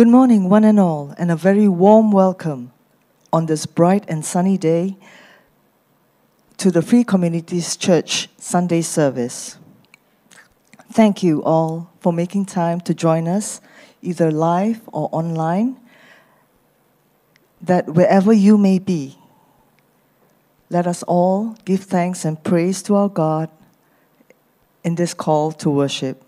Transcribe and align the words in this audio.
Good 0.00 0.08
morning, 0.08 0.48
one 0.48 0.64
and 0.64 0.80
all, 0.80 1.14
and 1.18 1.30
a 1.30 1.36
very 1.36 1.68
warm 1.68 2.10
welcome 2.10 2.72
on 3.34 3.44
this 3.44 3.66
bright 3.66 4.02
and 4.08 4.24
sunny 4.24 4.56
day 4.56 4.96
to 6.56 6.70
the 6.70 6.80
Free 6.80 7.04
Communities 7.04 7.76
Church 7.76 8.30
Sunday 8.38 8.80
service. 8.80 9.58
Thank 10.90 11.22
you 11.22 11.42
all 11.44 11.90
for 12.00 12.14
making 12.14 12.46
time 12.46 12.80
to 12.80 12.94
join 12.94 13.28
us, 13.28 13.60
either 14.00 14.30
live 14.30 14.80
or 14.90 15.10
online, 15.12 15.78
that 17.60 17.90
wherever 17.90 18.32
you 18.32 18.56
may 18.56 18.78
be, 18.78 19.18
let 20.70 20.86
us 20.86 21.02
all 21.02 21.58
give 21.66 21.80
thanks 21.80 22.24
and 22.24 22.42
praise 22.42 22.82
to 22.84 22.94
our 22.94 23.10
God 23.10 23.50
in 24.82 24.94
this 24.94 25.12
call 25.12 25.52
to 25.52 25.68
worship. 25.68 26.24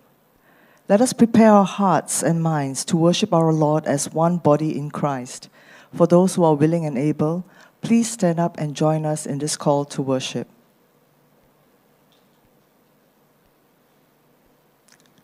Let 0.89 1.01
us 1.01 1.13
prepare 1.13 1.53
our 1.53 1.65
hearts 1.65 2.23
and 2.23 2.43
minds 2.43 2.85
to 2.87 2.97
worship 2.97 3.33
our 3.33 3.53
Lord 3.53 3.87
as 3.87 4.13
one 4.13 4.39
body 4.39 4.77
in 4.77 4.91
Christ. 4.91 5.49
For 5.95 6.07
those 6.07 6.35
who 6.35 6.45
are 6.45 6.55
willing 6.55 6.85
and 6.85 6.99
able, 6.99 7.45
please 7.83 8.11
stand 8.11 8.41
up 8.41 8.59
and 8.59 8.75
join 8.75 9.07
us 9.07 9.27
in 9.27 9.39
this 9.39 9.57
call 9.57 9.85
to 9.87 10.03
worship. 10.03 10.49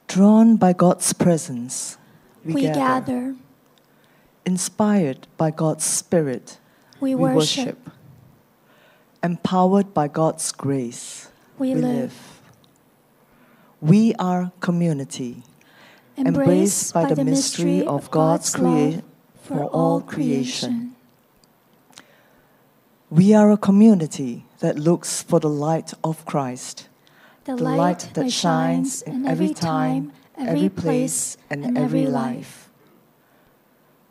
Drawn 0.07 0.57
by 0.57 0.73
God's 0.73 1.13
presence, 1.13 1.99
we, 2.45 2.55
We 2.55 2.63
gather. 2.63 2.79
gather, 2.79 3.37
Inspired 4.47 5.27
by 5.37 5.51
God's 5.51 5.85
Spirit, 5.85 6.59
we 7.01 7.15
we 7.15 7.35
worship, 7.35 7.91
Empowered 9.23 9.93
by 9.93 10.09
God's 10.09 10.51
grace, 10.53 11.29
we 11.59 11.75
live, 11.75 12.38
We 13.81 14.13
are 14.19 14.51
community, 14.61 15.45
embraced 16.17 16.93
by 16.93 17.13
the 17.13 17.25
mystery 17.25 17.87
of 17.87 18.11
God's 18.11 18.51
creation 18.55 18.95
love 18.97 19.03
for 19.43 19.65
all 19.67 20.01
creation. 20.01 20.97
We 23.09 23.35
are 23.35 23.53
a 23.53 23.57
community 23.57 24.45
that 24.59 24.79
looks 24.79 25.23
for 25.23 25.39
the 25.39 25.49
light 25.49 25.95
of 26.03 26.27
Christ, 26.27 26.89
The 27.45 27.55
the 27.55 27.63
light 27.63 28.11
that 28.15 28.33
shines 28.33 29.03
in 29.03 29.27
every 29.27 29.55
time, 29.55 30.13
every 30.37 30.69
place, 30.69 31.37
and 31.49 31.79
every 31.79 32.07
life. 32.07 32.69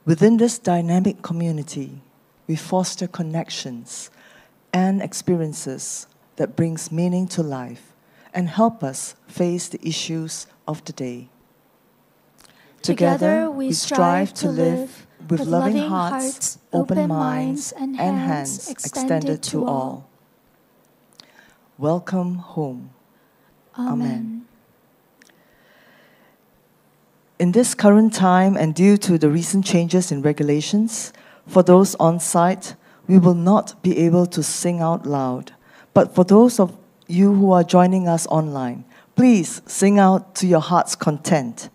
Within 0.05 0.37
this 0.37 0.57
dynamic 0.57 1.21
community, 1.21 2.01
we 2.47 2.55
foster 2.55 3.05
connections 3.05 4.09
and 4.71 5.01
experiences 5.01 6.07
that 6.37 6.55
brings 6.55 6.89
meaning 6.89 7.27
to 7.27 7.43
life 7.43 7.86
and 8.37 8.49
help 8.49 8.83
us 8.83 9.15
face 9.25 9.67
the 9.67 9.79
issues 9.81 10.45
of 10.67 10.85
the 10.85 10.93
day. 10.93 11.27
Together 12.83 13.49
we 13.49 13.73
strive 13.73 14.31
to 14.31 14.47
live 14.47 15.07
with 15.27 15.41
loving 15.41 15.77
hearts, 15.77 16.59
open 16.71 17.07
minds, 17.07 17.73
and 17.75 17.95
hands 17.95 18.69
extended 18.69 19.41
to 19.41 19.65
all. 19.65 20.07
Welcome 21.79 22.35
home. 22.35 22.91
Amen. 23.75 24.45
In 27.39 27.53
this 27.53 27.73
current 27.73 28.13
time 28.13 28.55
and 28.55 28.75
due 28.75 28.97
to 28.97 29.17
the 29.17 29.31
recent 29.31 29.65
changes 29.65 30.11
in 30.11 30.21
regulations, 30.21 31.11
for 31.47 31.63
those 31.63 31.95
on 31.95 32.19
site, 32.19 32.75
we 33.07 33.17
will 33.17 33.39
not 33.51 33.81
be 33.81 33.97
able 33.97 34.27
to 34.27 34.43
sing 34.43 34.79
out 34.79 35.07
loud. 35.07 35.53
But 35.95 36.13
for 36.13 36.23
those 36.23 36.59
of 36.59 36.77
you 37.07 37.33
who 37.33 37.51
are 37.51 37.63
joining 37.63 38.07
us 38.07 38.27
online, 38.27 38.83
please 39.15 39.61
sing 39.65 39.97
out 39.97 40.35
to 40.35 40.47
your 40.47 40.59
heart's 40.59 40.95
content. 40.95 41.69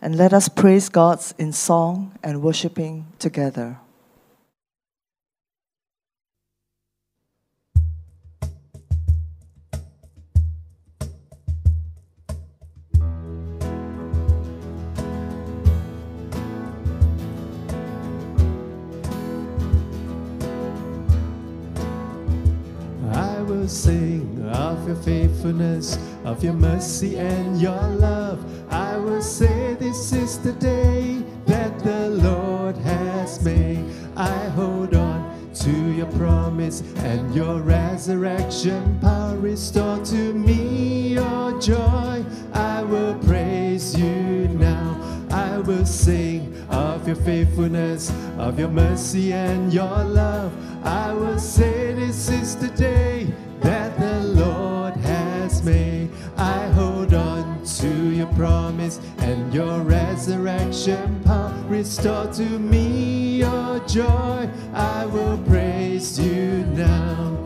And 0.00 0.16
let 0.16 0.32
us 0.32 0.48
praise 0.48 0.88
God 0.88 1.20
in 1.38 1.52
song 1.52 2.18
and 2.22 2.42
worshiping 2.42 3.06
together. 3.18 3.78
I 23.14 23.42
will 23.42 23.68
sing 23.68 24.41
of 24.52 24.86
your 24.86 24.96
faithfulness, 24.96 25.98
of 26.24 26.44
your 26.44 26.52
mercy 26.52 27.18
and 27.18 27.60
your 27.60 27.82
love. 27.96 28.44
I 28.72 28.96
will 28.96 29.22
say 29.22 29.74
this 29.74 30.12
is 30.12 30.38
the 30.38 30.52
day 30.52 31.22
that 31.46 31.78
the 31.80 32.10
Lord 32.10 32.76
has 32.78 33.42
made. 33.42 33.84
I 34.16 34.48
hold 34.50 34.94
on 34.94 35.52
to 35.54 35.92
your 35.92 36.10
promise 36.12 36.82
and 36.98 37.34
your 37.34 37.60
resurrection 37.60 38.98
power. 39.00 39.36
Restore 39.36 40.04
to 40.06 40.34
me 40.34 41.14
your 41.14 41.58
joy. 41.60 42.24
I 42.52 42.82
will 42.82 43.18
praise 43.20 43.98
you 43.98 44.48
now. 44.48 44.98
I 45.30 45.58
will 45.58 45.86
sing 45.86 46.54
of 46.70 47.06
your 47.06 47.16
faithfulness, 47.16 48.12
of 48.38 48.58
your 48.58 48.68
mercy 48.68 49.32
and 49.32 49.72
your 49.72 50.04
love. 50.04 50.52
I 50.84 51.12
will 51.12 51.38
say 51.38 51.94
this 51.94 52.28
is 52.28 52.56
the 52.56 52.68
day 52.68 53.11
resurrection 60.86 61.22
power. 61.24 61.64
Restore 61.68 62.26
to 62.32 62.58
me 62.58 63.38
your 63.38 63.78
joy. 63.86 64.48
I 64.74 65.06
will 65.06 65.38
praise 65.38 66.18
you 66.18 66.64
now. 66.74 67.36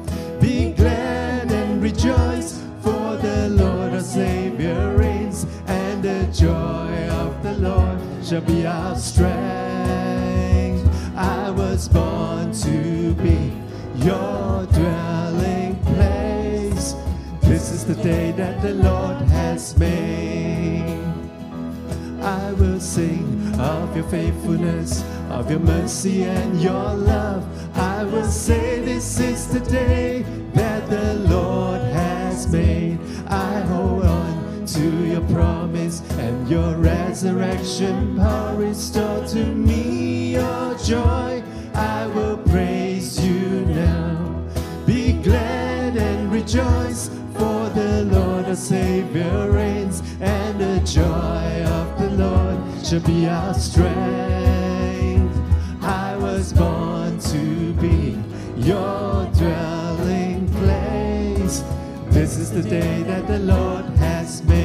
Be 0.40 0.72
glad 0.72 1.50
and 1.52 1.82
rejoice, 1.82 2.62
for 2.82 3.16
the 3.16 3.48
Lord 3.50 3.92
our 3.92 4.00
Savior 4.00 4.96
reigns, 4.96 5.46
and 5.66 6.02
the 6.02 6.26
joy 6.32 7.08
of 7.10 7.42
the 7.42 7.54
Lord 7.54 7.98
shall 8.24 8.42
be 8.42 8.66
our 8.66 8.96
strength. 8.96 9.34
I 11.16 11.50
was 11.50 11.88
born 11.88 12.52
to 12.52 13.14
be 13.14 13.52
your 13.96 14.66
dwelling 14.66 15.76
place. 15.84 16.94
This 17.42 17.70
is 17.70 17.84
the 17.84 17.96
day 18.02 18.32
that 18.32 18.62
the 18.62 18.74
Lord 18.74 19.22
has 19.28 19.76
made. 19.78 21.05
I 22.26 22.52
will 22.54 22.80
sing 22.80 23.54
of 23.60 23.94
your 23.94 24.04
faithfulness, 24.08 25.04
of 25.30 25.48
your 25.48 25.60
mercy 25.60 26.24
and 26.24 26.60
your 26.60 26.94
love. 26.94 27.46
I 27.78 28.02
will 28.02 28.26
say 28.26 28.80
this 28.80 29.20
is 29.20 29.46
the 29.46 29.60
day 29.60 30.24
that 30.52 30.90
the 30.90 31.14
Lord 31.30 31.80
has 31.82 32.48
made. 32.48 32.98
I 33.28 33.60
hold 33.60 34.06
on 34.06 34.66
to 34.66 35.06
your 35.06 35.20
promise 35.28 36.02
and 36.18 36.48
your 36.48 36.74
resurrection 36.74 38.16
power. 38.16 38.56
Restore 38.56 39.24
to 39.26 39.44
me 39.44 40.32
your 40.32 40.74
joy. 40.78 41.44
I 41.74 42.08
will 42.08 42.38
praise 42.38 43.24
you 43.24 43.64
now. 43.66 44.42
Be 44.84 45.12
glad 45.22 45.96
and 45.96 46.32
rejoice, 46.32 47.08
for 47.38 47.68
the 47.70 48.04
Lord 48.04 48.46
our 48.46 48.56
Savior 48.56 49.50
reigns, 49.50 50.02
and 50.20 50.60
the 50.60 50.80
joy 50.84 51.64
of 51.78 51.98
the 52.00 52.10
Lord 52.10 52.58
shall 52.86 53.00
be 53.00 53.26
our 53.26 53.54
strength. 53.54 55.36
I 55.82 56.16
was 56.16 56.52
born 56.52 57.18
to 57.18 57.72
be 57.74 58.18
your 58.56 59.26
dwelling 59.34 60.48
place. 60.60 61.62
This 62.10 62.38
is 62.38 62.50
the 62.50 62.62
day 62.62 63.02
that 63.02 63.26
the 63.26 63.38
Lord 63.38 63.84
has 63.96 64.42
made. 64.44 64.56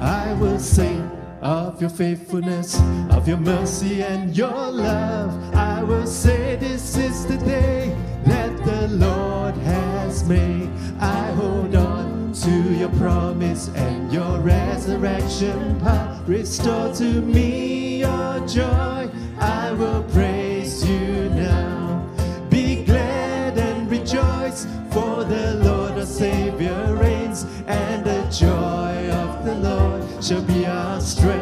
I 0.00 0.32
will 0.34 0.58
sing 0.58 1.01
of 1.42 1.80
your 1.80 1.90
faithfulness, 1.90 2.80
of 3.10 3.26
your 3.26 3.36
mercy 3.36 4.02
and 4.02 4.36
your 4.36 4.70
love. 4.70 5.54
I 5.54 5.82
will 5.82 6.06
say 6.06 6.56
this 6.56 6.96
is 6.96 7.26
the 7.26 7.36
day 7.38 7.96
that 8.24 8.56
the 8.64 8.88
Lord 8.88 9.54
has 9.56 10.24
made. 10.24 10.70
I 11.00 11.32
hold 11.32 11.74
on 11.74 12.32
to 12.32 12.74
your 12.74 12.90
promise 12.90 13.68
and 13.74 14.12
your 14.12 14.38
resurrection 14.40 15.80
power. 15.80 16.22
Restore 16.26 16.94
to 16.94 17.20
me 17.20 17.98
your 18.00 18.46
joy. 18.46 19.10
I 19.38 19.72
will 19.72 20.04
praise 20.04 20.88
you 20.88 21.28
now. 21.30 22.08
Be 22.48 22.84
glad 22.84 23.58
and 23.58 23.90
rejoice, 23.90 24.66
for 24.92 25.24
the 25.24 25.60
Lord 25.64 25.92
our 25.92 26.06
Savior 26.06 26.94
reigns, 26.94 27.44
and 27.66 28.04
the 28.04 28.22
joy 28.30 29.10
of 29.10 29.44
the 29.44 29.54
Lord 29.56 29.91
shall 30.22 30.42
be 30.42 30.64
our 30.66 31.00
strength. 31.00 31.36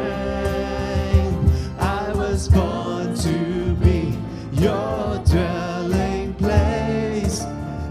I 1.78 2.12
was 2.14 2.48
born 2.48 3.14
to 3.14 3.74
be 3.74 4.16
your 4.52 5.18
dwelling 5.26 6.32
place. 6.34 7.44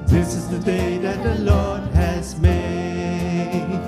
This 0.07 0.33
is 0.33 0.49
the 0.49 0.57
day 0.57 0.97
that 0.97 1.21
the 1.23 1.43
Lord 1.43 1.83
has 1.93 2.39
made. 2.39 3.79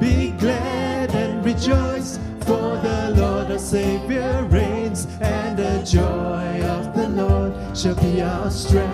Be 0.00 0.32
glad 0.32 1.14
and 1.14 1.44
rejoice, 1.44 2.18
for 2.40 2.76
the 2.82 3.14
Lord 3.16 3.48
our 3.52 3.58
Savior 3.58 4.44
reigns, 4.50 5.06
and 5.20 5.56
the 5.56 5.84
joy 5.84 6.60
of 6.66 6.92
the 6.96 7.08
Lord 7.08 7.52
shall 7.78 7.94
be 7.94 8.20
our 8.20 8.50
strength. 8.50 8.88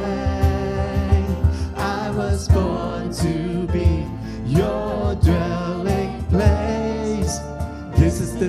I 1.79 2.11
was 2.11 2.47
born 2.49 3.11
to 3.15 3.67
be 3.73 4.07
your 4.45 5.15
dwelling 5.15 5.64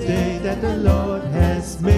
the 0.00 0.06
day 0.06 0.38
that 0.42 0.60
the 0.60 0.76
Lord 0.76 1.22
has 1.32 1.80
made. 1.80 1.96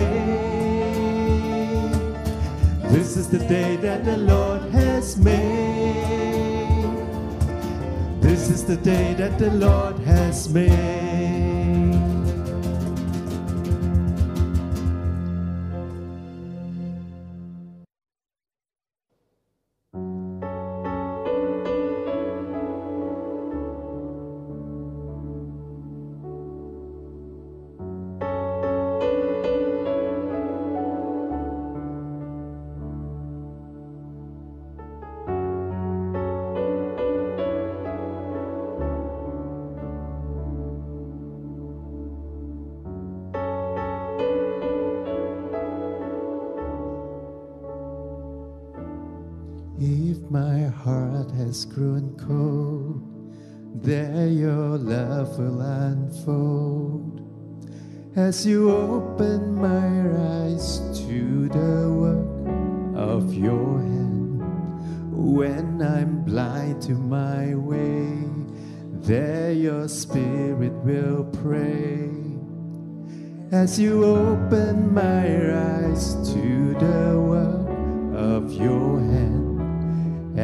This 2.92 3.16
is 3.16 3.28
the 3.28 3.40
day 3.40 3.74
that 3.76 4.04
the 4.04 4.16
Lord 4.16 4.62
has 4.70 5.16
made. 5.16 5.96
This 8.20 8.50
is 8.50 8.64
the 8.64 8.76
day 8.76 9.14
that 9.14 9.36
the 9.36 9.50
Lord 9.50 9.98
has 10.00 10.48
made. 10.48 11.47
Has 51.58 51.64
grown 51.64 52.14
cold, 52.16 53.02
there 53.82 54.28
your 54.28 54.78
love 54.78 55.36
will 55.40 55.60
unfold. 55.60 57.20
As 58.14 58.46
you 58.46 58.70
open 58.70 59.56
my 59.56 59.88
eyes 60.44 60.78
to 61.00 61.48
the 61.48 61.90
work 61.98 62.96
of 62.96 63.34
your 63.34 63.80
hand, 63.80 64.40
when 65.10 65.82
I'm 65.82 66.22
blind 66.22 66.80
to 66.82 66.92
my 66.92 67.56
way, 67.56 68.22
there 68.92 69.50
your 69.50 69.88
spirit 69.88 70.74
will 70.84 71.24
pray. 71.42 72.08
As 73.50 73.80
you 73.80 74.04
open 74.04 74.94
my 74.94 75.26
eyes 75.26 76.14
to 76.34 76.74
the 76.78 77.18
work 77.18 77.68
of 78.14 78.52
your 78.52 79.00
hand, 79.00 79.27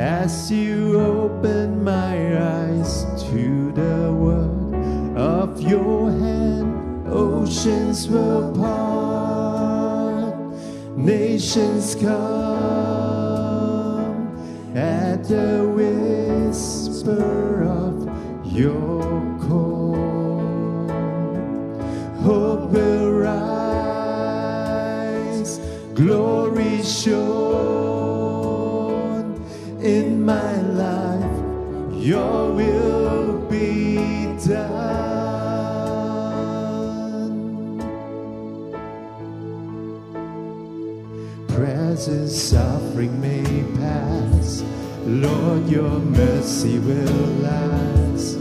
as 0.05 0.53
you 0.53 1.01
open 1.01 1.83
my 1.83 2.37
eyes 2.37 3.07
to 3.23 3.73
the 3.73 4.13
word 4.13 5.17
of 5.17 5.63
your 5.63 6.11
hand, 6.11 7.09
oceans 7.09 8.07
will 8.07 8.55
part, 8.55 10.35
nations 10.95 11.95
come 11.95 12.13
at 14.77 15.25
the 15.25 15.67
whisper 15.75 17.65
of 17.65 18.07
your 18.45 19.01
call. 19.49 19.97
Hope 22.21 22.71
will 22.73 23.11
rise, 23.11 24.21
glory 25.95 26.83
shone 26.83 27.34
your 32.05 32.53
will 32.53 33.39
be 33.49 34.27
done. 34.47 35.01
Present 41.49 42.29
suffering 42.29 43.19
may 43.23 43.65
pass, 43.79 44.63
Lord, 45.07 45.67
your 45.67 45.99
mercy 45.99 46.79
will 46.79 47.27
last. 47.41 48.37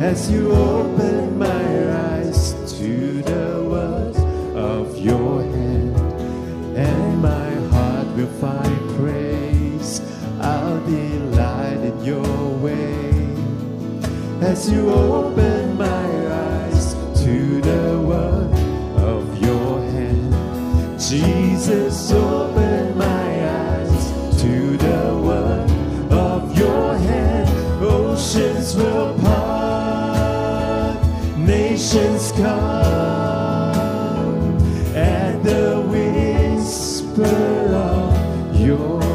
As 0.00 0.30
you 0.30 0.50
open 0.50 1.38
my 1.38 1.90
eyes 1.92 1.99
as 14.42 14.70
you 14.70 14.90
open 14.90 15.76
my 15.76 16.32
eyes 16.32 16.94
to 17.22 17.60
the 17.60 18.00
word 18.00 18.50
of 18.98 19.38
your 19.38 19.80
hand. 19.90 20.34
Jesus, 20.98 22.10
open 22.12 22.96
my 22.96 23.48
eyes 23.50 24.12
to 24.40 24.76
the 24.78 25.14
word 25.22 25.70
of 26.10 26.56
your 26.56 26.96
hand. 26.96 27.48
Oceans 27.84 28.74
will 28.76 29.18
part, 29.18 30.96
nations 31.36 32.32
come 32.32 32.48
at 34.96 35.42
the 35.44 35.82
whisper 35.86 37.24
of 37.74 38.58
your 38.58 39.09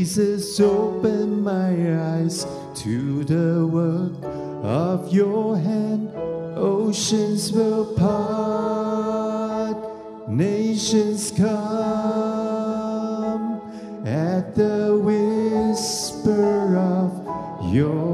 Jesus, 0.00 0.58
open 0.60 1.42
my 1.42 1.72
eyes 2.16 2.46
to 2.74 3.22
the 3.24 3.66
work 3.66 4.14
of 4.64 5.12
your 5.12 5.58
hand. 5.58 6.10
Oceans 6.56 7.52
will 7.52 7.84
part, 7.96 9.76
nations 10.26 11.30
come 11.30 11.50
at 14.06 14.54
the 14.54 14.98
whisper 15.04 16.78
of 16.78 17.12
your 17.70 18.09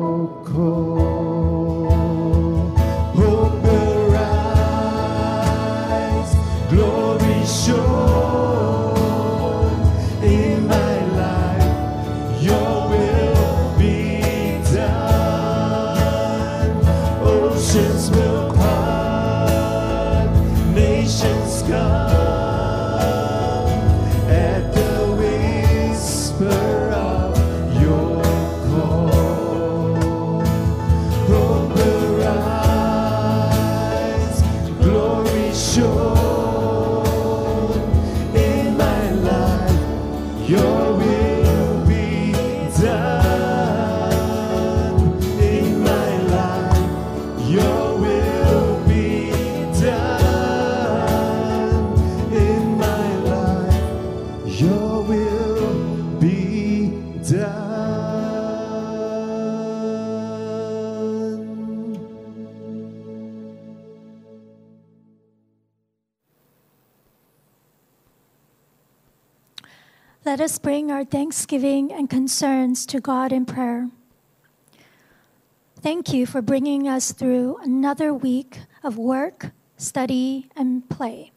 Let 70.27 70.41
us 70.41 70.59
bring 70.59 70.91
our 70.91 71.05
thanksgiving 71.05 71.93
and 71.93 72.11
concerns 72.11 72.85
to 72.87 72.99
God 72.99 73.33
in 73.33 73.47
prayer. 73.47 73.91
Thank 75.81 76.13
you 76.13 76.27
for 76.27 76.43
bringing 76.43 76.89
us 76.89 77.13
through 77.13 77.59
another 77.63 78.13
week 78.13 78.59
of 78.83 78.99
work, 78.99 79.53
study, 79.77 80.51
and 80.57 80.89
play. 80.89 81.31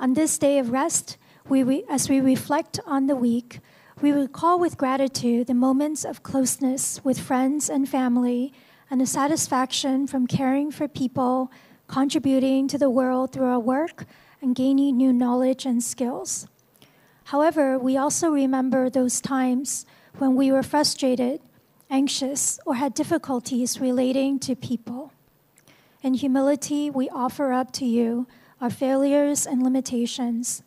On 0.00 0.14
this 0.14 0.38
day 0.38 0.58
of 0.58 0.70
rest, 0.70 1.18
we, 1.46 1.84
as 1.90 2.08
we 2.08 2.22
reflect 2.22 2.80
on 2.86 3.06
the 3.06 3.14
week, 3.14 3.60
we 4.00 4.12
recall 4.12 4.58
with 4.58 4.78
gratitude 4.78 5.46
the 5.46 5.52
moments 5.52 6.02
of 6.02 6.22
closeness 6.22 7.04
with 7.04 7.20
friends 7.20 7.68
and 7.68 7.86
family 7.86 8.50
and 8.90 8.98
the 8.98 9.06
satisfaction 9.06 10.06
from 10.06 10.26
caring 10.26 10.70
for 10.70 10.88
people, 10.88 11.52
contributing 11.86 12.66
to 12.68 12.78
the 12.78 12.88
world 12.88 13.32
through 13.32 13.44
our 13.44 13.60
work, 13.60 14.06
and 14.40 14.54
gaining 14.54 14.96
new 14.96 15.12
knowledge 15.12 15.66
and 15.66 15.84
skills. 15.84 16.48
However, 17.26 17.76
we 17.76 17.96
also 17.96 18.30
remember 18.30 18.88
those 18.88 19.20
times 19.20 19.84
when 20.18 20.36
we 20.36 20.52
were 20.52 20.62
frustrated, 20.62 21.40
anxious, 21.90 22.60
or 22.64 22.76
had 22.76 22.94
difficulties 22.94 23.80
relating 23.80 24.38
to 24.38 24.54
people. 24.54 25.12
In 26.04 26.14
humility, 26.14 26.88
we 26.88 27.08
offer 27.10 27.50
up 27.50 27.72
to 27.72 27.84
you 27.84 28.28
our 28.60 28.70
failures 28.70 29.44
and 29.44 29.60
limitations, 29.60 30.62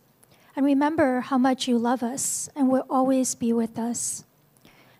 and 0.53 0.65
remember 0.65 1.21
how 1.21 1.37
much 1.37 1.65
you 1.69 1.77
love 1.77 2.03
us 2.03 2.49
and 2.57 2.67
will 2.67 2.85
always 2.89 3.35
be 3.35 3.53
with 3.53 3.79
us. 3.79 4.25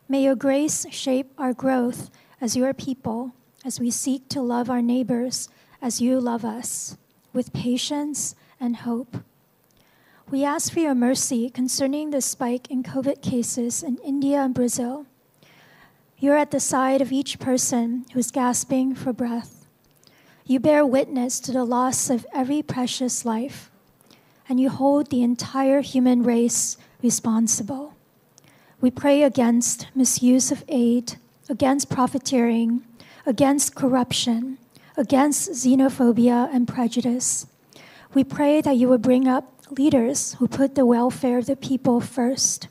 May 0.07 0.23
your 0.23 0.35
grace 0.35 0.85
shape 0.91 1.33
our 1.37 1.53
growth 1.53 2.09
as 2.39 2.55
your 2.55 2.73
people 2.73 3.33
as 3.65 3.81
we 3.81 3.91
seek 3.91 4.29
to 4.29 4.41
love 4.41 4.69
our 4.69 4.81
neighbors 4.81 5.49
as 5.81 5.99
you 5.99 6.21
love 6.21 6.45
us, 6.45 6.95
with 7.33 7.51
patience 7.51 8.33
and 8.61 8.77
hope. 8.77 9.17
We 10.31 10.45
ask 10.45 10.71
for 10.71 10.79
your 10.79 10.93
mercy 10.93 11.49
concerning 11.49 12.11
the 12.11 12.21
spike 12.21 12.69
in 12.69 12.83
COVID 12.83 13.23
cases 13.23 13.81
in 13.81 13.97
India 14.05 14.37
and 14.37 14.53
Brazil. 14.53 15.07
You're 16.19 16.37
at 16.37 16.51
the 16.51 16.59
side 16.59 17.01
of 17.01 17.11
each 17.11 17.39
person 17.39 18.05
who's 18.13 18.29
gasping 18.29 18.93
for 18.93 19.11
breath. 19.11 19.65
You 20.45 20.59
bear 20.59 20.85
witness 20.85 21.39
to 21.39 21.51
the 21.51 21.63
loss 21.63 22.11
of 22.11 22.27
every 22.31 22.61
precious 22.61 23.25
life, 23.25 23.71
and 24.47 24.59
you 24.59 24.69
hold 24.69 25.09
the 25.09 25.23
entire 25.23 25.81
human 25.81 26.21
race 26.21 26.77
responsible. 27.01 27.95
We 28.81 28.91
pray 28.91 29.23
against 29.23 29.87
misuse 29.95 30.51
of 30.51 30.63
aid, 30.67 31.15
against 31.49 31.89
profiteering, 31.89 32.83
against 33.25 33.73
corruption, 33.73 34.59
against 34.95 35.49
xenophobia 35.49 36.53
and 36.53 36.67
prejudice. 36.67 37.47
We 38.13 38.23
pray 38.23 38.61
that 38.61 38.77
you 38.77 38.89
would 38.89 39.01
bring 39.01 39.27
up 39.27 39.58
leaders 39.71 40.33
who 40.35 40.47
put 40.47 40.75
the 40.75 40.85
welfare 40.85 41.37
of 41.37 41.45
the 41.45 41.55
people 41.55 42.01
first, 42.01 42.67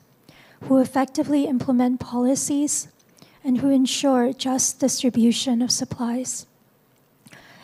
who 0.63 0.79
effectively 0.79 1.45
implement 1.45 2.01
policies, 2.01 2.89
and 3.45 3.59
who 3.59 3.71
ensure 3.71 4.33
just 4.33 4.81
distribution 4.81 5.63
of 5.63 5.71
supplies. 5.71 6.47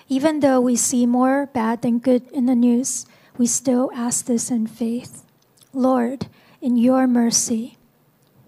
Even 0.09 0.41
though 0.41 0.61
we 0.61 0.76
see 0.76 1.07
more 1.07 1.47
bad 1.47 1.83
than 1.83 1.99
good 1.99 2.31
in 2.31 2.47
the 2.47 2.55
news, 2.55 3.07
we 3.37 3.47
still 3.47 3.91
ask 3.95 4.26
this 4.26 4.50
in 4.50 4.67
faith. 4.67 5.25
Lord, 5.73 6.29
in 6.61 6.76
your 6.76 7.07
mercy, 7.07 7.79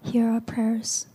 hear 0.03 0.29
our 0.29 0.41
prayers. 0.41 1.07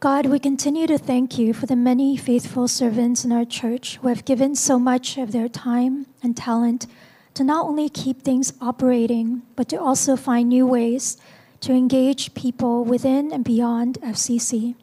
God, 0.00 0.26
we 0.26 0.40
continue 0.40 0.88
to 0.88 0.98
thank 0.98 1.38
you 1.38 1.52
for 1.52 1.66
the 1.66 1.76
many 1.76 2.16
faithful 2.16 2.66
servants 2.66 3.24
in 3.24 3.30
our 3.30 3.44
church 3.44 3.98
who 3.98 4.08
have 4.08 4.24
given 4.24 4.56
so 4.56 4.78
much 4.78 5.16
of 5.16 5.30
their 5.30 5.48
time 5.48 6.06
and 6.22 6.36
talent 6.36 6.86
to 7.34 7.44
not 7.44 7.66
only 7.66 7.88
keep 7.88 8.22
things 8.22 8.52
operating, 8.60 9.42
but 9.56 9.68
to 9.68 9.80
also 9.80 10.16
find 10.16 10.48
new 10.48 10.66
ways 10.66 11.16
to 11.60 11.72
engage 11.72 12.34
people 12.34 12.84
within 12.84 13.32
and 13.32 13.44
beyond 13.44 13.98
FCC. 14.02 14.74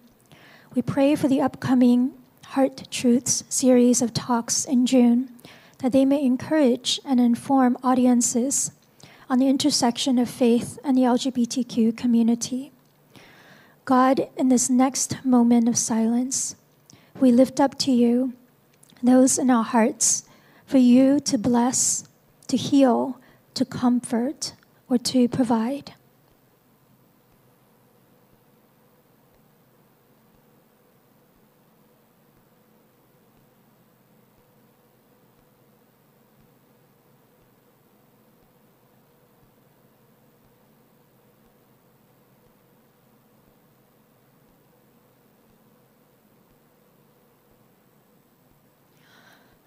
We 0.73 0.81
pray 0.81 1.15
for 1.15 1.27
the 1.27 1.41
upcoming 1.41 2.13
Heart 2.47 2.87
Truths 2.89 3.43
series 3.49 4.01
of 4.01 4.13
talks 4.13 4.65
in 4.65 4.85
June 4.85 5.29
that 5.79 5.91
they 5.91 6.05
may 6.05 6.23
encourage 6.23 6.99
and 7.05 7.19
inform 7.19 7.77
audiences 7.83 8.71
on 9.29 9.37
the 9.37 9.47
intersection 9.47 10.17
of 10.17 10.29
faith 10.29 10.79
and 10.83 10.97
the 10.97 11.03
LGBTQ 11.03 11.95
community. 11.95 12.71
God, 13.85 14.27
in 14.35 14.49
this 14.49 14.69
next 14.69 15.23
moment 15.23 15.69
of 15.69 15.77
silence, 15.77 16.55
we 17.19 17.31
lift 17.31 17.59
up 17.59 17.77
to 17.79 17.91
you 17.91 18.33
those 19.03 19.37
in 19.37 19.49
our 19.49 19.63
hearts 19.63 20.23
for 20.65 20.77
you 20.77 21.19
to 21.21 21.37
bless 21.37 22.08
to 22.49 22.57
heal, 22.57 23.19
to 23.53 23.63
comfort, 23.63 24.53
or 24.89 24.97
to 24.97 25.29
provide. 25.29 25.93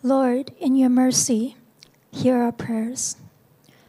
Lord, 0.05 0.51
in 0.59 0.75
your 0.75 0.91
mercy, 0.91 1.57
hear 2.13 2.37
our 2.37 2.53
prayers. 2.53 3.17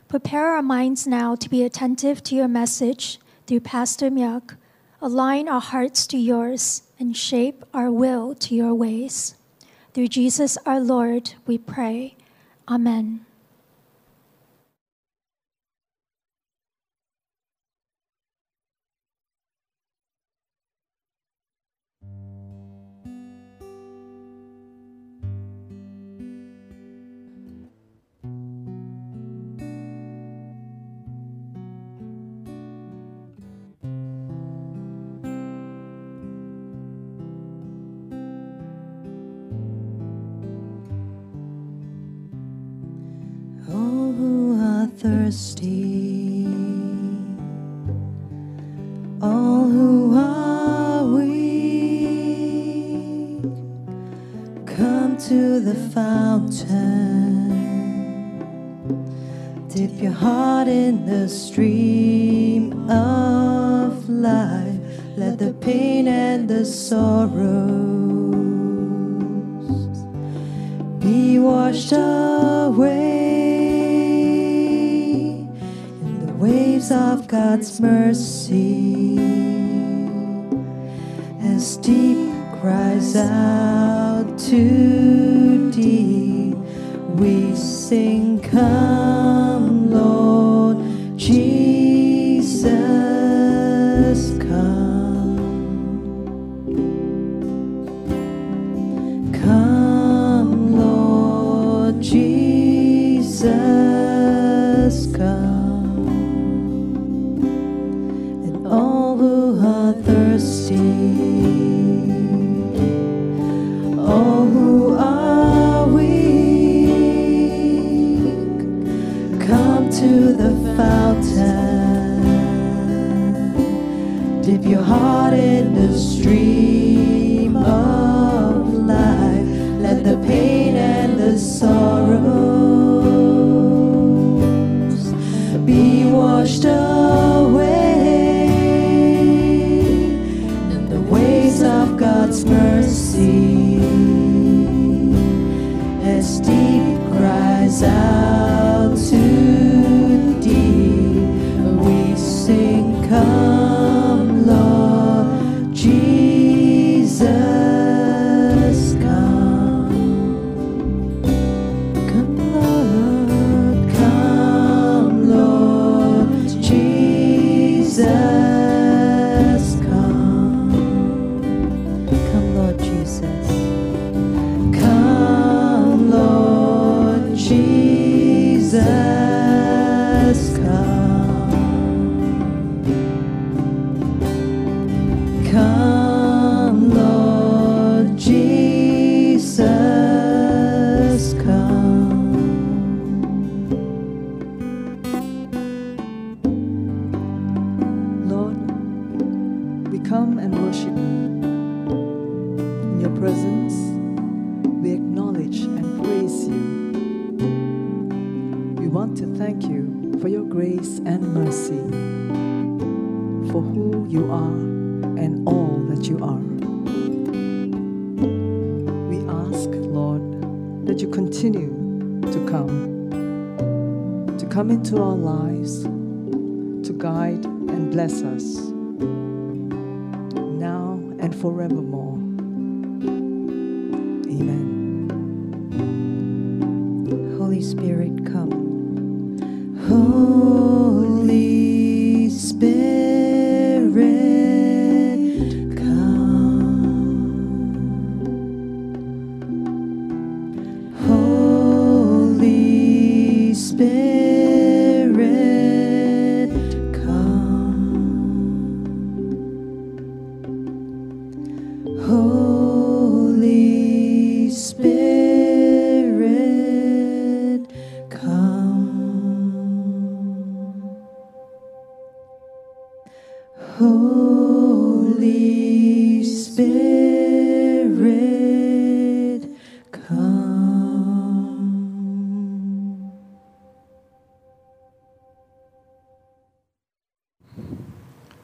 Prepare 0.07 0.55
our 0.55 0.61
minds 0.61 1.05
now 1.05 1.35
to 1.35 1.49
be 1.49 1.63
attentive 1.63 2.23
to 2.23 2.35
your 2.35 2.47
message 2.47 3.19
through 3.45 3.59
Pastor 3.59 4.09
Miak. 4.09 4.55
Align 5.01 5.49
our 5.49 5.61
hearts 5.61 6.07
to 6.07 6.17
yours 6.17 6.83
and 6.97 7.15
shape 7.15 7.63
our 7.73 7.91
will 7.91 8.33
to 8.35 8.55
your 8.55 8.73
ways. 8.73 9.35
Through 9.93 10.07
Jesus 10.07 10.57
our 10.65 10.79
Lord, 10.79 11.33
we 11.45 11.57
pray. 11.57 12.15
Amen. 12.67 13.25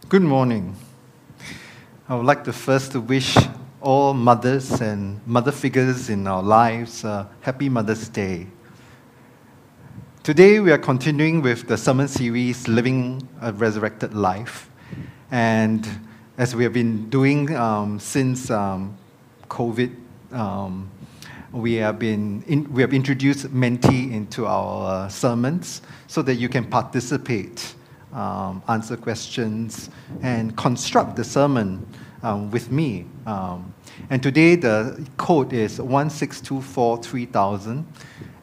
Good 0.10 0.24
morning. 0.24 0.76
I 2.08 2.15
would 2.15 2.26
like 2.26 2.43
to 2.45 2.52
first 2.52 2.95
wish 2.95 3.38
all 3.80 4.15
mothers 4.15 4.82
and 4.82 5.22
mother 5.28 5.52
figures 5.52 6.10
in 6.10 6.26
our 6.26 6.41
lives 6.41 7.04
a 7.04 7.30
happy 7.41 7.69
Mother's 7.69 8.10
Day. 8.10 8.48
Today 10.24 10.60
we 10.62 10.72
are 10.72 10.80
continuing 10.80 11.43
with 11.43 11.67
the 11.67 11.78
sermon 11.78 12.08
series 12.08 12.67
Living 12.67 13.30
a 13.39 13.54
Resurrected 13.54 14.15
Life. 14.15 14.72
And 15.30 15.88
as 16.39 16.56
we 16.56 16.63
have 16.63 16.74
been 16.74 17.08
doing 17.12 17.56
um, 17.56 18.00
since 18.00 18.50
um, 18.50 18.98
COVID, 19.48 19.95
um, 20.32 20.89
we 21.52 21.76
have 21.76 22.00
been 22.00 22.43
in, 22.48 22.74
we 22.74 22.82
have 22.82 22.95
introduced 22.95 23.52
Menti 23.52 24.12
into 24.12 24.48
our 24.48 25.06
uh, 25.06 25.08
sermons 25.08 25.84
so 26.08 26.24
that 26.24 26.34
you 26.38 26.50
can 26.50 26.65
participate, 26.65 27.76
um, 28.13 28.62
answer 28.67 28.98
questions, 28.98 29.89
and 30.22 30.56
construct 30.58 31.15
the 31.15 31.24
sermon 31.24 31.88
um, 32.24 32.52
with 32.52 32.72
me. 32.72 33.06
Um, 33.26 33.74
and 34.10 34.24
today 34.24 34.56
the 34.56 35.06
code 35.17 35.54
is 35.54 35.80
16243000. 35.80 37.86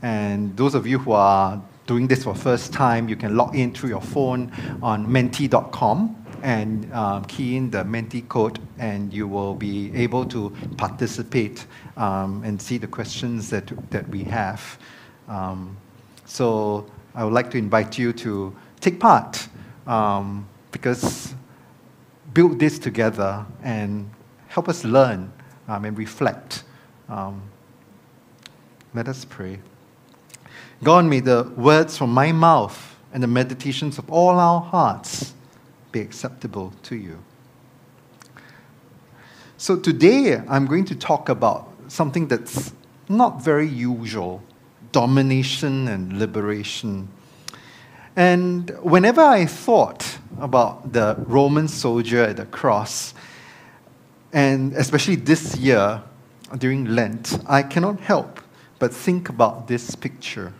And 0.02 0.56
those 0.56 0.74
of 0.74 0.86
you 0.86 0.98
who 0.98 1.12
are 1.12 1.62
doing 1.86 2.06
this 2.06 2.24
for 2.24 2.34
first 2.34 2.72
time, 2.72 3.08
you 3.08 3.16
can 3.16 3.36
log 3.36 3.56
in 3.56 3.72
through 3.72 3.90
your 3.90 4.00
phone 4.00 4.52
on 4.82 5.10
menti.com 5.10 6.24
and 6.42 6.92
um, 6.92 7.24
key 7.24 7.56
in 7.56 7.70
the 7.70 7.84
Menti 7.84 8.22
code, 8.22 8.58
and 8.78 9.12
you 9.12 9.26
will 9.26 9.54
be 9.54 9.92
able 9.94 10.24
to 10.26 10.50
participate 10.76 11.66
um, 11.96 12.42
and 12.44 12.60
see 12.60 12.78
the 12.78 12.86
questions 12.86 13.50
that, 13.50 13.72
that 13.90 14.08
we 14.08 14.22
have. 14.24 14.78
Um, 15.28 15.76
so 16.24 16.86
I 17.14 17.24
would 17.24 17.32
like 17.32 17.50
to 17.52 17.58
invite 17.58 17.98
you 17.98 18.12
to 18.12 18.54
take 18.80 19.00
part 19.00 19.48
um, 19.86 20.48
because 20.72 21.34
build 22.32 22.58
this 22.58 22.78
together 22.78 23.46
and 23.62 24.10
help 24.48 24.68
us 24.68 24.84
learn 24.84 25.32
um, 25.68 25.84
and 25.84 25.96
reflect. 25.96 26.64
Um, 27.08 27.42
let 28.94 29.08
us 29.08 29.24
pray. 29.24 29.60
God, 30.82 31.06
may 31.06 31.20
the 31.20 31.50
words 31.56 31.96
from 31.96 32.12
my 32.12 32.32
mouth 32.32 32.96
and 33.12 33.22
the 33.22 33.26
meditations 33.26 33.98
of 33.98 34.10
all 34.10 34.38
our 34.38 34.60
hearts 34.60 35.34
be 35.92 36.00
acceptable 36.00 36.72
to 36.82 36.96
you. 36.96 37.18
So 39.56 39.76
today 39.76 40.42
I'm 40.48 40.66
going 40.66 40.84
to 40.86 40.94
talk 40.94 41.30
about 41.30 41.72
something 41.88 42.28
that's 42.28 42.74
not 43.08 43.42
very 43.42 43.66
usual 43.66 44.42
domination 44.92 45.88
and 45.88 46.18
liberation. 46.18 47.08
And 48.16 48.70
whenever 48.80 49.20
I 49.20 49.44
thought 49.44 50.18
about 50.40 50.94
the 50.94 51.16
Roman 51.26 51.68
soldier 51.68 52.22
at 52.22 52.38
the 52.38 52.46
cross, 52.46 53.12
and 54.32 54.72
especially 54.72 55.16
this 55.16 55.54
year 55.56 56.02
during 56.56 56.86
Lent, 56.86 57.38
I 57.46 57.62
cannot 57.62 58.00
help 58.00 58.40
but 58.78 58.94
think 58.94 59.28
about 59.28 59.68
this 59.68 59.94
picture. 59.94 60.54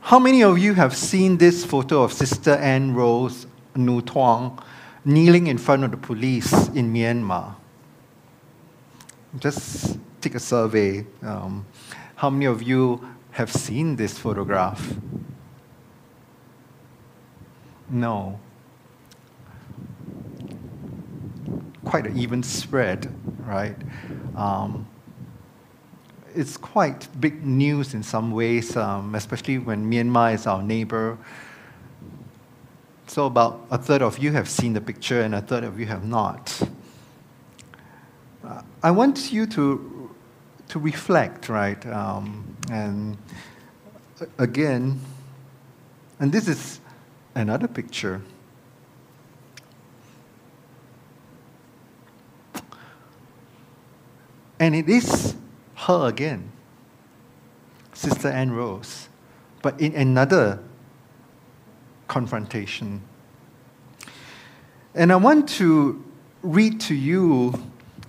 How 0.00 0.18
many 0.18 0.42
of 0.42 0.58
you 0.58 0.72
have 0.72 0.96
seen 0.96 1.36
this 1.36 1.64
photo 1.64 2.02
of 2.02 2.12
Sister 2.12 2.52
Anne 2.52 2.94
Rose 2.94 3.46
Nu 3.74 4.00
Tuang 4.00 4.58
kneeling 5.04 5.48
in 5.48 5.58
front 5.58 5.84
of 5.84 5.90
the 5.90 5.96
police 5.98 6.68
in 6.68 6.92
Myanmar? 6.94 7.56
Just 9.38 9.98
take 10.22 10.34
a 10.34 10.40
survey. 10.40 11.04
Um, 11.22 11.66
how 12.14 12.30
many 12.30 12.46
of 12.46 12.62
you 12.62 13.06
have 13.36 13.52
seen 13.52 13.96
this 13.96 14.16
photograph? 14.18 14.94
No. 17.90 18.40
Quite 21.84 22.06
an 22.06 22.16
even 22.16 22.42
spread, 22.42 23.12
right? 23.40 23.76
Um, 24.34 24.88
it's 26.34 26.56
quite 26.56 27.08
big 27.20 27.44
news 27.44 27.92
in 27.92 28.02
some 28.02 28.30
ways, 28.30 28.74
um, 28.74 29.14
especially 29.14 29.58
when 29.58 29.84
Myanmar 29.84 30.32
is 30.32 30.46
our 30.46 30.62
neighbor. 30.62 31.18
So, 33.06 33.26
about 33.26 33.66
a 33.70 33.76
third 33.76 34.00
of 34.00 34.18
you 34.18 34.32
have 34.32 34.48
seen 34.48 34.72
the 34.72 34.80
picture, 34.80 35.20
and 35.20 35.34
a 35.34 35.42
third 35.42 35.62
of 35.62 35.78
you 35.78 35.84
have 35.84 36.04
not. 36.04 36.58
Uh, 38.42 38.62
I 38.82 38.90
want 38.92 39.30
you 39.30 39.46
to, 39.48 40.10
to 40.68 40.78
reflect, 40.78 41.50
right? 41.50 41.86
Um, 41.86 42.55
and 42.70 43.16
uh, 44.20 44.26
again, 44.38 45.00
and 46.18 46.32
this 46.32 46.48
is 46.48 46.80
another 47.34 47.68
picture. 47.68 48.22
And 54.58 54.74
it 54.74 54.88
is 54.88 55.34
her 55.74 56.08
again, 56.08 56.50
Sister 57.92 58.28
Anne 58.28 58.52
Rose, 58.52 59.08
but 59.62 59.78
in 59.80 59.94
another 59.94 60.60
confrontation. 62.08 63.02
And 64.94 65.12
I 65.12 65.16
want 65.16 65.48
to 65.50 66.02
read 66.42 66.80
to 66.82 66.94
you 66.94 67.52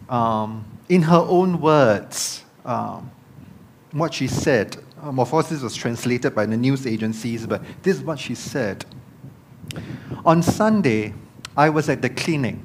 um, 0.07 0.63
in 0.87 1.01
her 1.01 1.17
own 1.17 1.59
words 1.59 2.45
um, 2.63 3.11
what 3.91 4.13
she 4.13 4.27
said. 4.27 4.77
Uh, 5.01 5.09
of 5.09 5.29
course, 5.29 5.49
this 5.49 5.61
was 5.61 5.75
translated 5.75 6.35
by 6.35 6.45
the 6.45 6.57
news 6.57 6.85
agencies, 6.85 7.45
but 7.45 7.61
this 7.83 7.97
is 7.97 8.03
what 8.03 8.19
she 8.19 8.35
said. 8.35 8.85
On 10.25 10.41
Sunday, 10.41 11.13
I 11.55 11.69
was 11.69 11.89
at 11.89 12.01
the 12.01 12.09
clinic. 12.09 12.55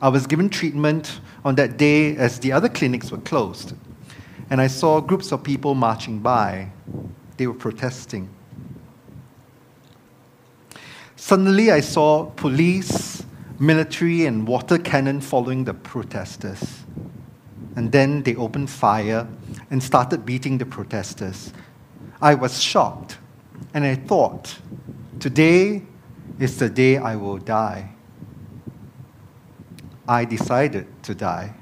I 0.00 0.08
was 0.08 0.26
given 0.26 0.48
treatment 0.48 1.20
on 1.44 1.54
that 1.56 1.76
day 1.76 2.16
as 2.16 2.38
the 2.38 2.52
other 2.52 2.68
clinics 2.68 3.10
were 3.10 3.18
closed. 3.18 3.74
And 4.50 4.60
I 4.60 4.66
saw 4.66 5.00
groups 5.00 5.32
of 5.32 5.42
people 5.42 5.74
marching 5.74 6.20
by. 6.20 6.70
They 7.36 7.46
were 7.46 7.54
protesting. 7.54 8.28
Suddenly, 11.16 11.72
I 11.72 11.80
saw 11.80 12.26
police, 12.26 13.24
military, 13.58 14.26
and 14.26 14.46
water 14.46 14.78
cannon 14.78 15.20
following 15.20 15.64
the 15.64 15.74
protesters. 15.74 16.84
And 17.76 17.92
then 17.92 18.22
they 18.22 18.34
opened 18.34 18.70
fire 18.70 19.28
and 19.70 19.82
started 19.82 20.24
beating 20.24 20.58
the 20.58 20.66
protesters. 20.66 21.52
I 22.20 22.34
was 22.34 22.62
shocked, 22.62 23.18
and 23.74 23.84
I 23.84 23.94
thought, 23.94 24.58
today 25.20 25.82
is 26.38 26.58
the 26.58 26.70
day 26.70 26.96
I 26.96 27.16
will 27.16 27.36
die. 27.36 27.90
I 30.08 30.24
decided 30.24 30.86
to 31.04 31.14
die. 31.14 31.54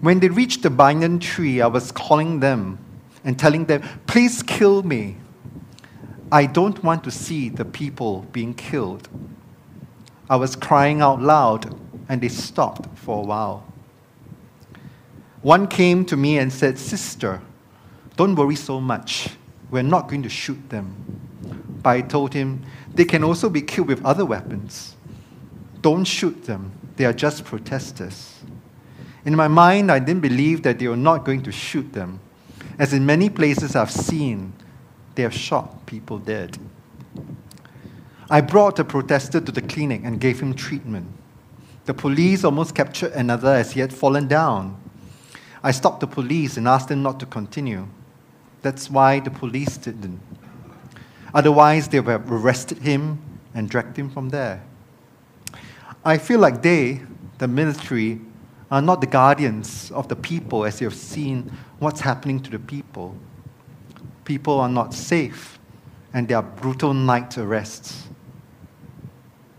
When 0.00 0.20
they 0.20 0.28
reached 0.28 0.62
the 0.62 0.70
banyan 0.70 1.18
tree, 1.18 1.60
I 1.60 1.66
was 1.66 1.92
calling 1.92 2.40
them 2.40 2.78
and 3.24 3.38
telling 3.38 3.66
them, 3.66 3.82
Please 4.06 4.42
kill 4.42 4.82
me. 4.82 5.16
I 6.30 6.46
don't 6.46 6.82
want 6.82 7.04
to 7.04 7.10
see 7.10 7.50
the 7.50 7.64
people 7.64 8.26
being 8.32 8.54
killed. 8.54 9.08
I 10.30 10.36
was 10.36 10.56
crying 10.56 11.02
out 11.02 11.20
loud, 11.20 11.78
and 12.08 12.20
they 12.22 12.28
stopped 12.28 12.98
for 12.98 13.18
a 13.18 13.26
while. 13.26 13.71
One 15.42 15.66
came 15.66 16.04
to 16.06 16.16
me 16.16 16.38
and 16.38 16.52
said, 16.52 16.78
Sister, 16.78 17.42
don't 18.16 18.34
worry 18.36 18.56
so 18.56 18.80
much. 18.80 19.30
We're 19.70 19.82
not 19.82 20.08
going 20.08 20.22
to 20.22 20.28
shoot 20.28 20.70
them. 20.70 20.94
But 21.82 21.90
I 21.90 22.00
told 22.02 22.32
him, 22.32 22.64
They 22.94 23.04
can 23.04 23.24
also 23.24 23.50
be 23.50 23.60
killed 23.60 23.88
with 23.88 24.04
other 24.04 24.24
weapons. 24.24 24.96
Don't 25.80 26.04
shoot 26.04 26.44
them. 26.44 26.72
They 26.96 27.04
are 27.04 27.12
just 27.12 27.44
protesters. 27.44 28.40
In 29.24 29.34
my 29.34 29.48
mind, 29.48 29.90
I 29.90 29.98
didn't 29.98 30.22
believe 30.22 30.62
that 30.62 30.78
they 30.78 30.88
were 30.88 30.96
not 30.96 31.24
going 31.24 31.42
to 31.42 31.52
shoot 31.52 31.92
them. 31.92 32.20
As 32.78 32.92
in 32.92 33.04
many 33.04 33.28
places 33.28 33.74
I've 33.76 33.90
seen, 33.90 34.52
they 35.14 35.22
have 35.22 35.34
shot 35.34 35.86
people 35.86 36.18
dead. 36.18 36.58
I 38.30 38.40
brought 38.40 38.78
a 38.78 38.84
protester 38.84 39.40
to 39.40 39.52
the 39.52 39.60
clinic 39.60 40.02
and 40.04 40.20
gave 40.20 40.40
him 40.40 40.54
treatment. 40.54 41.08
The 41.84 41.94
police 41.94 42.44
almost 42.44 42.74
captured 42.74 43.12
another 43.12 43.50
as 43.50 43.72
he 43.72 43.80
had 43.80 43.92
fallen 43.92 44.28
down. 44.28 44.81
I 45.62 45.70
stopped 45.70 46.00
the 46.00 46.06
police 46.06 46.56
and 46.56 46.66
asked 46.66 46.88
them 46.88 47.02
not 47.02 47.20
to 47.20 47.26
continue. 47.26 47.86
That's 48.62 48.90
why 48.90 49.20
the 49.20 49.30
police 49.30 49.76
didn't. 49.76 50.20
Otherwise, 51.34 51.88
they 51.88 52.00
would 52.00 52.10
have 52.10 52.30
arrested 52.30 52.78
him 52.78 53.20
and 53.54 53.68
dragged 53.68 53.96
him 53.96 54.10
from 54.10 54.30
there. 54.30 54.62
I 56.04 56.18
feel 56.18 56.40
like 56.40 56.62
they, 56.62 57.02
the 57.38 57.48
military, 57.48 58.20
are 58.70 58.82
not 58.82 59.00
the 59.00 59.06
guardians 59.06 59.90
of 59.92 60.08
the 60.08 60.16
people 60.16 60.64
as 60.64 60.80
you 60.80 60.86
have 60.86 60.98
seen 60.98 61.50
what's 61.78 62.00
happening 62.00 62.40
to 62.40 62.50
the 62.50 62.58
people. 62.58 63.16
People 64.24 64.58
are 64.60 64.68
not 64.68 64.94
safe, 64.94 65.58
and 66.12 66.26
there 66.26 66.38
are 66.38 66.42
brutal 66.42 66.94
night 66.94 67.36
arrests. 67.38 68.08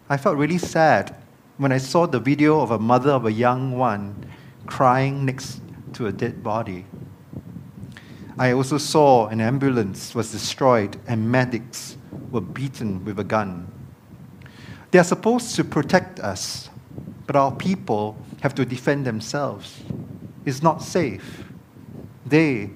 I 0.09 0.17
felt 0.17 0.37
really 0.37 0.57
sad 0.57 1.15
when 1.57 1.71
I 1.71 1.77
saw 1.77 2.05
the 2.07 2.19
video 2.19 2.59
of 2.59 2.71
a 2.71 2.79
mother 2.79 3.11
of 3.11 3.25
a 3.25 3.31
young 3.31 3.77
one 3.77 4.25
crying 4.65 5.25
next 5.25 5.61
to 5.93 6.07
a 6.07 6.11
dead 6.11 6.43
body. 6.43 6.85
I 8.37 8.51
also 8.51 8.77
saw 8.77 9.27
an 9.27 9.41
ambulance 9.41 10.15
was 10.15 10.31
destroyed 10.31 10.97
and 11.07 11.31
medics 11.31 11.97
were 12.31 12.41
beaten 12.41 13.05
with 13.05 13.19
a 13.19 13.23
gun. 13.23 13.71
They 14.91 14.99
are 14.99 15.03
supposed 15.03 15.55
to 15.55 15.63
protect 15.63 16.19
us, 16.19 16.69
but 17.27 17.35
our 17.35 17.51
people 17.51 18.17
have 18.41 18.55
to 18.55 18.65
defend 18.65 19.05
themselves. 19.05 19.83
It's 20.45 20.63
not 20.63 20.81
safe. 20.81 21.43
They, 22.25 22.71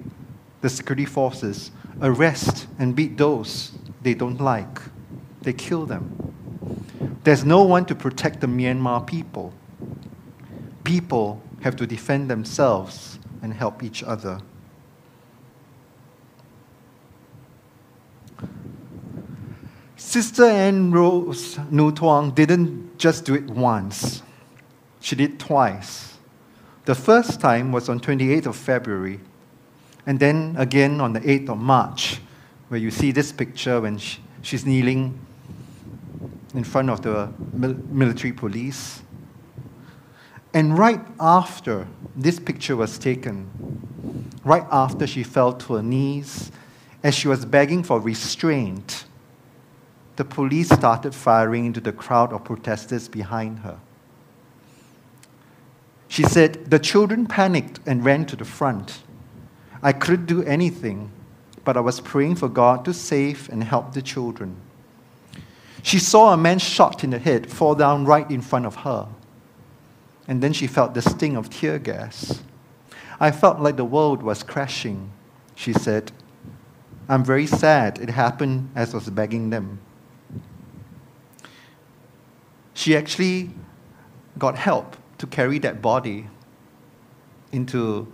the 0.60 0.68
security 0.68 1.04
forces, 1.04 1.70
arrest 2.00 2.66
and 2.78 2.94
beat 2.94 3.16
those 3.16 3.72
they 4.02 4.14
don't 4.14 4.40
like. 4.40 4.80
They 5.42 5.52
kill 5.52 5.86
them. 5.86 6.34
There's 7.24 7.44
no 7.44 7.62
one 7.62 7.84
to 7.86 7.94
protect 7.94 8.40
the 8.40 8.46
Myanmar 8.46 9.06
people. 9.06 9.52
People 10.84 11.42
have 11.62 11.76
to 11.76 11.86
defend 11.86 12.30
themselves 12.30 13.18
and 13.42 13.52
help 13.52 13.82
each 13.82 14.02
other. 14.02 14.40
Sister 19.96 20.44
Anne 20.44 20.90
Rose 20.90 21.58
Nu 21.70 21.92
Tuang 21.92 22.34
didn't 22.34 22.98
just 22.98 23.24
do 23.24 23.34
it 23.34 23.44
once. 23.44 24.22
She 25.00 25.16
did 25.16 25.38
twice. 25.38 26.18
The 26.84 26.94
first 26.94 27.40
time 27.40 27.72
was 27.72 27.88
on 27.88 28.00
28th 28.00 28.46
of 28.46 28.56
February, 28.56 29.20
and 30.06 30.18
then 30.18 30.54
again 30.56 31.00
on 31.00 31.12
the 31.12 31.20
8th 31.20 31.50
of 31.50 31.58
March, 31.58 32.20
where 32.68 32.80
you 32.80 32.90
see 32.90 33.12
this 33.12 33.32
picture 33.32 33.80
when 33.80 33.98
she, 33.98 34.20
she's 34.40 34.64
kneeling 34.64 35.18
in 36.54 36.64
front 36.64 36.88
of 36.88 37.02
the 37.02 37.30
military 37.52 38.32
police. 38.32 39.02
And 40.54 40.78
right 40.78 41.00
after 41.20 41.86
this 42.16 42.38
picture 42.40 42.76
was 42.76 42.98
taken, 42.98 44.30
right 44.44 44.66
after 44.70 45.06
she 45.06 45.22
fell 45.22 45.52
to 45.52 45.74
her 45.74 45.82
knees, 45.82 46.50
as 47.02 47.14
she 47.14 47.28
was 47.28 47.44
begging 47.44 47.82
for 47.82 48.00
restraint, 48.00 49.04
the 50.16 50.24
police 50.24 50.68
started 50.68 51.14
firing 51.14 51.66
into 51.66 51.80
the 51.80 51.92
crowd 51.92 52.32
of 52.32 52.44
protesters 52.44 53.08
behind 53.08 53.60
her. 53.60 53.78
She 56.08 56.24
said, 56.24 56.70
The 56.70 56.78
children 56.78 57.26
panicked 57.26 57.80
and 57.86 58.04
ran 58.04 58.26
to 58.26 58.36
the 58.36 58.44
front. 58.44 59.02
I 59.82 59.92
couldn't 59.92 60.26
do 60.26 60.42
anything, 60.42 61.12
but 61.64 61.76
I 61.76 61.80
was 61.80 62.00
praying 62.00 62.36
for 62.36 62.48
God 62.48 62.84
to 62.86 62.94
save 62.94 63.48
and 63.50 63.62
help 63.62 63.92
the 63.92 64.02
children. 64.02 64.56
She 65.82 65.98
saw 65.98 66.32
a 66.32 66.36
man 66.36 66.58
shot 66.58 67.04
in 67.04 67.10
the 67.10 67.18
head 67.18 67.48
fall 67.48 67.74
down 67.74 68.04
right 68.04 68.28
in 68.28 68.40
front 68.40 68.66
of 68.66 68.76
her. 68.76 69.06
And 70.28 70.42
then 70.42 70.52
she 70.52 70.68
felt 70.68 70.94
the 70.94 71.02
sting 71.02 71.36
of 71.36 71.50
tear 71.50 71.80
gas. 71.80 72.42
I 73.18 73.32
felt 73.32 73.58
like 73.58 73.76
the 73.76 73.84
world 73.84 74.22
was 74.22 74.44
crashing 74.44 75.10
she 75.58 75.72
said. 75.72 76.12
I'm 77.08 77.24
very 77.24 77.46
sad 77.46 77.98
it 77.98 78.10
happened 78.10 78.70
as 78.76 78.94
I 78.94 78.98
was 78.98 79.10
begging 79.10 79.50
them. 79.50 79.80
She 82.74 82.96
actually 82.96 83.50
got 84.38 84.56
help 84.56 84.96
to 85.18 85.26
carry 85.26 85.58
that 85.58 85.82
body 85.82 86.28
into 87.50 88.06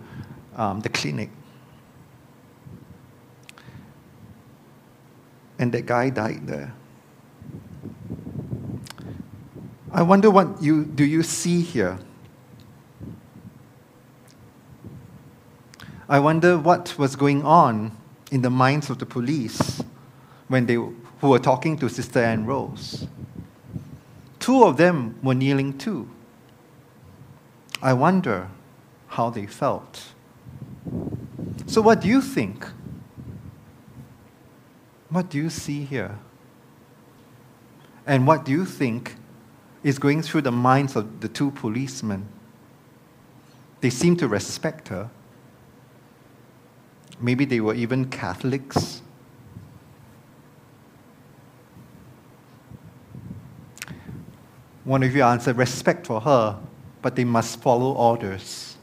um, 0.55 0.79
the 0.79 0.89
clinic. 0.89 1.29
And 5.59 5.71
that 5.71 5.85
guy 5.85 6.09
died 6.09 6.47
there. 6.47 6.73
I 9.91 10.01
wonder 10.01 10.31
what 10.31 10.63
you 10.63 10.83
do 10.83 11.05
you 11.05 11.21
see 11.21 11.61
here? 11.61 11.99
I 16.07 16.19
wonder 16.19 16.57
what 16.57 16.97
was 16.97 17.15
going 17.15 17.43
on 17.43 17.97
in 18.31 18.41
the 18.41 18.49
minds 18.49 18.89
of 18.89 18.99
the 18.99 19.05
police 19.05 19.83
when 20.47 20.65
they 20.67 20.75
who 20.75 21.29
were 21.29 21.39
talking 21.39 21.77
to 21.79 21.89
Sister 21.89 22.19
Anne 22.19 22.45
Rose. 22.45 23.07
Two 24.39 24.63
of 24.63 24.77
them 24.77 25.17
were 25.23 25.33
kneeling 25.33 25.77
too. 25.77 26.07
I 27.81 27.93
wonder 27.93 28.49
how 29.07 29.31
they 29.31 29.47
felt. 29.47 30.13
So, 31.65 31.81
what 31.81 32.01
do 32.01 32.07
you 32.07 32.21
think? 32.21 32.67
What 35.09 35.29
do 35.29 35.37
you 35.37 35.49
see 35.49 35.85
here? 35.85 36.19
And 38.05 38.27
what 38.27 38.45
do 38.45 38.51
you 38.51 38.65
think 38.65 39.15
is 39.83 39.97
going 39.97 40.21
through 40.21 40.41
the 40.41 40.51
minds 40.51 40.95
of 40.95 41.21
the 41.21 41.27
two 41.27 41.51
policemen? 41.51 42.27
They 43.81 43.89
seem 43.89 44.15
to 44.17 44.27
respect 44.27 44.89
her. 44.89 45.09
Maybe 47.19 47.45
they 47.45 47.59
were 47.59 47.73
even 47.73 48.05
Catholics. 48.05 49.01
One 54.83 55.01
of 55.01 55.15
you 55.15 55.23
answered, 55.23 55.57
respect 55.57 56.05
for 56.05 56.21
her, 56.21 56.59
but 57.01 57.15
they 57.15 57.23
must 57.23 57.61
follow 57.61 57.93
orders. 57.93 58.77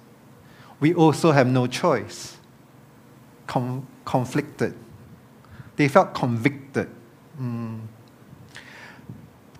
We 0.80 0.94
also 0.94 1.30
have 1.30 1.46
no 1.46 1.66
choice. 1.66 2.36
Conflicted. 4.04 4.74
They 5.76 5.86
felt 5.86 6.12
convicted. 6.14 6.88
Mm. 7.40 7.82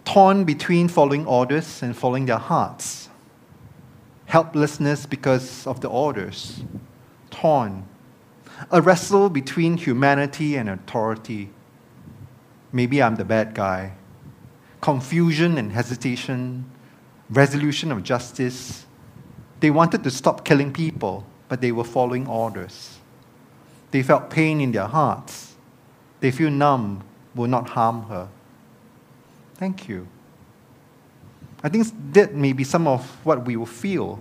Torn 0.05 0.45
between 0.45 0.89
following 0.89 1.27
orders 1.27 1.83
and 1.83 1.97
following 1.97 2.27
their 2.27 2.39
hearts. 2.39 3.09
Helplessness 4.27 5.07
because 5.07 5.67
of 5.67 5.81
the 5.81 5.89
orders. 5.89 6.63
Torn. 7.31 7.87
A 8.71 8.81
wrestle 8.81 9.29
between 9.29 9.77
humanity 9.77 10.57
and 10.57 10.69
authority. 10.69 11.51
Maybe 12.73 13.03
I'm 13.03 13.17
the 13.17 13.25
bad 13.25 13.55
guy 13.55 13.93
confusion 14.83 15.57
and 15.59 15.73
hesitation, 15.73 16.65
resolution 17.31 17.91
of 17.93 18.03
justice. 18.03 18.85
They 19.61 19.71
wanted 19.71 20.03
to 20.03 20.11
stop 20.11 20.45
killing 20.45 20.73
people, 20.73 21.25
but 21.49 21.61
they 21.63 21.73
were 21.73 21.85
following 21.85 22.27
orders. 22.27 22.99
They 23.93 24.03
felt 24.03 24.29
pain 24.29 24.61
in 24.61 24.73
their 24.73 24.89
hearts. 24.89 25.55
They 26.21 26.33
feel 26.33 26.51
numb, 26.51 27.05
will 27.35 27.47
not 27.47 27.71
harm 27.71 28.03
her. 28.09 28.29
Thank 29.55 29.89
you. 29.89 30.09
I 31.63 31.69
think 31.69 31.87
that 32.13 32.35
may 32.35 32.53
be 32.53 32.65
some 32.65 32.89
of 32.89 33.07
what 33.25 33.47
we 33.47 33.57
will 33.57 33.67
feel 33.67 34.21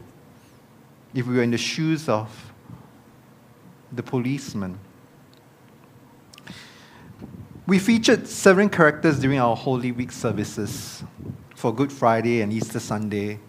if 1.16 1.26
we 1.26 1.36
were 1.36 1.44
in 1.44 1.52
the 1.52 1.58
shoes 1.58 2.08
of 2.08 2.51
the 3.92 4.04
policeman. 4.04 4.80
We 7.68 7.80
featured 7.80 8.28
seven 8.28 8.70
characters 8.70 9.20
during 9.20 9.40
our 9.40 9.56
Holy 9.56 9.92
Week 9.92 10.12
services 10.12 11.04
for 11.56 11.74
Good 11.74 11.92
Friday 11.92 12.42
and 12.42 12.52
Easter 12.52 12.80
Sunday. 12.80 13.40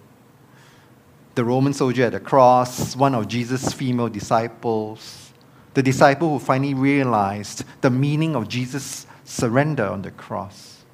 The 1.35 1.44
Roman 1.44 1.72
soldier 1.72 2.05
at 2.05 2.12
the 2.12 2.20
cross, 2.20 2.94
one 2.94 3.14
of 3.14 3.26
Jesus' 3.26 3.72
female 3.72 4.09
disciples, 4.09 5.33
the 5.74 5.83
disciple 5.83 6.28
who 6.28 6.38
finally 6.38 6.74
realized 6.74 7.64
the 7.81 7.90
meaning 7.90 8.37
of 8.37 8.48
Jesus' 8.48 9.07
surrender 9.24 9.87
on 9.87 10.02
the 10.02 10.11
cross, 10.11 10.85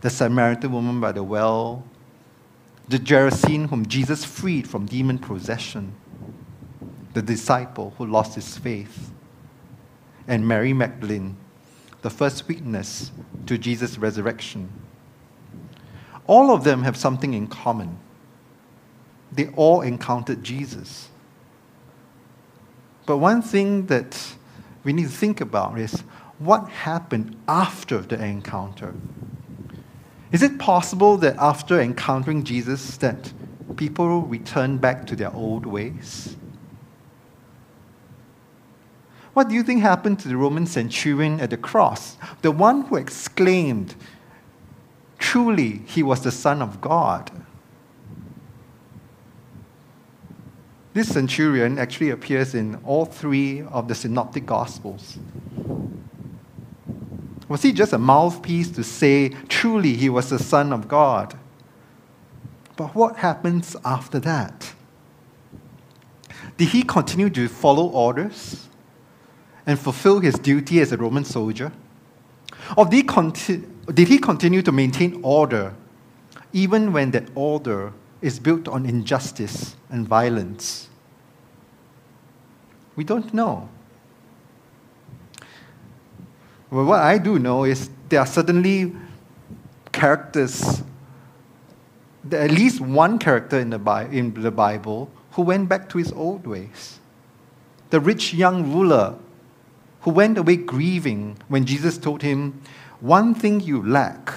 the 0.00 0.08
Samaritan 0.08 0.72
woman 0.72 1.00
by 1.00 1.12
the 1.12 1.22
well, 1.22 1.84
the 2.88 2.98
Gerasene 2.98 3.68
whom 3.68 3.86
Jesus 3.86 4.24
freed 4.24 4.68
from 4.68 4.86
demon 4.86 5.18
possession, 5.18 5.94
the 7.14 7.22
disciple 7.22 7.94
who 7.96 8.06
lost 8.06 8.34
his 8.34 8.58
faith, 8.58 9.10
and 10.28 10.46
Mary 10.46 10.72
Magdalene 10.72 11.36
the 12.04 12.10
first 12.10 12.46
witness 12.48 13.10
to 13.46 13.56
Jesus' 13.56 13.96
resurrection. 13.96 14.70
All 16.26 16.54
of 16.54 16.62
them 16.62 16.82
have 16.82 16.98
something 16.98 17.32
in 17.32 17.46
common. 17.46 17.98
They 19.32 19.48
all 19.56 19.80
encountered 19.80 20.44
Jesus. 20.44 21.08
But 23.06 23.16
one 23.16 23.40
thing 23.40 23.86
that 23.86 24.34
we 24.84 24.92
need 24.92 25.04
to 25.04 25.08
think 25.08 25.40
about 25.40 25.78
is 25.78 26.02
what 26.38 26.68
happened 26.68 27.36
after 27.48 28.00
the 28.00 28.22
encounter? 28.22 28.94
Is 30.30 30.42
it 30.42 30.58
possible 30.58 31.16
that 31.18 31.36
after 31.38 31.80
encountering 31.80 32.44
Jesus 32.44 32.98
that 32.98 33.32
people 33.76 34.20
return 34.20 34.76
back 34.76 35.06
to 35.06 35.16
their 35.16 35.32
old 35.32 35.64
ways? 35.64 36.36
What 39.34 39.48
do 39.48 39.54
you 39.54 39.64
think 39.64 39.82
happened 39.82 40.20
to 40.20 40.28
the 40.28 40.36
Roman 40.36 40.64
centurion 40.64 41.40
at 41.40 41.50
the 41.50 41.56
cross? 41.56 42.16
The 42.42 42.52
one 42.52 42.82
who 42.82 42.96
exclaimed, 42.96 43.96
Truly, 45.18 45.82
he 45.86 46.02
was 46.02 46.22
the 46.22 46.30
Son 46.30 46.62
of 46.62 46.80
God. 46.80 47.30
This 50.92 51.08
centurion 51.08 51.76
actually 51.76 52.10
appears 52.10 52.54
in 52.54 52.76
all 52.84 53.04
three 53.04 53.62
of 53.62 53.88
the 53.88 53.96
synoptic 53.96 54.46
gospels. 54.46 55.18
Was 57.48 57.62
he 57.62 57.72
just 57.72 57.92
a 57.92 57.98
mouthpiece 57.98 58.70
to 58.70 58.84
say, 58.84 59.30
truly, 59.48 59.94
he 59.94 60.08
was 60.08 60.30
the 60.30 60.38
Son 60.38 60.72
of 60.72 60.86
God? 60.86 61.36
But 62.76 62.94
what 62.94 63.16
happens 63.16 63.76
after 63.84 64.20
that? 64.20 64.72
Did 66.56 66.68
he 66.68 66.84
continue 66.84 67.30
to 67.30 67.48
follow 67.48 67.88
orders? 67.88 68.63
And 69.66 69.78
fulfill 69.78 70.20
his 70.20 70.34
duty 70.34 70.80
as 70.80 70.92
a 70.92 70.96
Roman 70.96 71.24
soldier? 71.24 71.72
Or 72.76 72.84
did 72.84 72.94
he, 72.96 73.02
conti- 73.02 73.62
did 73.92 74.08
he 74.08 74.18
continue 74.18 74.62
to 74.62 74.72
maintain 74.72 75.20
order 75.22 75.74
even 76.52 76.92
when 76.92 77.10
that 77.12 77.28
order 77.34 77.92
is 78.22 78.38
built 78.38 78.68
on 78.68 78.86
injustice 78.86 79.76
and 79.90 80.06
violence? 80.06 80.88
We 82.96 83.04
don't 83.04 83.34
know. 83.34 83.68
Well, 86.70 86.84
what 86.86 87.00
I 87.00 87.18
do 87.18 87.38
know 87.38 87.64
is 87.64 87.90
there 88.08 88.20
are 88.20 88.26
certainly 88.26 88.94
characters, 89.92 90.82
at 92.30 92.50
least 92.50 92.80
one 92.80 93.18
character 93.18 93.58
in 93.58 93.70
the, 93.70 93.78
Bi- 93.78 94.06
in 94.06 94.34
the 94.34 94.50
Bible 94.50 95.10
who 95.32 95.42
went 95.42 95.68
back 95.68 95.88
to 95.90 95.98
his 95.98 96.12
old 96.12 96.46
ways. 96.46 96.98
The 97.90 98.00
rich 98.00 98.34
young 98.34 98.72
ruler 98.72 99.16
who 100.04 100.10
went 100.10 100.36
away 100.36 100.56
grieving 100.56 101.38
when 101.48 101.64
Jesus 101.64 101.96
told 101.96 102.20
him, 102.20 102.60
One 103.00 103.34
thing 103.34 103.60
you 103.60 103.82
lack. 103.82 104.32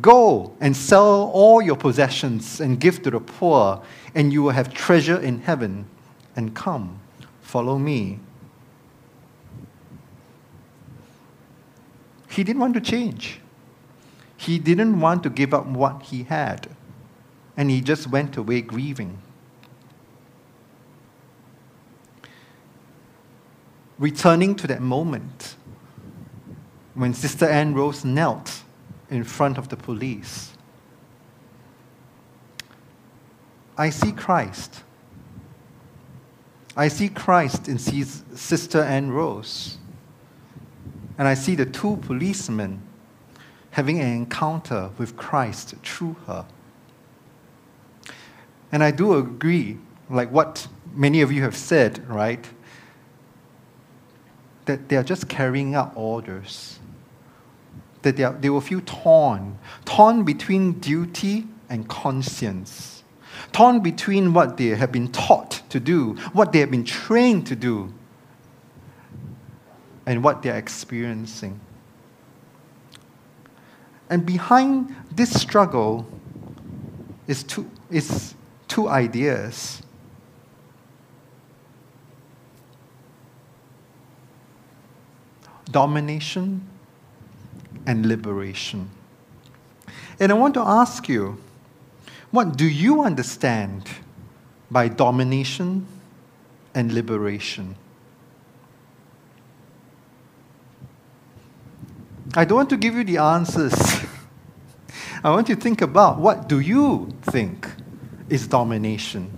Go 0.00 0.54
and 0.60 0.76
sell 0.76 1.30
all 1.32 1.62
your 1.62 1.76
possessions 1.76 2.60
and 2.60 2.78
give 2.78 3.02
to 3.02 3.10
the 3.10 3.20
poor, 3.20 3.82
and 4.14 4.32
you 4.32 4.42
will 4.42 4.50
have 4.50 4.74
treasure 4.74 5.18
in 5.18 5.40
heaven. 5.40 5.86
And 6.34 6.54
come, 6.54 7.00
follow 7.40 7.78
me. 7.78 8.18
He 12.28 12.42
didn't 12.44 12.60
want 12.60 12.74
to 12.74 12.80
change. 12.80 13.40
He 14.36 14.58
didn't 14.58 15.00
want 15.00 15.22
to 15.22 15.30
give 15.30 15.54
up 15.54 15.66
what 15.66 16.02
he 16.02 16.24
had. 16.24 16.68
And 17.56 17.70
he 17.70 17.80
just 17.80 18.08
went 18.08 18.36
away 18.36 18.60
grieving. 18.60 19.22
Returning 23.98 24.54
to 24.56 24.66
that 24.66 24.82
moment 24.82 25.56
when 26.94 27.14
Sister 27.14 27.46
Anne 27.46 27.74
Rose 27.74 28.04
knelt 28.04 28.62
in 29.10 29.24
front 29.24 29.58
of 29.58 29.68
the 29.68 29.76
police. 29.76 30.52
I 33.78 33.90
see 33.90 34.12
Christ. 34.12 34.82
I 36.76 36.88
see 36.88 37.08
Christ 37.08 37.68
in 37.68 37.78
Sister 37.78 38.82
Anne 38.82 39.10
Rose. 39.10 39.78
And 41.18 41.26
I 41.26 41.34
see 41.34 41.54
the 41.54 41.66
two 41.66 41.96
policemen 41.98 42.82
having 43.70 44.00
an 44.00 44.08
encounter 44.08 44.90
with 44.98 45.16
Christ 45.16 45.74
through 45.82 46.16
her. 46.26 46.46
And 48.72 48.82
I 48.82 48.90
do 48.90 49.14
agree, 49.14 49.78
like 50.10 50.30
what 50.30 50.66
many 50.94 51.20
of 51.20 51.30
you 51.30 51.42
have 51.42 51.56
said, 51.56 52.06
right? 52.08 52.46
That 54.66 54.88
they 54.88 54.96
are 54.96 55.02
just 55.02 55.28
carrying 55.28 55.74
out 55.74 55.92
orders. 55.94 56.78
That 58.02 58.16
they, 58.16 58.22
are, 58.22 58.32
they 58.34 58.50
will 58.50 58.60
feel 58.60 58.82
torn, 58.84 59.58
torn 59.84 60.22
between 60.22 60.74
duty 60.74 61.46
and 61.68 61.88
conscience, 61.88 63.02
torn 63.52 63.80
between 63.80 64.32
what 64.32 64.56
they 64.56 64.68
have 64.68 64.92
been 64.92 65.10
taught 65.10 65.62
to 65.70 65.80
do, 65.80 66.14
what 66.32 66.52
they 66.52 66.60
have 66.60 66.70
been 66.70 66.84
trained 66.84 67.46
to 67.48 67.56
do, 67.56 67.92
and 70.04 70.22
what 70.22 70.42
they're 70.42 70.58
experiencing. 70.58 71.58
And 74.08 74.24
behind 74.24 74.94
this 75.10 75.40
struggle 75.40 76.06
is 77.26 77.42
two, 77.42 77.68
is 77.90 78.34
two 78.68 78.88
ideas. 78.88 79.82
Domination 85.70 86.66
and 87.86 88.06
liberation. 88.06 88.90
And 90.18 90.32
I 90.32 90.34
want 90.34 90.54
to 90.54 90.60
ask 90.60 91.08
you, 91.08 91.38
what 92.30 92.56
do 92.56 92.66
you 92.66 93.02
understand 93.02 93.88
by 94.70 94.88
domination 94.88 95.86
and 96.74 96.92
liberation? 96.92 97.76
I 102.34 102.44
don't 102.44 102.56
want 102.56 102.70
to 102.70 102.76
give 102.76 102.94
you 102.94 103.04
the 103.04 103.18
answers. 103.18 103.74
I 105.24 105.30
want 105.30 105.48
you 105.48 105.54
to 105.54 105.60
think 105.60 105.80
about 105.80 106.18
what 106.18 106.48
do 106.48 106.60
you 106.60 107.12
think 107.22 107.68
is 108.28 108.46
domination? 108.46 109.30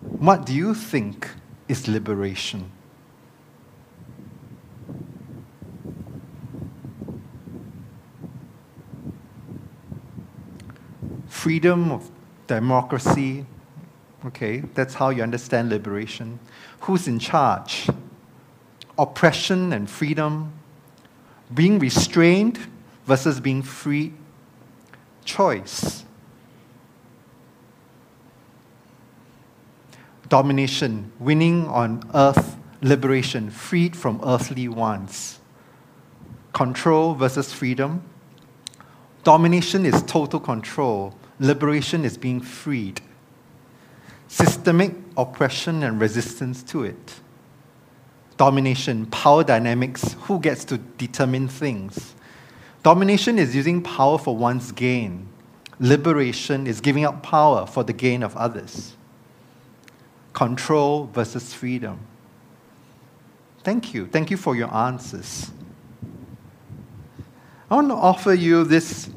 What 0.00 0.44
do 0.44 0.54
you 0.54 0.74
think 0.74 1.28
is 1.68 1.88
liberation? 1.88 2.70
Freedom 11.44 11.92
of 11.92 12.10
democracy, 12.46 13.44
okay, 14.24 14.60
that's 14.72 14.94
how 14.94 15.10
you 15.10 15.22
understand 15.22 15.68
liberation. 15.68 16.38
Who's 16.80 17.06
in 17.06 17.18
charge? 17.18 17.86
Oppression 18.96 19.74
and 19.74 19.90
freedom, 19.90 20.54
being 21.52 21.78
restrained 21.78 22.58
versus 23.04 23.40
being 23.40 23.60
free. 23.60 24.14
Choice. 25.26 26.06
Domination, 30.30 31.12
winning 31.18 31.66
on 31.66 32.10
earth, 32.14 32.56
liberation, 32.80 33.50
freed 33.50 33.94
from 33.94 34.18
earthly 34.24 34.66
wants. 34.66 35.40
Control 36.54 37.12
versus 37.14 37.52
freedom. 37.52 38.02
Domination 39.24 39.84
is 39.84 40.02
total 40.04 40.40
control, 40.40 41.14
liberation 41.38 42.04
is 42.04 42.16
being 42.16 42.40
freed. 42.40 43.00
Systemic 44.28 44.94
oppression 45.16 45.82
and 45.82 46.00
resistance 46.00 46.62
to 46.64 46.84
it 46.84 47.20
domination, 48.36 49.06
power 49.06 49.44
dynamics, 49.44 50.16
who 50.22 50.40
gets 50.40 50.64
to 50.64 50.78
determine 50.78 51.46
things. 51.46 52.14
Domination 52.82 53.38
is 53.38 53.54
using 53.54 53.80
power 53.80 54.18
for 54.18 54.36
one's 54.36 54.72
gain. 54.72 55.28
Liberation 55.78 56.66
is 56.66 56.80
giving 56.80 57.04
up 57.04 57.22
power 57.22 57.66
for 57.66 57.84
the 57.84 57.92
gain 57.92 58.22
of 58.22 58.36
others. 58.36 58.96
Control 60.32 61.06
versus 61.06 61.54
freedom. 61.54 62.00
Thank 63.62 63.94
you. 63.94 64.06
Thank 64.06 64.30
you 64.30 64.36
for 64.36 64.54
your 64.54 64.72
answers. 64.74 65.50
I 67.70 67.76
want 67.76 67.88
to 67.88 67.94
offer 67.94 68.34
you 68.34 68.64
this 68.64 69.10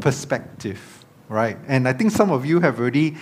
perspective, 0.00 0.99
right? 1.30 1.56
And 1.68 1.88
I 1.88 1.94
think 1.94 2.10
some 2.10 2.30
of 2.30 2.44
you 2.44 2.60
have 2.60 2.78
already 2.78 3.16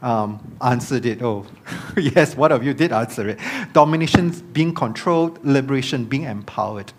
um, 0.00 0.56
answered 0.62 1.04
it. 1.04 1.20
Oh, 1.20 1.44
yes, 1.96 2.34
one 2.36 2.52
of 2.52 2.64
you 2.64 2.72
did 2.72 2.92
answer 2.92 3.28
it. 3.28 3.38
Domination 3.74 4.30
being 4.52 4.72
controlled, 4.72 5.44
liberation 5.44 6.04
being 6.06 6.22
empowered. 6.22 6.92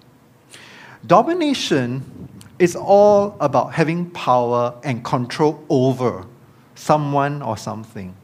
Domination 1.08 2.30
is 2.60 2.76
all 2.76 3.36
about 3.40 3.74
having 3.74 4.12
power 4.12 4.76
and 4.84 5.04
control 5.04 5.64
over 5.70 6.28
someone 6.76 7.42
or 7.42 7.58
something. 7.58 8.16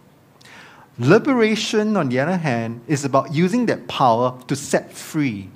Liberation, 1.00 1.96
on 1.96 2.10
the 2.10 2.20
other 2.20 2.38
hand, 2.38 2.82
is 2.88 3.06
about 3.06 3.34
using 3.34 3.66
that 3.68 3.88
power 3.88 4.38
to 4.48 4.56
set 4.56 4.92
free, 4.92 5.50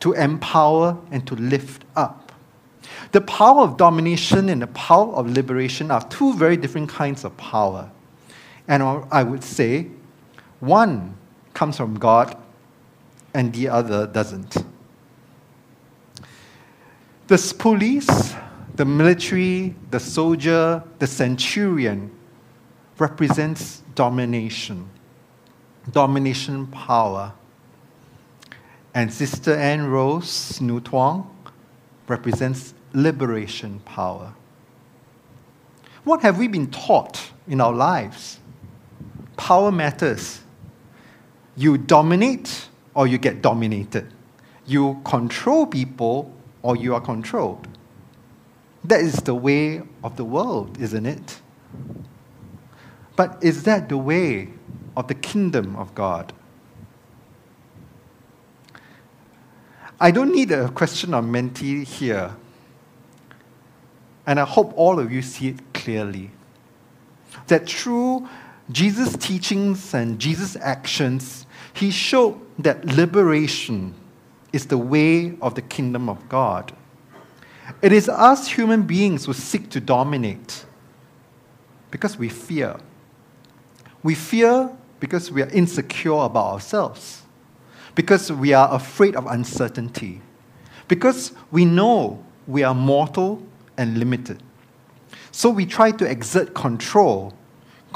to 0.00 0.12
empower, 0.14 0.96
and 1.10 1.26
to 1.26 1.34
lift 1.36 1.84
up. 1.94 2.25
The 3.12 3.20
power 3.20 3.62
of 3.62 3.76
domination 3.76 4.48
and 4.48 4.62
the 4.62 4.66
power 4.68 5.14
of 5.14 5.30
liberation 5.30 5.90
are 5.90 6.06
two 6.08 6.34
very 6.34 6.56
different 6.56 6.88
kinds 6.88 7.24
of 7.24 7.36
power. 7.36 7.90
And 8.68 8.82
I 8.82 9.22
would 9.22 9.44
say 9.44 9.88
one 10.60 11.16
comes 11.54 11.76
from 11.76 11.98
God 11.98 12.36
and 13.34 13.52
the 13.52 13.68
other 13.68 14.06
doesn't. 14.06 14.56
The 17.28 17.54
police, 17.58 18.34
the 18.74 18.84
military, 18.84 19.74
the 19.90 20.00
soldier, 20.00 20.82
the 20.98 21.06
centurion 21.06 22.10
represents 22.98 23.82
domination, 23.94 24.88
domination 25.90 26.66
power. 26.68 27.32
And 28.94 29.12
Sister 29.12 29.54
Anne 29.54 29.86
Rose 29.86 30.60
Nu 30.60 30.80
Tuong 30.80 31.26
represents 32.08 32.74
liberation 32.96 33.78
power. 33.80 34.32
What 36.04 36.22
have 36.22 36.38
we 36.38 36.48
been 36.48 36.70
taught 36.70 37.30
in 37.46 37.60
our 37.60 37.72
lives? 37.72 38.40
Power 39.36 39.70
matters. 39.70 40.40
You 41.56 41.76
dominate 41.76 42.68
or 42.94 43.06
you 43.06 43.18
get 43.18 43.42
dominated. 43.42 44.12
You 44.64 45.00
control 45.04 45.66
people 45.66 46.32
or 46.62 46.74
you 46.74 46.94
are 46.94 47.00
controlled. 47.00 47.68
That 48.82 49.00
is 49.00 49.16
the 49.16 49.34
way 49.34 49.82
of 50.02 50.16
the 50.16 50.24
world, 50.24 50.80
isn't 50.80 51.04
it? 51.04 51.40
But 53.14 53.42
is 53.42 53.64
that 53.64 53.90
the 53.90 53.98
way 53.98 54.48
of 54.96 55.08
the 55.08 55.14
kingdom 55.14 55.76
of 55.76 55.94
God? 55.94 56.32
I 60.00 60.10
don't 60.10 60.34
need 60.34 60.50
a 60.50 60.70
question 60.70 61.12
of 61.12 61.24
mentee 61.24 61.84
here. 61.84 62.34
And 64.26 64.40
I 64.40 64.44
hope 64.44 64.72
all 64.76 64.98
of 64.98 65.12
you 65.12 65.22
see 65.22 65.48
it 65.48 65.74
clearly. 65.74 66.30
That 67.46 67.68
through 67.68 68.28
Jesus' 68.70 69.16
teachings 69.16 69.94
and 69.94 70.18
Jesus' 70.18 70.56
actions, 70.56 71.46
he 71.72 71.90
showed 71.90 72.40
that 72.58 72.84
liberation 72.84 73.94
is 74.52 74.66
the 74.66 74.78
way 74.78 75.36
of 75.40 75.54
the 75.54 75.62
kingdom 75.62 76.08
of 76.08 76.28
God. 76.28 76.74
It 77.82 77.92
is 77.92 78.08
us 78.08 78.48
human 78.48 78.82
beings 78.82 79.26
who 79.26 79.32
seek 79.32 79.70
to 79.70 79.80
dominate 79.80 80.64
because 81.90 82.16
we 82.16 82.28
fear. 82.28 82.76
We 84.02 84.14
fear 84.14 84.70
because 85.00 85.30
we 85.30 85.42
are 85.42 85.50
insecure 85.50 86.24
about 86.24 86.54
ourselves, 86.54 87.22
because 87.94 88.32
we 88.32 88.52
are 88.52 88.72
afraid 88.72 89.14
of 89.16 89.26
uncertainty, 89.26 90.20
because 90.88 91.32
we 91.50 91.64
know 91.64 92.24
we 92.46 92.62
are 92.62 92.74
mortal 92.74 93.42
and 93.76 93.98
limited. 93.98 94.42
So 95.32 95.50
we 95.50 95.66
try 95.66 95.90
to 95.92 96.10
exert 96.10 96.54
control 96.54 97.34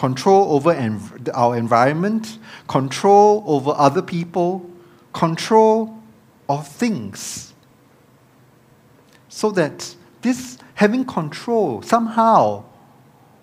control 0.00 0.54
over 0.54 0.74
env- 0.74 1.28
our 1.34 1.54
environment, 1.58 2.38
control 2.68 3.44
over 3.46 3.74
other 3.76 4.00
people, 4.00 4.64
control 5.12 5.94
of 6.48 6.66
things. 6.66 7.52
So 9.28 9.50
that 9.50 9.94
this 10.22 10.56
having 10.74 11.04
control 11.04 11.82
somehow 11.82 12.64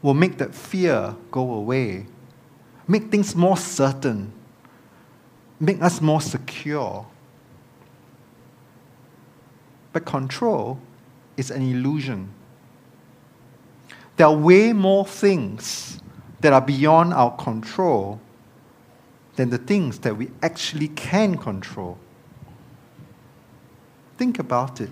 will 0.02 0.16
make 0.16 0.40
that 0.40 0.56
fear 0.56 1.16
go 1.30 1.54
away, 1.54 2.08
make 2.88 3.12
things 3.12 3.36
more 3.36 3.56
certain, 3.56 4.34
make 5.60 5.80
us 5.80 6.02
more 6.02 6.22
secure. 6.22 7.06
But 9.94 10.06
control 10.06 10.80
is 11.38 11.52
an 11.52 11.62
illusion. 11.62 12.34
There 14.18 14.28
are 14.28 14.36
way 14.36 14.74
more 14.74 15.06
things 15.06 16.02
that 16.42 16.52
are 16.52 16.62
beyond 16.62 17.14
our 17.14 17.36
control 17.38 18.20
than 19.36 19.52
the 19.52 19.58
things 19.60 20.00
that 20.00 20.18
we 20.18 20.32
actually 20.42 20.88
can 20.90 21.38
control. 21.38 21.98
Think 24.18 24.40
about 24.40 24.82
it. 24.82 24.90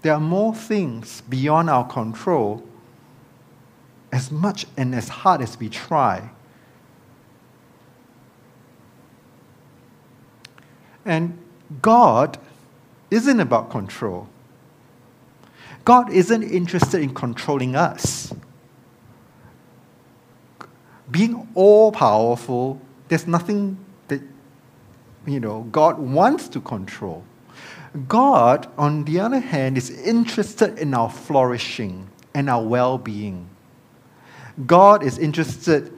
There 0.00 0.14
are 0.14 0.20
more 0.20 0.54
things 0.54 1.20
beyond 1.28 1.68
our 1.68 1.86
control 1.86 2.62
as 4.12 4.30
much 4.30 4.66
and 4.76 4.94
as 4.94 5.08
hard 5.08 5.42
as 5.42 5.58
we 5.58 5.68
try. 5.68 6.30
And 11.04 11.38
God 11.82 12.38
isn't 13.10 13.40
about 13.40 13.70
control. 13.70 14.28
God 15.84 16.10
isn't 16.12 16.42
interested 16.42 17.00
in 17.00 17.14
controlling 17.14 17.76
us. 17.76 18.32
Being 21.10 21.48
all 21.54 21.92
powerful, 21.92 22.80
there's 23.08 23.26
nothing 23.26 23.78
that, 24.08 24.20
you 25.26 25.38
know, 25.38 25.62
God 25.70 25.98
wants 25.98 26.48
to 26.48 26.60
control. 26.60 27.22
God, 28.08 28.68
on 28.76 29.04
the 29.04 29.20
other 29.20 29.38
hand, 29.38 29.78
is 29.78 29.90
interested 29.90 30.76
in 30.78 30.92
our 30.92 31.08
flourishing 31.08 32.08
and 32.34 32.50
our 32.50 32.62
well 32.62 32.98
being. 32.98 33.48
God 34.66 35.04
is 35.04 35.18
interested 35.18 35.92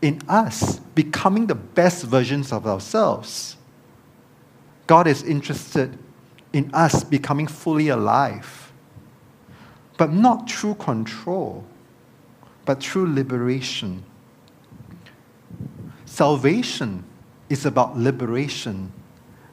in 0.00 0.20
us 0.28 0.78
becoming 0.94 1.46
the 1.46 1.54
best 1.54 2.04
versions 2.04 2.52
of 2.52 2.66
ourselves. 2.66 3.56
God 4.86 5.06
is 5.06 5.22
interested 5.22 5.98
in 6.54 6.70
us 6.72 7.02
becoming 7.02 7.48
fully 7.48 7.88
alive, 7.88 8.72
but 9.98 10.12
not 10.12 10.48
through 10.48 10.76
control, 10.76 11.64
but 12.64 12.80
through 12.80 13.12
liberation. 13.12 14.04
Salvation 16.06 17.02
is 17.50 17.66
about 17.66 17.98
liberation, 17.98 18.92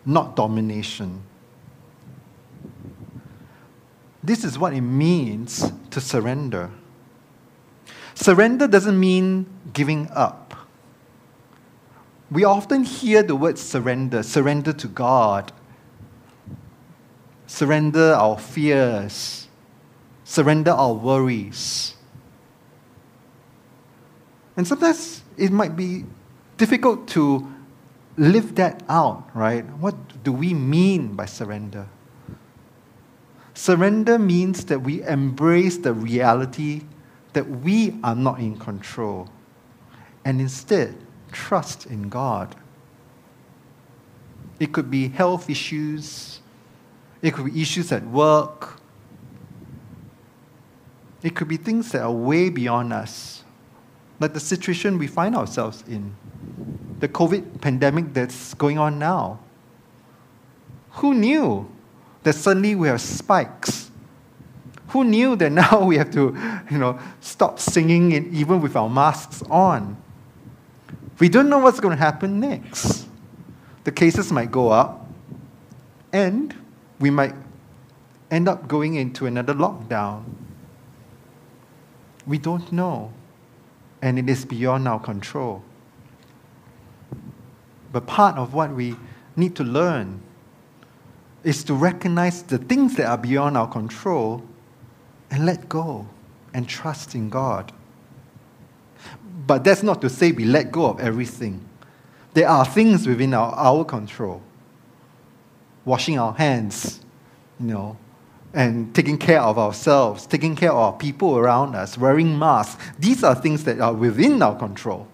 not 0.05 0.35
domination. 0.35 1.23
This 4.23 4.43
is 4.43 4.59
what 4.59 4.73
it 4.73 4.81
means 4.81 5.71
to 5.89 5.99
surrender. 5.99 6.69
Surrender 8.13 8.67
doesn't 8.67 8.99
mean 8.99 9.47
giving 9.73 10.07
up. 10.11 10.53
We 12.29 12.43
often 12.43 12.83
hear 12.83 13.23
the 13.23 13.35
word 13.35 13.57
surrender, 13.57 14.21
surrender 14.21 14.71
to 14.73 14.87
God, 14.87 15.51
surrender 17.51 18.13
our 18.13 18.37
fears, 18.39 19.49
surrender 20.23 20.71
our 20.71 20.93
worries. 20.93 21.95
And 24.55 24.65
sometimes 24.65 25.21
it 25.35 25.51
might 25.51 25.75
be 25.75 26.05
difficult 26.55 27.09
to 27.09 27.45
live 28.15 28.55
that 28.55 28.83
out, 28.87 29.29
right? 29.33 29.65
What 29.83 30.23
do 30.23 30.31
we 30.31 30.53
mean 30.53 31.13
by 31.13 31.25
surrender? 31.25 31.89
Surrender 33.53 34.17
means 34.17 34.63
that 34.65 34.79
we 34.79 35.03
embrace 35.03 35.77
the 35.77 35.93
reality 35.93 36.83
that 37.33 37.47
we 37.49 37.99
are 38.01 38.15
not 38.15 38.39
in 38.39 38.57
control 38.57 39.27
and 40.23 40.39
instead 40.39 40.95
trust 41.33 41.85
in 41.85 42.07
God. 42.07 42.55
It 44.57 44.71
could 44.71 44.89
be 44.89 45.09
health 45.09 45.49
issues, 45.49 46.40
it 47.21 47.33
could 47.33 47.53
be 47.53 47.61
issues 47.61 47.91
at 47.91 48.05
work, 48.07 48.79
it 51.23 51.35
could 51.35 51.47
be 51.47 51.57
things 51.57 51.91
that 51.91 52.01
are 52.01 52.11
way 52.11 52.49
beyond 52.49 52.93
us, 52.93 53.43
like 54.19 54.33
the 54.33 54.39
situation 54.39 54.97
we 54.97 55.07
find 55.07 55.35
ourselves 55.35 55.83
in, 55.87 56.15
the 56.99 57.07
COVID 57.07 57.61
pandemic 57.61 58.13
that's 58.13 58.53
going 58.55 58.79
on 58.79 58.97
now. 58.97 59.39
Who 60.93 61.13
knew 61.13 61.69
that 62.23 62.33
suddenly 62.33 62.75
we 62.75 62.87
have 62.87 63.01
spikes? 63.01 63.91
Who 64.89 65.03
knew 65.03 65.35
that 65.35 65.51
now 65.51 65.85
we 65.85 65.97
have 65.97 66.11
to, 66.11 66.35
you 66.69 66.77
know, 66.77 66.99
stop 67.19 67.59
singing 67.59 68.11
it 68.11 68.25
even 68.27 68.61
with 68.61 68.75
our 68.75 68.89
masks 68.89 69.43
on? 69.49 69.97
We 71.19 71.29
don't 71.29 71.49
know 71.49 71.59
what's 71.59 71.79
going 71.79 71.95
to 71.95 72.03
happen 72.03 72.39
next. 72.39 73.07
The 73.83 73.91
cases 73.91 74.31
might 74.31 74.51
go 74.51 74.69
up, 74.69 75.07
and 76.11 76.55
we 77.01 77.09
might 77.09 77.33
end 78.29 78.47
up 78.47 78.67
going 78.67 78.95
into 78.95 79.25
another 79.25 79.53
lockdown. 79.53 80.23
We 82.25 82.37
don't 82.37 82.71
know, 82.71 83.11
and 84.01 84.19
it 84.19 84.29
is 84.29 84.45
beyond 84.45 84.87
our 84.87 84.99
control. 84.99 85.63
But 87.91 88.05
part 88.07 88.37
of 88.37 88.53
what 88.53 88.71
we 88.71 88.95
need 89.35 89.55
to 89.55 89.63
learn 89.63 90.21
is 91.43 91.63
to 91.65 91.73
recognize 91.73 92.43
the 92.43 92.59
things 92.59 92.95
that 92.95 93.07
are 93.07 93.17
beyond 93.17 93.57
our 93.57 93.67
control 93.67 94.43
and 95.31 95.45
let 95.45 95.67
go 95.67 96.07
and 96.53 96.69
trust 96.69 97.15
in 97.15 97.29
God. 97.29 97.71
But 99.47 99.63
that's 99.63 99.81
not 99.81 100.01
to 100.01 100.09
say 100.09 100.31
we 100.31 100.45
let 100.45 100.71
go 100.71 100.85
of 100.85 100.99
everything. 100.99 101.65
There 102.33 102.47
are 102.47 102.65
things 102.65 103.07
within 103.07 103.33
our, 103.33 103.51
our 103.53 103.83
control. 103.83 104.41
Washing 105.85 106.19
our 106.19 106.33
hands, 106.33 106.99
you 107.59 107.67
know, 107.67 107.97
and 108.53 108.93
taking 108.93 109.17
care 109.17 109.41
of 109.41 109.57
ourselves, 109.57 110.25
taking 110.25 110.55
care 110.55 110.71
of 110.71 110.77
our 110.77 110.93
people 110.93 111.37
around 111.37 111.75
us, 111.75 111.97
wearing 111.97 112.37
masks. 112.37 112.83
These 112.99 113.23
are 113.23 113.33
things 113.33 113.63
that 113.63 113.79
are 113.79 113.93
within 113.93 114.41
our 114.41 114.57
control. 114.57 115.07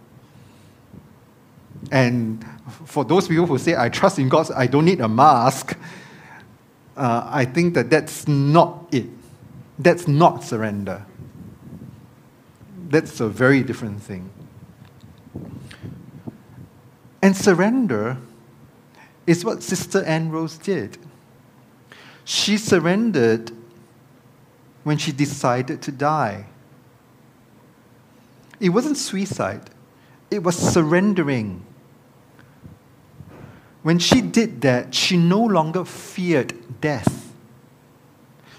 And 1.92 2.44
for 2.86 3.06
those 3.06 3.28
people 3.28 3.46
who 3.46 3.58
say, 3.58 3.76
I 3.76 3.90
trust 3.90 4.20
in 4.20 4.30
God, 4.30 4.50
I 4.52 4.68
don't 4.68 4.86
need 4.86 5.00
a 5.00 5.08
mask, 5.08 5.78
uh, 6.98 7.28
I 7.30 7.46
think 7.46 7.76
that 7.76 7.90
that's 7.90 8.28
not 8.28 8.88
it. 8.92 9.06
That's 9.78 10.08
not 10.08 10.44
surrender. 10.44 11.06
That's 12.90 13.20
a 13.20 13.30
very 13.30 13.62
different 13.62 14.02
thing. 14.02 14.32
And 17.22 17.38
surrender 17.38 18.18
is 19.28 19.44
what 19.44 19.62
Sister 19.62 20.04
Anne 20.06 20.32
Rose 20.32 20.58
did. 20.58 20.98
She 22.24 22.58
surrendered 22.58 23.52
when 24.84 24.98
she 24.98 25.12
decided 25.12 25.82
to 25.84 25.92
die. 25.92 26.46
It 28.60 28.70
wasn't 28.70 28.98
suicide, 28.98 29.70
it 30.32 30.42
was 30.42 30.58
surrendering. 30.58 31.64
When 33.84 34.00
she 34.00 34.22
did 34.22 34.62
that, 34.62 34.96
she 34.96 35.16
no 35.18 35.42
longer 35.44 35.86
feared 35.86 36.82
death. 36.82 37.32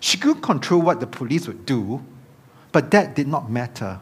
She 0.01 0.17
couldn't 0.17 0.43
control 0.43 0.81
what 0.81 1.01
the 1.01 1.07
police 1.07 1.47
would 1.47 1.67
do, 1.67 2.05
but 2.73 2.91
that 2.93 3.17
did 3.17 3.27
not 3.27 3.51
matter. 3.51 3.99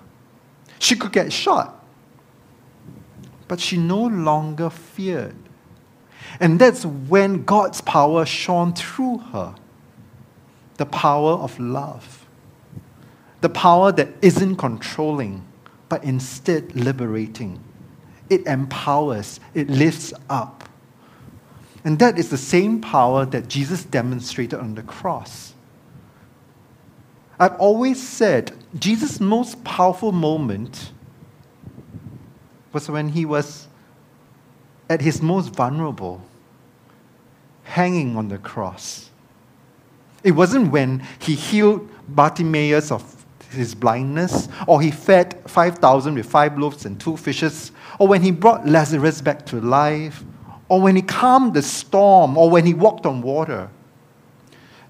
She 0.78 0.94
could 0.94 1.12
get 1.12 1.32
shot, 1.32 1.84
but 3.48 3.58
she 3.60 3.76
no 3.76 4.04
longer 4.04 4.68
feared. 4.68 5.45
And 6.40 6.58
that's 6.58 6.84
when 6.84 7.44
God's 7.44 7.80
power 7.80 8.26
shone 8.26 8.74
through 8.74 9.18
her 9.18 9.54
the 10.76 10.86
power 10.86 11.32
of 11.32 11.58
love, 11.58 12.26
the 13.40 13.48
power 13.48 13.90
that 13.92 14.08
isn't 14.20 14.56
controlling, 14.56 15.42
but 15.88 16.04
instead 16.04 16.76
liberating. 16.76 17.62
It 18.28 18.46
empowers, 18.46 19.40
it 19.54 19.70
lifts 19.70 20.12
up. 20.28 20.68
And 21.84 21.98
that 22.00 22.18
is 22.18 22.28
the 22.28 22.36
same 22.36 22.80
power 22.80 23.24
that 23.26 23.48
Jesus 23.48 23.84
demonstrated 23.84 24.58
on 24.58 24.74
the 24.74 24.82
cross. 24.82 25.54
I've 27.38 27.54
always 27.60 28.02
said 28.02 28.52
Jesus' 28.78 29.20
most 29.20 29.62
powerful 29.62 30.10
moment 30.10 30.92
was 32.72 32.90
when 32.90 33.10
he 33.10 33.24
was 33.24 33.68
at 34.88 35.00
his 35.00 35.22
most 35.22 35.54
vulnerable, 35.54 36.22
hanging 37.66 38.16
on 38.16 38.28
the 38.28 38.38
cross. 38.38 39.10
It 40.22 40.32
wasn't 40.32 40.72
when 40.72 41.06
he 41.18 41.34
healed 41.34 41.88
Bartimaeus 42.08 42.90
of 42.90 43.24
his 43.50 43.74
blindness, 43.74 44.48
or 44.66 44.80
he 44.80 44.90
fed 44.90 45.40
5,000 45.46 46.14
with 46.14 46.26
five 46.26 46.58
loaves 46.58 46.84
and 46.84 47.00
two 47.00 47.16
fishes, 47.16 47.72
or 47.98 48.08
when 48.08 48.22
he 48.22 48.30
brought 48.30 48.66
Lazarus 48.66 49.20
back 49.20 49.46
to 49.46 49.60
life, 49.60 50.24
or 50.68 50.80
when 50.80 50.96
he 50.96 51.02
calmed 51.02 51.54
the 51.54 51.62
storm, 51.62 52.36
or 52.36 52.50
when 52.50 52.66
he 52.66 52.74
walked 52.74 53.06
on 53.06 53.22
water. 53.22 53.70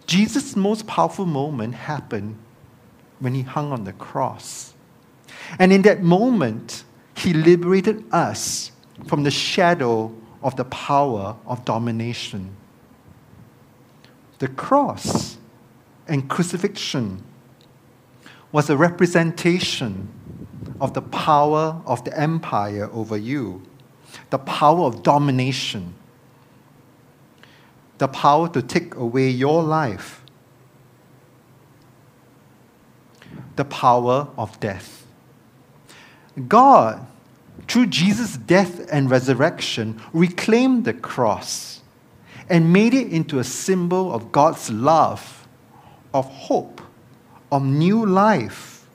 Jesus' 0.06 0.56
most 0.56 0.86
powerful 0.86 1.26
moment 1.26 1.74
happened 1.74 2.38
when 3.18 3.34
he 3.34 3.42
hung 3.42 3.72
on 3.72 3.84
the 3.84 3.92
cross. 3.92 4.72
And 5.58 5.72
in 5.72 5.82
that 5.82 6.02
moment, 6.02 6.84
he 7.16 7.32
liberated 7.32 8.04
us 8.12 8.72
from 9.06 9.22
the 9.22 9.30
shadow 9.30 10.14
of 10.42 10.56
the 10.56 10.64
power 10.64 11.36
of 11.46 11.64
domination. 11.64 12.55
The 14.38 14.48
cross 14.48 15.38
and 16.06 16.28
crucifixion 16.28 17.22
was 18.52 18.70
a 18.70 18.76
representation 18.76 20.08
of 20.80 20.94
the 20.94 21.02
power 21.02 21.80
of 21.86 22.04
the 22.04 22.18
empire 22.18 22.88
over 22.92 23.16
you, 23.16 23.62
the 24.30 24.38
power 24.38 24.82
of 24.82 25.02
domination, 25.02 25.94
the 27.98 28.08
power 28.08 28.48
to 28.50 28.62
take 28.62 28.94
away 28.94 29.30
your 29.30 29.62
life, 29.62 30.22
the 33.56 33.64
power 33.64 34.28
of 34.36 34.58
death. 34.60 35.06
God, 36.46 37.06
through 37.68 37.86
Jesus' 37.86 38.36
death 38.36 38.86
and 38.92 39.10
resurrection, 39.10 40.00
reclaimed 40.12 40.84
the 40.84 40.92
cross 40.92 41.80
and 42.48 42.72
made 42.72 42.94
it 42.94 43.12
into 43.12 43.38
a 43.38 43.44
symbol 43.44 44.12
of 44.12 44.30
God's 44.30 44.70
love, 44.70 45.48
of 46.14 46.26
hope, 46.26 46.80
of 47.50 47.64
new 47.64 48.06
life, 48.06 48.86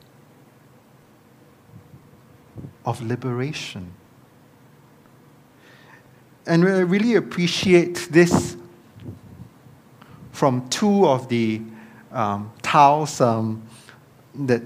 of 2.84 3.00
liberation. 3.02 3.92
And 6.46 6.64
I 6.64 6.80
really 6.80 7.14
appreciate 7.14 8.08
this 8.10 8.56
from 10.32 10.68
two 10.70 11.06
of 11.06 11.28
the 11.28 11.62
um, 12.10 12.52
tiles 12.62 13.20
um, 13.20 13.62
that 14.34 14.62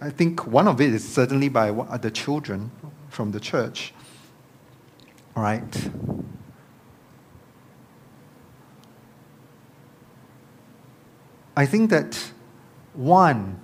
I 0.00 0.10
think 0.10 0.46
one 0.46 0.68
of 0.68 0.80
it 0.80 0.94
is 0.94 1.06
certainly 1.06 1.48
by 1.48 1.70
the 1.98 2.10
children 2.10 2.70
from 3.08 3.32
the 3.32 3.40
church. 3.40 3.92
All 5.36 5.42
right. 5.42 5.90
I 11.56 11.66
think 11.66 11.90
that 11.90 12.32
one 12.94 13.60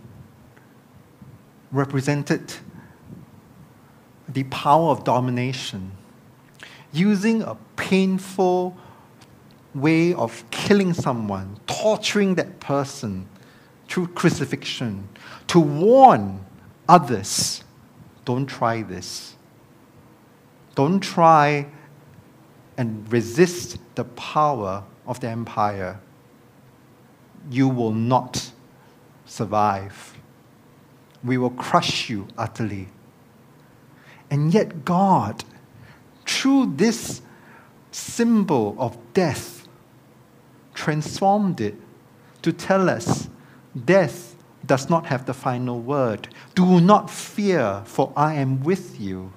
represented 1.73 2.53
the 4.29 4.45
power 4.45 4.91
of 4.91 5.05
domination, 5.05 5.93
using 6.93 7.43
a 7.43 7.57
painful 7.77 8.77
way 9.75 10.15
of 10.15 10.45
killing 10.51 10.93
someone, 10.95 11.59
torturing 11.67 12.35
that 12.37 12.61
person 12.61 13.29
through 13.89 14.09
crucifixion, 14.09 15.09
to 15.49 15.59
warn 15.59 16.45
others 16.89 17.65
don't 18.25 18.47
try 18.47 18.83
this. 18.83 19.35
Don't 20.75 21.01
try 21.01 21.67
and 22.77 23.11
resist 23.13 23.79
the 23.97 24.05
power 24.05 24.85
of 25.07 25.19
the 25.21 25.29
empire. 25.29 26.01
You 27.49 27.69
will 27.69 27.93
not 27.93 28.53
survive. 29.25 30.15
We 31.23 31.39
will 31.39 31.51
crush 31.51 32.11
you 32.11 32.27
utterly. 32.37 32.89
And 34.31 34.53
yet, 34.53 34.85
God, 34.85 35.45
through 36.27 36.75
this 36.77 37.23
symbol 37.93 38.77
of 38.79 38.97
death, 39.13 39.69
transformed 40.75 41.61
it 41.61 41.75
to 42.43 42.53
tell 42.53 42.89
us 42.89 43.29
death 43.85 44.37
does 44.65 44.89
not 44.89 45.07
have 45.07 45.27
the 45.27 45.35
final 45.35 45.81
word. 45.81 46.29
Do 46.55 46.81
not 46.81 47.11
fear, 47.11 47.83
for 47.85 48.13
I 48.17 48.35
am 48.35 48.63
with 48.63 49.01
you. 49.01 49.33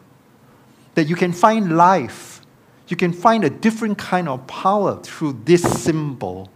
That 0.95 1.07
you 1.07 1.15
can 1.15 1.33
find 1.33 1.75
life, 1.75 2.41
you 2.87 2.95
can 2.95 3.13
find 3.13 3.43
a 3.43 3.49
different 3.49 3.97
kind 3.97 4.29
of 4.29 4.45
power 4.47 5.01
through 5.01 5.41
this 5.45 5.63
symbol. 5.63 6.49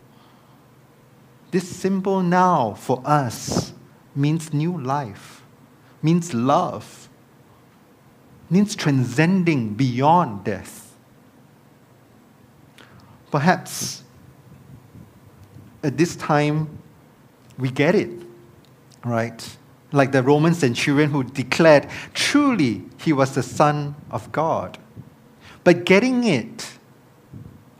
This 1.52 1.68
symbol 1.68 2.22
now 2.22 2.74
for 2.74 3.02
us 3.06 3.74
means 4.16 4.54
new 4.54 4.78
life, 4.78 5.44
means 6.02 6.34
love, 6.34 7.08
means 8.50 8.76
transcending 8.76 9.74
beyond 9.74 10.44
death. 10.44 10.96
Perhaps 13.32 14.04
at 15.84 15.98
this 15.98 16.16
time 16.16 16.80
we 17.58 17.70
get 17.70 17.96
it, 17.96 18.10
right? 19.04 19.58
Like 19.92 20.12
the 20.12 20.24
Roman 20.24 20.54
centurion 20.54 21.12
who 21.12 21.24
declared 21.24 21.88
truly 22.14 22.84
he 23.00 23.14
was 23.14 23.36
the 23.36 23.44
Son 23.44 23.96
of 24.12 24.32
God. 24.32 24.78
But 25.64 25.86
getting 25.86 26.24
it, 26.24 26.77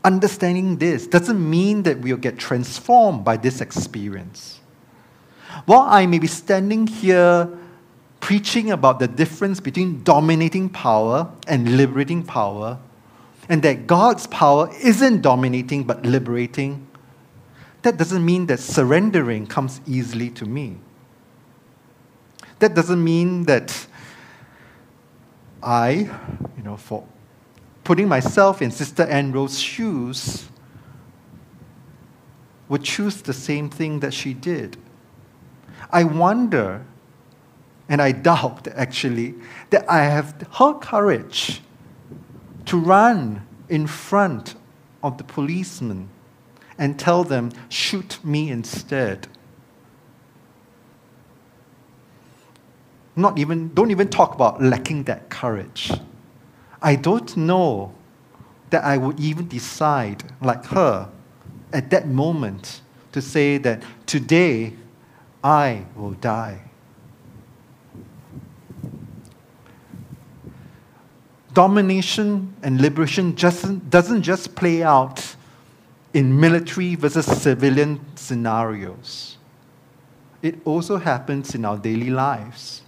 understanding 0.08 0.78
this, 0.78 1.06
doesn't 1.06 1.38
mean 1.38 1.82
that 1.82 1.98
we'll 1.98 2.16
get 2.16 2.38
transformed 2.38 3.24
by 3.24 3.36
this 3.36 3.60
experience. 3.60 4.60
While 5.66 5.82
I 5.82 6.06
may 6.06 6.18
be 6.18 6.26
standing 6.26 6.86
here 6.86 7.48
preaching 8.20 8.70
about 8.70 9.00
the 9.00 9.06
difference 9.06 9.60
between 9.60 10.02
dominating 10.02 10.70
power 10.70 11.30
and 11.46 11.76
liberating 11.76 12.22
power, 12.22 12.78
and 13.50 13.62
that 13.62 13.86
God's 13.86 14.26
power 14.26 14.70
isn't 14.82 15.20
dominating 15.20 15.84
but 15.84 16.04
liberating, 16.06 16.86
that 17.82 17.98
doesn't 17.98 18.24
mean 18.24 18.46
that 18.46 18.60
surrendering 18.60 19.46
comes 19.46 19.80
easily 19.86 20.30
to 20.30 20.46
me. 20.46 20.78
That 22.60 22.74
doesn't 22.74 23.02
mean 23.02 23.44
that 23.44 23.86
I, 25.62 26.10
you 26.56 26.62
know, 26.64 26.76
for 26.78 27.06
putting 27.88 28.06
myself 28.06 28.60
in 28.60 28.70
Sister 28.70 29.04
Anne 29.04 29.32
Rose's 29.32 29.58
shoes, 29.58 30.50
would 32.68 32.84
choose 32.84 33.22
the 33.22 33.32
same 33.32 33.70
thing 33.70 34.00
that 34.00 34.12
she 34.12 34.34
did. 34.34 34.76
I 35.90 36.04
wonder, 36.04 36.84
and 37.88 38.02
I 38.02 38.12
doubt 38.12 38.68
actually, 38.68 39.36
that 39.70 39.90
I 39.90 40.02
have 40.02 40.46
her 40.56 40.74
courage 40.74 41.62
to 42.66 42.78
run 42.78 43.46
in 43.70 43.86
front 43.86 44.54
of 45.02 45.16
the 45.16 45.24
policeman 45.24 46.10
and 46.76 46.98
tell 46.98 47.24
them, 47.24 47.52
shoot 47.70 48.22
me 48.22 48.50
instead. 48.50 49.28
Not 53.16 53.38
even, 53.38 53.72
don't 53.72 53.90
even 53.90 54.08
talk 54.10 54.34
about 54.34 54.62
lacking 54.62 55.04
that 55.04 55.30
courage. 55.30 55.90
I 56.80 56.94
don't 56.94 57.36
know 57.36 57.92
that 58.70 58.84
I 58.84 58.96
would 58.96 59.18
even 59.18 59.48
decide, 59.48 60.22
like 60.40 60.64
her, 60.66 61.10
at 61.72 61.90
that 61.90 62.08
moment, 62.08 62.82
to 63.12 63.20
say 63.22 63.58
that 63.58 63.82
today 64.06 64.74
I 65.42 65.84
will 65.96 66.12
die. 66.12 66.60
Domination 71.54 72.54
and 72.62 72.80
liberation 72.80 73.34
just, 73.34 73.90
doesn't 73.90 74.22
just 74.22 74.54
play 74.54 74.82
out 74.82 75.34
in 76.14 76.38
military 76.38 76.94
versus 76.94 77.26
civilian 77.26 78.00
scenarios. 78.14 79.38
It 80.42 80.60
also 80.64 80.98
happens 80.98 81.54
in 81.54 81.64
our 81.64 81.76
daily 81.76 82.10
lives. 82.10 82.82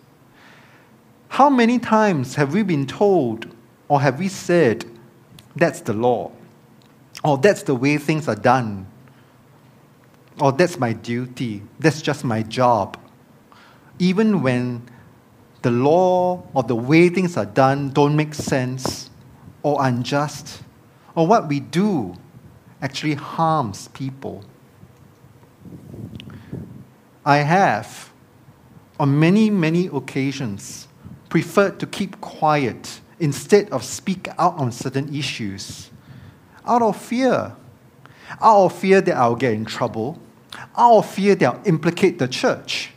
How 1.28 1.51
many 1.51 1.78
times 1.78 2.36
have 2.36 2.55
we 2.55 2.62
been 2.62 2.86
told 2.86 3.55
or 3.91 4.01
have 4.01 4.20
we 4.20 4.28
said, 4.28 4.84
that's 5.57 5.80
the 5.80 5.93
law, 5.93 6.30
or 7.24 7.36
that's 7.36 7.64
the 7.64 7.74
way 7.74 7.99
things 7.99 8.28
are 8.28 8.36
done, 8.36 8.86
or 10.41 10.53
that's 10.53 10.78
my 10.78 10.93
duty, 10.93 11.61
that's 11.80 12.01
just 12.01 12.22
my 12.22 12.41
job? 12.41 12.97
Even 13.99 14.43
when 14.43 14.88
the 15.62 15.72
law 15.72 16.41
or 16.55 16.62
the 16.62 16.76
way 16.76 17.09
things 17.09 17.36
are 17.36 17.45
done 17.45 17.91
don't 17.91 18.14
make 18.14 18.32
sense 18.32 19.11
or 19.64 19.84
unjust, 19.84 20.62
or 21.16 21.26
what 21.26 21.49
we 21.49 21.59
do 21.59 22.14
actually 22.80 23.14
harms 23.14 23.88
people. 23.88 24.45
I 27.26 27.38
have, 27.38 28.12
on 29.01 29.18
many, 29.18 29.51
many 29.51 29.88
occasions, 29.88 30.86
preferred 31.28 31.80
to 31.80 31.88
keep 31.88 32.20
quiet 32.20 33.01
instead 33.20 33.70
of 33.70 33.84
speak 33.84 34.28
out 34.38 34.56
on 34.58 34.72
certain 34.72 35.14
issues 35.14 35.90
out 36.66 36.82
of 36.82 36.96
fear. 36.96 37.52
Out 38.40 38.64
of 38.66 38.78
fear 38.78 39.00
that 39.00 39.16
I'll 39.16 39.34
get 39.34 39.54
in 39.54 39.64
trouble, 39.64 40.18
out 40.76 40.98
of 40.98 41.10
fear 41.10 41.34
that 41.34 41.44
I'll 41.44 41.62
implicate 41.66 42.18
the 42.18 42.28
church. 42.28 42.92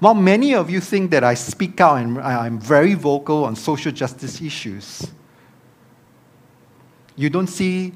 While 0.00 0.14
many 0.14 0.54
of 0.54 0.68
you 0.68 0.80
think 0.80 1.10
that 1.12 1.22
I 1.22 1.34
speak 1.34 1.80
out 1.80 1.98
and 1.98 2.18
I'm 2.18 2.58
very 2.58 2.94
vocal 2.94 3.44
on 3.44 3.54
social 3.54 3.92
justice 3.92 4.40
issues, 4.40 5.12
you 7.14 7.30
don't 7.30 7.46
see 7.46 7.92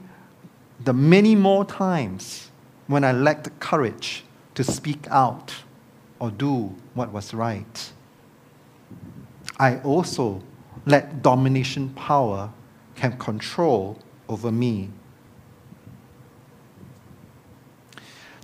the 0.84 0.92
many 0.92 1.34
more 1.34 1.64
times 1.64 2.50
when 2.86 3.02
I 3.02 3.12
lacked 3.12 3.59
courage 3.59 4.24
to 4.54 4.62
speak 4.62 5.07
out 5.11 5.52
or 6.20 6.30
do 6.30 6.74
what 6.94 7.12
was 7.12 7.34
right. 7.34 7.92
I 9.59 9.78
also 9.78 10.42
let 10.87 11.22
domination 11.22 11.91
power 11.91 12.51
have 12.97 13.18
control 13.18 13.99
over 14.28 14.51
me. 14.51 14.91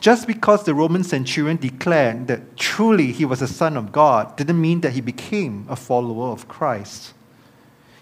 Just 0.00 0.26
because 0.26 0.64
the 0.64 0.74
Roman 0.74 1.04
centurion 1.04 1.56
declared 1.56 2.26
that 2.26 2.56
truly 2.56 3.12
he 3.12 3.24
was 3.24 3.40
a 3.40 3.46
son 3.46 3.76
of 3.76 3.92
God 3.92 4.36
didn't 4.36 4.60
mean 4.60 4.80
that 4.80 4.92
he 4.92 5.00
became 5.00 5.64
a 5.68 5.76
follower 5.76 6.32
of 6.32 6.48
Christ. 6.48 7.14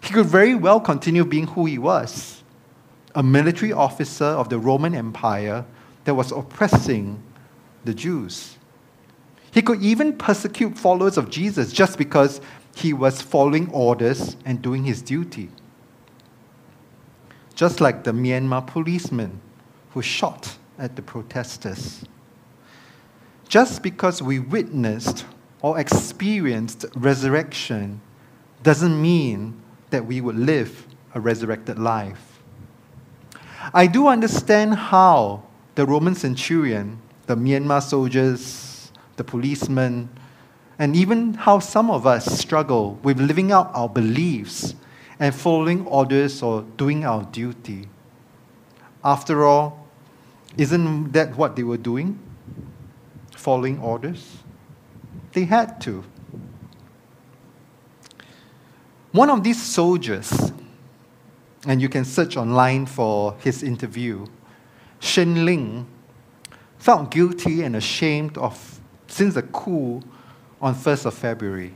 He 0.03 0.15
could 0.15 0.25
very 0.25 0.55
well 0.55 0.81
continue 0.81 1.27
being 1.27 1.47
who 1.49 1.67
he 1.67 1.77
was 1.79 2.43
a 3.15 3.23
military 3.23 3.73
officer 3.73 4.25
of 4.25 4.49
the 4.49 4.59
Roman 4.59 4.95
Empire 4.95 5.65
that 6.05 6.15
was 6.15 6.33
oppressing 6.33 7.23
the 7.85 7.95
Jews. 7.95 8.57
He 9.53 9.63
could 9.63 9.83
even 9.83 10.17
persecute 10.17 10.79
followers 10.79 11.17
of 11.17 11.29
Jesus 11.29 11.73
just 11.73 11.99
because 11.99 12.41
he 12.75 12.93
was 12.93 13.21
following 13.23 13.71
orders 13.71 14.37
and 14.45 14.63
doing 14.63 14.85
his 14.85 15.03
duty. 15.03 15.51
just 17.61 17.79
like 17.79 18.05
the 18.05 18.11
Myanmar 18.11 18.67
policeman 18.67 19.39
who 19.91 20.01
shot 20.01 20.57
at 20.79 20.97
the 20.97 21.03
protesters. 21.03 22.03
Just 23.49 23.83
because 23.83 24.23
we 24.23 24.39
witnessed 24.39 25.27
or 25.61 25.79
experienced 25.79 26.87
resurrection 26.95 28.01
doesn't 28.63 28.99
mean 29.03 29.61
that 29.91 30.07
we 30.07 30.23
would 30.23 30.37
live 30.37 30.87
a 31.15 31.21
resurrected 31.21 31.79
life. 31.79 32.41
I 33.75 33.87
do 33.87 34.09
understand 34.09 34.75
how 34.77 35.43
the 35.75 35.85
Roman 35.85 36.15
centurion, 36.15 36.99
the 37.27 37.37
Myanmar 37.37 37.83
soldiers, 37.83 38.91
the 39.17 39.25
policemen, 39.25 40.09
and 40.81 40.97
even 40.97 41.35
how 41.35 41.59
some 41.59 41.91
of 41.91 42.07
us 42.07 42.25
struggle 42.25 42.99
with 43.03 43.21
living 43.21 43.53
out 43.53 43.71
our 43.75 43.87
beliefs 43.87 44.75
and 45.19 45.35
following 45.35 45.87
orders 45.87 46.43
or 46.43 46.63
doing 46.79 47.05
our 47.05 47.23
duty. 47.25 47.87
After 49.05 49.45
all, 49.45 49.87
isn't 50.57 51.13
that 51.13 51.37
what 51.37 51.55
they 51.55 51.65
were 51.65 51.77
doing? 51.77 52.19
Following 53.37 53.79
orders? 53.79 54.39
They 55.33 55.45
had 55.45 55.83
to. 55.83 56.03
One 59.13 59.29
of 59.29 59.45
these 59.45 59.63
soldiers, 59.63 60.33
and 61.67 61.83
you 61.83 61.91
can 61.91 62.07
search 62.07 62.39
online 62.39 62.87
for 62.87 63.35
his 63.41 63.63
interview, 63.63 64.25
Shen 64.99 65.45
Ling, 65.45 65.87
felt 66.79 67.11
guilty 67.11 67.61
and 67.65 67.77
ashamed 67.77 68.39
of 68.39 68.81
since 69.09 69.35
the 69.35 69.43
coup 69.43 70.03
on 70.61 70.75
1st 70.75 71.07
of 71.07 71.15
February. 71.15 71.73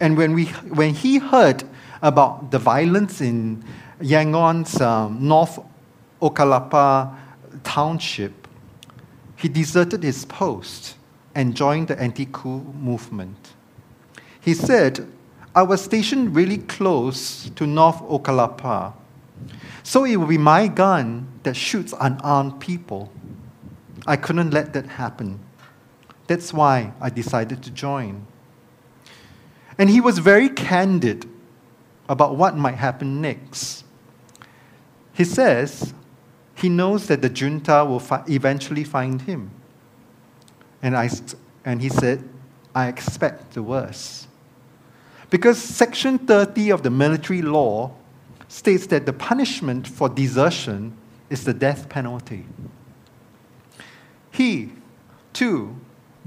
And 0.00 0.16
when, 0.16 0.32
we, 0.32 0.46
when 0.46 0.94
he 0.94 1.18
heard 1.18 1.64
about 2.02 2.50
the 2.50 2.58
violence 2.58 3.20
in 3.20 3.64
Yangon's 4.00 4.80
um, 4.80 5.18
North 5.26 5.58
Okkalapa 6.22 7.14
township, 7.64 8.48
he 9.36 9.48
deserted 9.48 10.02
his 10.02 10.24
post 10.24 10.96
and 11.34 11.54
joined 11.54 11.88
the 11.88 12.00
anti 12.00 12.26
coup 12.26 12.60
movement. 12.74 13.54
He 14.40 14.54
said, 14.54 15.06
I 15.54 15.62
was 15.62 15.82
stationed 15.82 16.34
really 16.34 16.58
close 16.58 17.50
to 17.50 17.66
North 17.66 18.00
Okkalapa, 18.02 18.92
so 19.82 20.04
it 20.04 20.16
will 20.16 20.26
be 20.26 20.38
my 20.38 20.68
gun 20.68 21.26
that 21.42 21.54
shoots 21.54 21.94
unarmed 22.00 22.60
people. 22.60 23.12
I 24.06 24.16
couldn't 24.16 24.50
let 24.50 24.72
that 24.74 24.86
happen. 24.86 25.40
That's 26.28 26.52
why 26.52 26.92
I 27.00 27.10
decided 27.10 27.62
to 27.64 27.70
join. 27.70 28.26
And 29.76 29.90
he 29.90 30.00
was 30.00 30.18
very 30.18 30.48
candid 30.48 31.28
about 32.08 32.36
what 32.36 32.56
might 32.56 32.76
happen 32.76 33.20
next. 33.20 33.84
He 35.12 35.24
says 35.24 35.94
he 36.54 36.68
knows 36.68 37.06
that 37.06 37.22
the 37.22 37.28
junta 37.28 37.84
will 37.84 38.00
fi- 38.00 38.24
eventually 38.28 38.84
find 38.84 39.22
him. 39.22 39.50
And, 40.82 40.96
I, 40.96 41.08
and 41.64 41.80
he 41.80 41.88
said, 41.88 42.28
I 42.74 42.88
expect 42.88 43.54
the 43.54 43.62
worst. 43.62 44.28
Because 45.30 45.58
Section 45.58 46.18
30 46.18 46.70
of 46.70 46.82
the 46.82 46.90
military 46.90 47.42
law 47.42 47.92
states 48.48 48.86
that 48.86 49.06
the 49.06 49.12
punishment 49.12 49.86
for 49.86 50.08
desertion 50.08 50.96
is 51.30 51.44
the 51.44 51.54
death 51.54 51.88
penalty. 51.88 52.46
He, 54.30 54.72
too, 55.32 55.77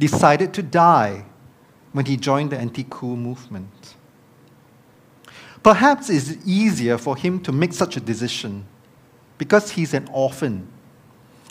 decided 0.02 0.52
to 0.52 0.64
die 0.64 1.24
when 1.91 2.06
he 2.06 2.18
joined 2.18 2.49
the 2.49 2.58
anti 2.58 2.84
coup 2.89 3.16
movement. 3.16 3.95
Perhaps 5.62 6.10
it's 6.10 6.36
easier 6.43 6.97
for 6.97 7.16
him 7.16 7.39
to 7.43 7.52
make 7.52 7.72
such 7.72 7.95
a 7.97 7.99
decision 7.99 8.66
because 9.38 9.70
he's 9.70 9.93
an 9.93 10.10
orphan 10.12 10.68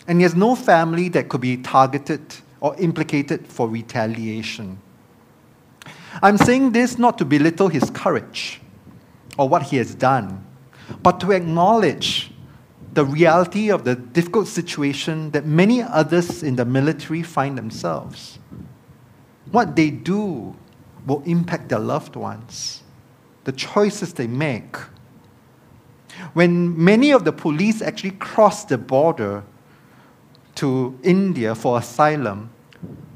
and 0.05 0.19
he 0.19 0.23
has 0.23 0.35
no 0.35 0.53
family 0.55 1.07
that 1.09 1.29
could 1.29 1.39
be 1.39 1.55
targeted 1.55 2.21
or 2.59 2.75
implicated 2.77 3.47
for 3.47 3.69
retaliation. 3.69 4.77
I'm 6.21 6.37
saying 6.37 6.73
this 6.73 6.97
not 6.97 7.17
to 7.19 7.25
belittle 7.25 7.69
his 7.69 7.89
courage 7.89 8.59
or 9.37 9.47
what 9.47 9.63
he 9.63 9.77
has 9.77 9.95
done, 9.95 10.45
but 11.01 11.21
to 11.21 11.31
acknowledge 11.31 12.30
the 12.93 13.05
reality 13.05 13.69
of 13.69 13.85
the 13.85 13.95
difficult 13.95 14.47
situation 14.47 15.31
that 15.31 15.45
many 15.45 15.81
others 15.81 16.43
in 16.43 16.57
the 16.57 16.65
military 16.65 17.23
find 17.23 17.57
themselves. 17.57 18.37
What 19.51 19.75
they 19.75 19.89
do 19.89 20.55
will 21.05 21.23
impact 21.25 21.69
their 21.69 21.79
loved 21.79 22.15
ones, 22.15 22.83
the 23.45 23.53
choices 23.53 24.13
they 24.13 24.27
make. 24.27 24.75
When 26.33 26.83
many 26.83 27.11
of 27.11 27.23
the 27.23 27.31
police 27.31 27.81
actually 27.81 28.11
cross 28.11 28.65
the 28.65 28.77
border 28.77 29.43
to 30.55 30.99
India 31.01 31.55
for 31.55 31.77
asylum 31.77 32.49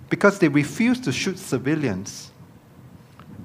because 0.10 0.40
they 0.40 0.48
refused 0.48 1.04
to 1.04 1.12
shoot 1.12 1.38
civilians, 1.38 2.32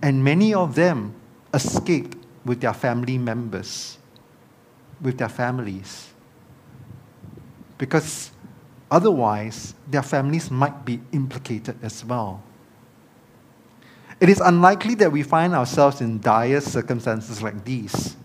and 0.00 0.22
many 0.22 0.54
of 0.54 0.76
them 0.76 1.12
escaped 1.52 2.16
with 2.44 2.60
their 2.60 2.72
family 2.72 3.18
members, 3.18 3.98
with 5.00 5.18
their 5.18 5.28
families 5.28 6.09
because 7.80 8.30
otherwise 8.90 9.74
their 9.88 10.02
families 10.02 10.50
might 10.50 10.84
be 10.84 11.00
implicated 11.12 11.78
as 11.82 12.04
well. 12.04 12.42
It 14.20 14.28
is 14.28 14.38
unlikely 14.38 14.96
that 14.96 15.10
we 15.10 15.22
find 15.22 15.54
ourselves 15.54 16.02
in 16.02 16.20
dire 16.20 16.60
circumstances 16.60 17.42
like 17.42 17.64
these, 17.64 18.16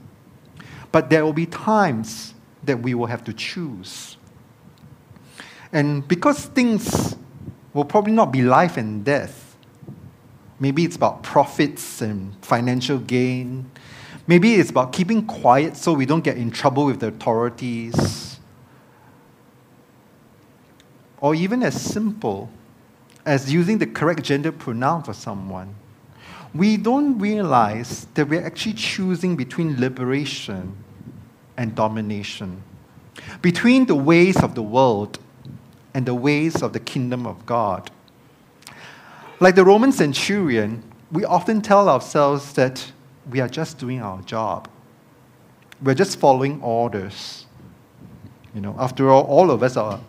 but 0.91 1.09
there 1.09 1.23
will 1.23 1.33
be 1.33 1.45
times 1.45 2.33
that 2.65 2.81
we 2.81 2.93
will 2.95 3.05
have 3.05 3.23
to 3.23 3.33
choose. 3.33 4.17
And 5.71 6.05
because 6.05 6.47
things 6.47 7.15
will 7.73 7.85
probably 7.85 8.11
not 8.11 8.33
be 8.33 8.41
life 8.41 8.75
and 8.75 9.05
death, 9.05 9.55
maybe 10.59 10.83
it's 10.83 10.97
about 10.97 11.23
profits 11.23 12.01
and 12.01 12.35
financial 12.43 12.97
gain, 12.97 13.71
maybe 14.27 14.55
it's 14.55 14.69
about 14.69 14.91
keeping 14.91 15.25
quiet 15.25 15.77
so 15.77 15.93
we 15.93 16.05
don't 16.05 16.25
get 16.25 16.35
in 16.35 16.51
trouble 16.51 16.85
with 16.85 16.99
the 16.99 17.07
authorities 17.07 18.24
or 21.21 21.35
even 21.35 21.63
as 21.63 21.79
simple 21.79 22.49
as 23.25 23.51
using 23.51 23.77
the 23.77 23.87
correct 23.87 24.23
gender 24.23 24.51
pronoun 24.51 25.03
for 25.03 25.13
someone, 25.13 25.75
we 26.53 26.77
don't 26.77 27.17
realize 27.19 28.07
that 28.13 28.29
we're 28.29 28.45
actually 28.45 28.73
choosing 28.73 29.35
between 29.35 29.79
liberation 29.79 30.75
and 31.57 31.75
domination, 31.75 32.63
between 33.41 33.85
the 33.85 33.95
ways 33.95 34.41
of 34.41 34.55
the 34.55 34.63
world 34.63 35.19
and 35.93 36.05
the 36.05 36.13
ways 36.13 36.61
of 36.61 36.73
the 36.73 36.79
kingdom 36.79 37.25
of 37.25 37.45
God. 37.45 37.91
Like 39.39 39.55
the 39.55 39.65
Roman 39.65 39.91
centurion, 39.91 40.83
we 41.11 41.25
often 41.25 41.61
tell 41.61 41.89
ourselves 41.89 42.53
that 42.53 42.91
we 43.29 43.39
are 43.39 43.49
just 43.49 43.77
doing 43.77 44.01
our 44.01 44.21
job. 44.21 44.69
We're 45.81 45.95
just 45.95 46.19
following 46.19 46.61
orders. 46.61 47.45
You 48.53 48.61
know, 48.61 48.75
after 48.79 49.09
all, 49.09 49.23
all 49.23 49.51
of 49.51 49.61
us 49.61 49.75
are 49.75 49.99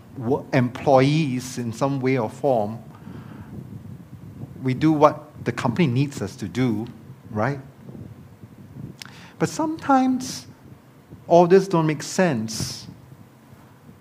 employees 0.52 1.58
in 1.58 1.72
some 1.72 2.00
way 2.00 2.18
or 2.18 2.30
form. 2.30 2.82
We 4.62 4.74
do 4.74 4.92
what 4.92 5.44
the 5.44 5.52
company 5.52 5.86
needs 5.86 6.22
us 6.22 6.34
to 6.36 6.48
do, 6.48 6.86
right? 7.30 7.60
But 9.38 9.48
sometimes 9.48 10.46
all 11.26 11.46
this 11.46 11.68
don't 11.68 11.86
make 11.86 12.02
sense. 12.02 12.86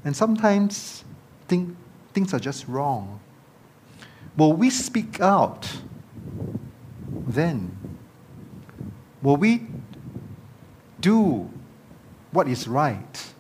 And 0.03 0.15
sometimes 0.15 1.03
think, 1.47 1.75
things 2.13 2.33
are 2.33 2.39
just 2.39 2.67
wrong. 2.67 3.19
Will 4.37 4.53
we 4.53 4.69
speak 4.69 5.19
out 5.21 5.69
then? 7.27 7.77
Will 9.21 9.37
we 9.37 9.67
do 10.99 11.49
what 12.31 12.47
is 12.47 12.67
right? 12.67 13.33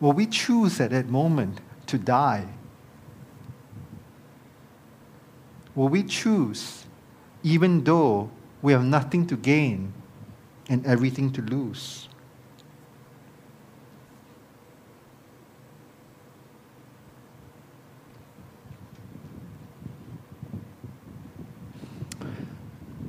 Will 0.00 0.12
we 0.12 0.26
choose 0.26 0.80
at 0.80 0.90
that 0.90 1.08
moment 1.08 1.60
to 1.86 1.98
die? 1.98 2.46
Will 5.74 5.88
we 5.88 6.02
choose 6.02 6.86
even 7.42 7.84
though 7.84 8.30
we 8.62 8.72
have 8.72 8.84
nothing 8.84 9.26
to 9.26 9.36
gain 9.36 9.92
and 10.68 10.84
everything 10.86 11.32
to 11.32 11.42
lose? 11.42 12.08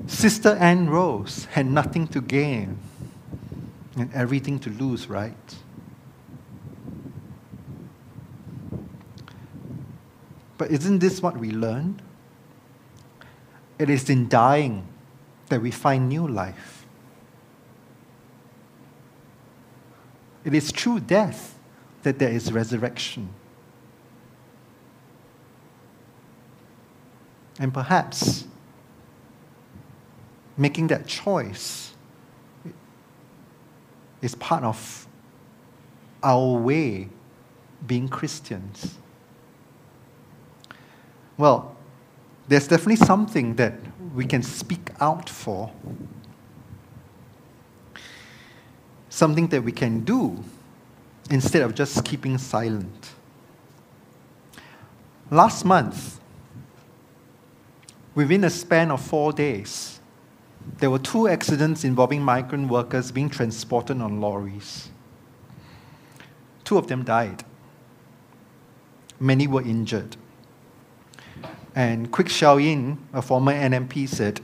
Sister 0.07 0.57
Anne 0.59 0.89
Rose 0.89 1.45
had 1.45 1.65
nothing 1.65 2.07
to 2.07 2.19
gain 2.19 2.77
and 3.95 4.13
everything 4.13 4.59
to 4.59 4.69
lose, 4.69 5.07
right? 5.07 5.55
But 10.59 10.71
isn't 10.71 10.99
this 10.99 11.21
what 11.21 11.37
we 11.37 11.51
learn? 11.51 12.01
It 13.79 13.89
is 13.89 14.09
in 14.09 14.27
dying 14.27 14.85
that 15.47 15.61
we 15.61 15.71
find 15.71 16.09
new 16.09 16.27
life. 16.27 16.85
It 20.43 20.53
is 20.53 20.69
through 20.71 20.99
death 20.99 21.57
that 22.03 22.19
there 22.19 22.29
is 22.29 22.51
resurrection. 22.51 23.29
And 27.57 27.73
perhaps 27.73 28.45
making 30.57 30.87
that 30.87 31.07
choice 31.07 31.93
is 34.21 34.35
part 34.35 34.65
of 34.65 35.07
our 36.21 36.59
way 36.59 37.07
being 37.87 38.09
Christians. 38.09 38.97
Well, 41.39 41.73
there's 42.49 42.67
definitely 42.67 42.97
something 42.97 43.55
that 43.55 43.75
we 44.13 44.25
can 44.25 44.43
speak 44.43 44.91
out 44.99 45.29
for, 45.29 45.71
something 49.09 49.47
that 49.47 49.63
we 49.63 49.71
can 49.71 50.01
do 50.01 50.43
instead 51.31 51.61
of 51.61 51.75
just 51.75 52.03
keeping 52.03 52.37
silent. 52.37 53.11
Last 55.31 55.63
month, 55.63 56.19
within 58.15 58.43
a 58.43 58.49
span 58.49 58.91
of 58.91 58.99
four 58.99 59.31
days, 59.31 60.01
there 60.79 60.89
were 60.89 60.99
two 60.99 61.29
accidents 61.29 61.85
involving 61.85 62.21
migrant 62.21 62.67
workers 62.67 63.13
being 63.13 63.29
transported 63.29 64.01
on 64.01 64.19
lorries. 64.19 64.89
Two 66.65 66.77
of 66.77 66.87
them 66.87 67.05
died. 67.05 67.45
Many 69.21 69.47
were 69.47 69.61
injured. 69.61 70.17
And 71.79 72.11
Kuik 72.11 72.27
Shiao-Yin, 72.27 72.97
a 73.13 73.21
former 73.21 73.53
NMP, 73.53 74.09
said, 74.09 74.41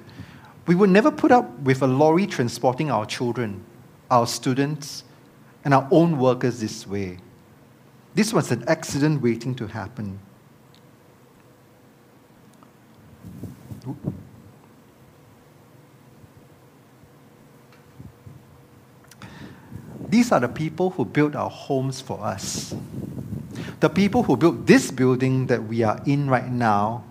We 0.68 0.74
would 0.74 0.90
never 0.90 1.12
put 1.12 1.34
up 1.34 1.60
with 1.60 1.82
a 1.82 1.86
lorry 1.86 2.26
transporting 2.28 2.90
our 2.90 3.06
children, 3.06 3.62
our 4.10 4.26
students, 4.26 5.04
and 5.66 5.74
our 5.74 5.86
own 5.92 6.18
workers 6.18 6.62
this 6.62 6.88
way. 6.88 7.18
This 8.14 8.32
was 8.32 8.54
an 8.54 8.64
accident 8.70 9.22
waiting 9.22 9.54
to 9.56 9.68
happen. 9.68 10.18
These 20.08 20.32
are 20.32 20.40
the 20.40 20.48
people 20.48 20.92
who 20.92 21.04
built 21.04 21.36
our 21.36 21.50
homes 21.50 22.00
for 22.00 22.18
us. 22.24 22.74
The 23.82 23.90
people 23.90 24.24
who 24.24 24.38
built 24.38 24.66
this 24.66 24.90
building 24.90 25.48
that 25.48 25.62
we 25.66 25.84
are 25.84 26.00
in 26.06 26.30
right 26.30 26.50
now, 26.50 27.04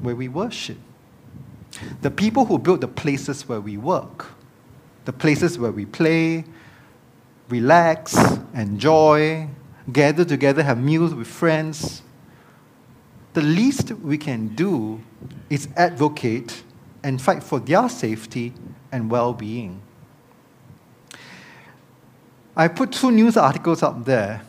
where 0.00 0.14
we 0.14 0.28
worship. 0.28 0.78
The 2.00 2.10
people 2.10 2.44
who 2.44 2.58
built 2.58 2.80
the 2.80 2.88
places 2.88 3.48
where 3.48 3.60
we 3.60 3.76
work, 3.76 4.26
the 5.04 5.12
places 5.12 5.58
where 5.58 5.72
we 5.72 5.86
play, 5.86 6.44
relax, 7.48 8.16
enjoy, 8.54 9.48
gather 9.92 10.24
together, 10.24 10.62
have 10.62 10.78
meals 10.78 11.14
with 11.14 11.26
friends. 11.26 12.02
The 13.34 13.42
least 13.42 13.92
we 13.92 14.18
can 14.18 14.48
do 14.48 15.00
is 15.48 15.68
advocate 15.76 16.62
and 17.02 17.20
fight 17.20 17.42
for 17.42 17.58
their 17.58 17.88
safety 17.88 18.52
and 18.90 19.10
well 19.10 19.32
being. 19.32 19.80
I 22.54 22.68
put 22.68 22.92
two 22.92 23.10
news 23.10 23.36
articles 23.36 23.82
up 23.82 24.04
there 24.04 24.42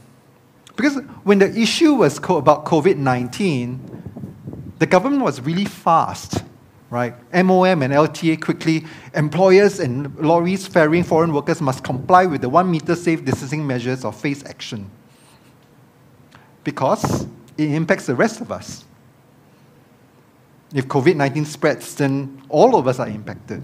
because 0.75 0.97
when 1.23 1.39
the 1.39 1.49
issue 1.57 1.93
was 1.93 2.17
about 2.17 2.65
COVID 2.65 2.97
19, 2.97 4.02
the 4.79 4.85
government 4.85 5.23
was 5.23 5.41
really 5.41 5.65
fast, 5.65 6.43
right? 6.89 7.15
MOM 7.33 7.81
and 7.81 7.93
LTA 7.93 8.41
quickly, 8.41 8.85
employers 9.13 9.79
and 9.79 10.15
lorries 10.17 10.67
ferrying 10.67 11.03
foreign 11.03 11.33
workers 11.33 11.61
must 11.61 11.83
comply 11.83 12.25
with 12.25 12.41
the 12.41 12.49
one 12.49 12.69
meter 12.69 12.95
safe 12.95 13.23
distancing 13.23 13.65
measures 13.65 14.03
or 14.03 14.13
face 14.13 14.43
action 14.45 14.89
because 16.63 17.27
it 17.57 17.71
impacts 17.71 18.05
the 18.05 18.15
rest 18.15 18.41
of 18.41 18.51
us. 18.51 18.85
If 20.73 20.87
COVID 20.87 21.15
19 21.15 21.45
spreads, 21.45 21.95
then 21.95 22.41
all 22.49 22.75
of 22.75 22.87
us 22.87 22.99
are 22.99 23.07
impacted. 23.07 23.63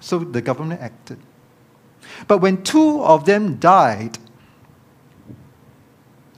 So 0.00 0.18
the 0.18 0.42
government 0.42 0.80
acted. 0.80 1.18
But 2.28 2.38
when 2.38 2.62
two 2.62 3.02
of 3.02 3.24
them 3.24 3.56
died, 3.56 4.18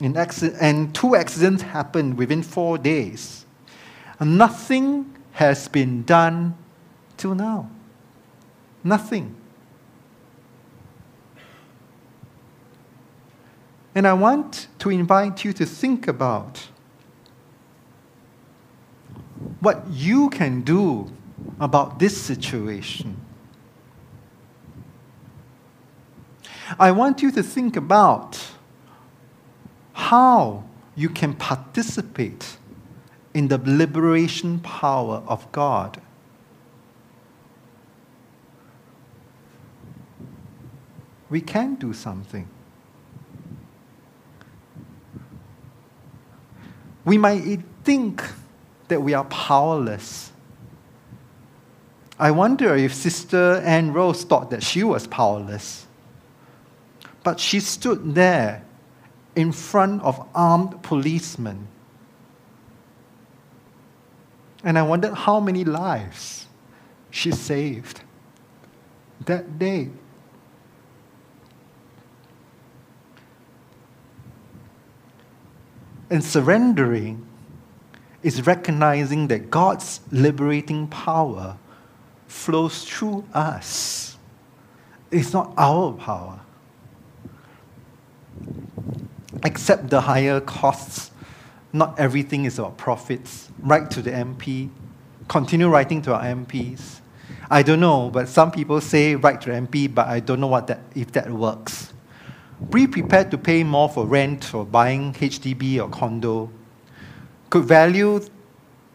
and 0.00 0.94
two 0.94 1.16
accidents 1.16 1.62
happened 1.62 2.16
within 2.16 2.42
four 2.42 2.78
days, 2.78 3.37
nothing 4.24 5.14
has 5.32 5.68
been 5.68 6.02
done 6.02 6.56
till 7.16 7.34
now. 7.34 7.70
Nothing. 8.82 9.34
And 13.94 14.06
I 14.06 14.12
want 14.12 14.68
to 14.78 14.90
invite 14.90 15.44
you 15.44 15.52
to 15.52 15.66
think 15.66 16.06
about 16.06 16.68
what 19.60 19.84
you 19.90 20.30
can 20.30 20.62
do 20.62 21.10
about 21.60 21.98
this 21.98 22.20
situation. 22.20 23.20
I 26.78 26.90
want 26.92 27.22
you 27.22 27.30
to 27.32 27.42
think 27.42 27.76
about 27.76 28.38
how 29.92 30.64
you 30.94 31.08
can 31.08 31.34
participate 31.34 32.56
in 33.34 33.48
the 33.48 33.58
liberation 33.58 34.60
power 34.60 35.22
of 35.26 35.50
God. 35.52 36.00
We 41.30 41.40
can 41.40 41.74
do 41.74 41.92
something. 41.92 42.48
We 47.04 47.18
might 47.18 47.60
think 47.84 48.22
that 48.88 49.02
we 49.02 49.14
are 49.14 49.24
powerless. 49.24 50.32
I 52.18 52.30
wonder 52.30 52.74
if 52.74 52.94
Sister 52.94 53.62
Anne 53.64 53.92
Rose 53.92 54.24
thought 54.24 54.50
that 54.50 54.62
she 54.62 54.82
was 54.82 55.06
powerless. 55.06 55.86
But 57.22 57.38
she 57.38 57.60
stood 57.60 58.14
there 58.14 58.64
in 59.36 59.52
front 59.52 60.02
of 60.02 60.26
armed 60.34 60.82
policemen. 60.82 61.68
And 64.64 64.78
I 64.78 64.82
wondered 64.82 65.14
how 65.14 65.40
many 65.40 65.64
lives 65.64 66.46
she 67.10 67.30
saved 67.30 68.02
that 69.26 69.58
day. 69.58 69.90
And 76.10 76.24
surrendering 76.24 77.26
is 78.22 78.46
recognizing 78.46 79.28
that 79.28 79.50
God's 79.50 80.00
liberating 80.10 80.88
power 80.88 81.56
flows 82.26 82.84
through 82.84 83.24
us. 83.32 84.16
It's 85.10 85.32
not 85.32 85.52
our 85.56 85.92
power. 85.92 86.40
Accept 89.44 89.90
the 89.90 90.00
higher 90.00 90.40
costs. 90.40 91.10
Not 91.72 91.98
everything 91.98 92.46
is 92.46 92.58
about 92.58 92.78
profits. 92.78 93.50
Write 93.60 93.90
to 93.92 94.02
the 94.02 94.10
MP. 94.10 94.70
Continue 95.28 95.68
writing 95.68 96.00
to 96.02 96.14
our 96.14 96.22
MPs. 96.22 97.00
I 97.50 97.62
don't 97.62 97.80
know, 97.80 98.10
but 98.10 98.28
some 98.28 98.50
people 98.50 98.80
say 98.80 99.14
write 99.14 99.42
to 99.42 99.50
MP, 99.50 99.92
but 99.92 100.06
I 100.06 100.20
don't 100.20 100.40
know 100.40 100.46
what 100.46 100.66
that, 100.68 100.80
if 100.94 101.12
that 101.12 101.30
works. 101.30 101.92
Be 102.70 102.86
prepared 102.86 103.30
to 103.30 103.38
pay 103.38 103.62
more 103.64 103.88
for 103.88 104.06
rent 104.06 104.54
or 104.54 104.64
buying 104.64 105.12
HDB 105.12 105.78
or 105.78 105.88
condo. 105.88 106.50
Could 107.50 107.64
value 107.64 108.20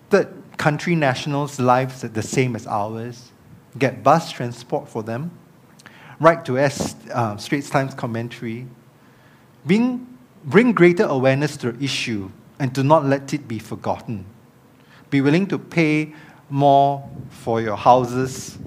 third 0.10 0.34
country 0.58 0.96
nationals' 0.96 1.60
lives 1.60 2.02
the 2.02 2.22
same 2.22 2.56
as 2.56 2.68
ours. 2.68 3.32
Get 3.78 4.04
bus 4.04 4.32
transport 4.32 4.90
for 4.90 5.04
them. 5.04 5.32
Write 6.20 6.46
to 6.46 6.58
S, 6.58 6.96
uh, 7.14 7.38
Straits 7.38 7.70
Times 7.70 7.94
commentary. 7.94 8.68
Being, 9.66 10.08
bring 10.44 10.74
greater 10.74 11.06
awareness 11.06 11.56
to 11.58 11.72
the 11.72 11.84
issue 11.84 12.32
and 12.64 12.72
do 12.72 12.82
not 12.82 13.04
let 13.04 13.34
it 13.34 13.46
be 13.46 13.60
forgotten. 13.60 14.24
Be 15.10 15.20
willing 15.20 15.48
to 15.48 15.60
pay 15.60 16.14
more 16.50 17.04
for 17.30 17.60
your 17.60 17.76
houses. 17.76 18.58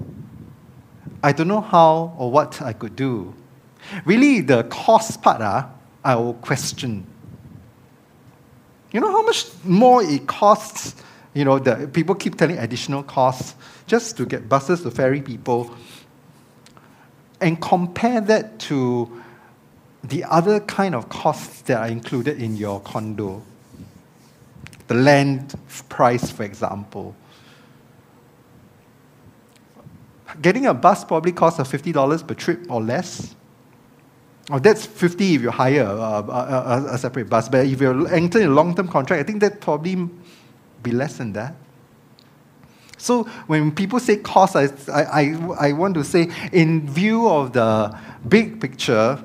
I 1.23 1.31
don't 1.31 1.47
know 1.47 1.61
how 1.61 2.13
or 2.15 2.29
what 2.29 2.61
I 2.61 2.73
could 2.73 2.95
do. 2.95 3.33
Really, 4.05 4.41
the 4.41 4.65
cost 4.65 5.23
part, 5.23 5.41
uh, 5.41 5.65
I 6.03 6.15
will 6.15 6.35
question. 6.35 7.07
You 8.91 8.99
know 8.99 9.11
how 9.11 9.23
much 9.23 9.47
more 9.63 10.03
it 10.03 10.27
costs? 10.27 10.93
You 11.33 11.45
know, 11.45 11.57
the 11.57 11.87
people 11.87 12.13
keep 12.13 12.37
telling 12.37 12.59
additional 12.59 13.01
costs 13.01 13.55
just 13.87 14.15
to 14.17 14.27
get 14.27 14.47
buses 14.47 14.83
to 14.83 14.91
ferry 14.91 15.23
people. 15.23 15.75
And 17.41 17.59
compare 17.59 18.21
that 18.21 18.59
to 18.69 19.23
the 20.03 20.23
other 20.25 20.59
kind 20.59 20.93
of 20.93 21.09
costs 21.09 21.61
that 21.61 21.79
are 21.79 21.87
included 21.87 22.39
in 22.39 22.57
your 22.57 22.79
condo. 22.81 23.41
The 24.87 24.93
land 24.93 25.55
price, 25.89 26.31
for 26.31 26.43
example. 26.43 27.15
Getting 30.41 30.65
a 30.65 30.73
bus 30.73 31.03
probably 31.03 31.31
costs 31.31 31.59
$50 31.59 32.27
per 32.27 32.33
trip 32.33 32.65
or 32.69 32.81
less. 32.81 33.35
Oh, 34.49 34.59
that's 34.59 34.85
50 34.85 35.35
if 35.35 35.41
you 35.41 35.51
hire 35.51 35.83
a, 35.83 35.89
a, 35.89 36.85
a, 36.91 36.97
separate 36.97 37.29
bus. 37.29 37.49
But 37.49 37.65
if 37.65 37.81
you're 37.81 38.07
entering 38.13 38.45
a 38.45 38.49
long 38.49 38.75
term 38.75 38.87
contract, 38.87 39.19
I 39.19 39.23
think 39.23 39.41
that 39.41 39.59
probably 39.59 40.09
be 40.83 40.91
less 40.91 41.17
than 41.17 41.33
that. 41.33 41.53
So 42.97 43.23
when 43.47 43.71
people 43.71 43.99
say 43.99 44.17
cost, 44.17 44.55
I, 44.55 44.69
I, 44.89 45.35
I 45.59 45.71
want 45.73 45.95
to 45.95 46.03
say, 46.03 46.29
in 46.51 46.89
view 46.89 47.29
of 47.29 47.53
the 47.53 47.97
big 48.27 48.59
picture, 48.59 49.21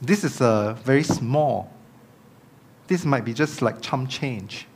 this 0.00 0.24
is 0.24 0.40
a 0.40 0.76
very 0.82 1.04
small. 1.04 1.71
This 2.92 3.06
might 3.06 3.24
be 3.24 3.32
just 3.32 3.62
like 3.62 3.80
chump 3.80 4.10
change. 4.10 4.66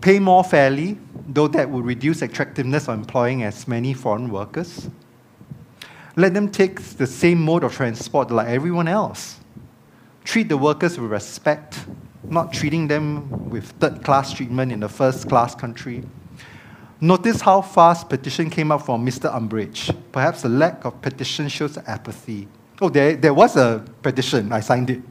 Pay 0.00 0.20
more 0.20 0.44
fairly, 0.44 0.96
though 1.26 1.48
that 1.48 1.68
would 1.68 1.84
reduce 1.84 2.22
attractiveness 2.22 2.86
of 2.86 2.94
employing 2.94 3.42
as 3.42 3.66
many 3.66 3.92
foreign 3.92 4.30
workers. 4.30 4.88
Let 6.14 6.34
them 6.34 6.52
take 6.52 6.80
the 6.80 7.06
same 7.08 7.42
mode 7.44 7.64
of 7.64 7.74
transport 7.74 8.30
like 8.30 8.46
everyone 8.46 8.86
else. 8.86 9.40
Treat 10.22 10.48
the 10.48 10.56
workers 10.56 11.00
with 11.00 11.10
respect, 11.10 11.84
not 12.22 12.52
treating 12.52 12.86
them 12.86 13.50
with 13.50 13.72
third 13.80 14.04
class 14.04 14.32
treatment 14.32 14.70
in 14.70 14.84
a 14.84 14.88
first 14.88 15.28
class 15.28 15.52
country. 15.52 16.04
Notice 17.00 17.40
how 17.40 17.60
fast 17.60 18.08
petition 18.08 18.50
came 18.50 18.70
up 18.70 18.86
from 18.86 19.04
Mr. 19.04 19.34
Umbridge. 19.34 19.92
Perhaps 20.12 20.42
the 20.42 20.48
lack 20.48 20.84
of 20.84 21.02
petition 21.02 21.48
shows 21.48 21.76
apathy. 21.76 22.46
Oh, 22.80 22.88
there, 22.88 23.14
there 23.16 23.34
was 23.34 23.56
a 23.56 23.84
petition, 24.02 24.52
I 24.52 24.60
signed 24.60 24.90
it, 24.90 25.02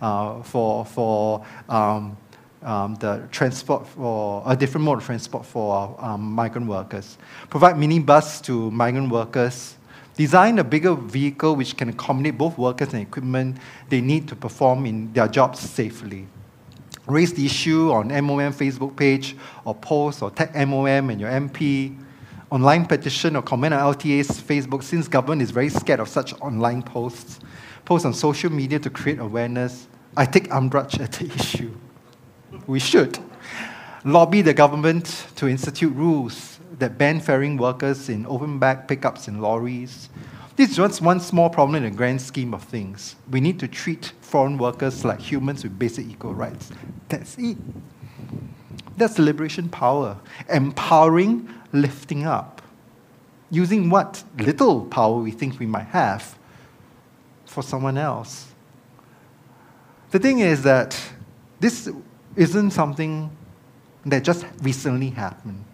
uh, 0.00 0.42
for, 0.42 0.84
for 0.84 1.46
um, 1.68 2.16
um, 2.62 2.94
the 2.96 3.28
transport 3.30 3.86
for 3.86 4.42
a 4.46 4.56
different 4.56 4.84
mode 4.84 4.98
of 4.98 5.04
transport 5.04 5.46
for 5.46 5.96
um, 5.98 6.32
migrant 6.32 6.66
workers. 6.66 7.18
Provide 7.48 7.76
minibus 7.76 8.42
to 8.44 8.70
migrant 8.70 9.10
workers 9.10 9.76
Design 10.20 10.58
a 10.58 10.64
bigger 10.64 10.94
vehicle 10.94 11.56
which 11.56 11.74
can 11.78 11.88
accommodate 11.88 12.36
both 12.36 12.58
workers 12.58 12.92
and 12.92 13.00
equipment 13.00 13.56
they 13.88 14.02
need 14.02 14.28
to 14.28 14.36
perform 14.36 14.84
in 14.84 15.10
their 15.14 15.26
jobs 15.26 15.60
safely. 15.60 16.26
Raise 17.06 17.32
the 17.32 17.46
issue 17.46 17.90
on 17.90 18.08
MOM 18.08 18.52
Facebook 18.52 18.94
page 18.94 19.34
or 19.64 19.74
post 19.74 20.20
or 20.22 20.30
tag 20.30 20.54
MOM 20.68 21.08
and 21.08 21.18
your 21.18 21.30
MP. 21.30 21.96
Online 22.50 22.84
petition 22.84 23.36
or 23.36 23.42
comment 23.42 23.72
on 23.72 23.94
LTA's 23.94 24.28
Facebook 24.40 24.82
since 24.82 25.06
government 25.06 25.40
is 25.40 25.52
very 25.52 25.68
scared 25.68 26.00
of 26.00 26.08
such 26.08 26.32
online 26.40 26.82
posts. 26.82 27.38
Posts 27.84 28.06
on 28.06 28.14
social 28.14 28.50
media 28.50 28.78
to 28.80 28.90
create 28.90 29.20
awareness. 29.20 29.86
I 30.16 30.26
take 30.26 30.52
umbrage 30.52 30.98
at 30.98 31.12
the 31.12 31.26
issue. 31.34 31.72
We 32.66 32.80
should. 32.80 33.18
Lobby 34.04 34.42
the 34.42 34.54
government 34.54 35.26
to 35.36 35.46
institute 35.46 35.94
rules 35.94 36.58
that 36.78 36.98
ban 36.98 37.20
ferrying 37.20 37.56
workers 37.56 38.08
in 38.08 38.26
open 38.26 38.58
bag 38.58 38.88
pickups 38.88 39.28
and 39.28 39.40
lorries. 39.40 40.08
This 40.56 40.70
is 40.70 40.76
just 40.76 41.00
one 41.00 41.20
small 41.20 41.48
problem 41.48 41.76
in 41.76 41.90
the 41.90 41.96
grand 41.96 42.20
scheme 42.20 42.52
of 42.52 42.64
things. 42.64 43.16
We 43.30 43.40
need 43.40 43.60
to 43.60 43.68
treat 43.68 44.12
foreign 44.20 44.58
workers 44.58 45.04
like 45.04 45.20
humans 45.20 45.62
with 45.62 45.78
basic 45.78 46.06
equal 46.06 46.34
rights. 46.34 46.70
That's 47.08 47.38
it. 47.38 47.56
That's 48.96 49.18
liberation 49.18 49.68
power. 49.68 50.18
Empowering, 50.48 51.48
lifting 51.72 52.26
up. 52.26 52.62
Using 53.50 53.90
what 53.90 54.22
little 54.38 54.84
power 54.84 55.20
we 55.20 55.30
think 55.30 55.58
we 55.58 55.66
might 55.66 55.86
have 55.88 56.38
for 57.46 57.62
someone 57.62 57.98
else. 57.98 58.46
The 60.10 60.18
thing 60.18 60.40
is 60.40 60.62
that 60.62 61.00
this 61.58 61.88
isn't 62.36 62.70
something 62.70 63.36
that 64.06 64.24
just 64.24 64.46
recently 64.62 65.10
happened. 65.10 65.64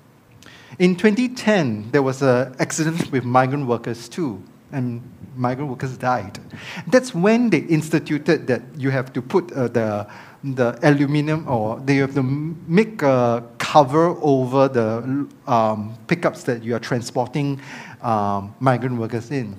In 0.79 0.97
2010, 0.97 1.91
there 1.93 2.03
was 2.03 2.23
an 2.23 2.55
accident 2.59 3.11
with 3.13 3.25
migrant 3.25 3.67
workers 3.67 4.09
too, 4.09 4.43
and 4.73 5.03
migrant 5.35 5.71
workers 5.71 5.97
died. 5.97 6.39
That's 6.87 7.15
when 7.15 7.51
they 7.51 7.59
instituted 7.59 8.47
that 8.49 8.63
you 8.77 8.91
have 8.91 9.13
to 9.15 9.23
put 9.23 9.53
uh, 9.53 9.69
the, 9.69 10.07
the 10.55 10.79
aluminum 10.83 11.49
or 11.49 11.81
they 11.81 11.97
have 11.97 12.15
to 12.15 12.23
make 12.23 13.03
a 13.03 13.43
cover 13.59 14.17
over 14.23 14.69
the 14.69 15.29
um, 15.47 15.95
pickups 16.07 16.45
that 16.45 16.63
you 16.63 16.75
are 16.75 16.79
transporting 16.79 17.61
um, 18.03 18.55
migrant 18.61 18.97
workers 18.99 19.31
in. 19.31 19.57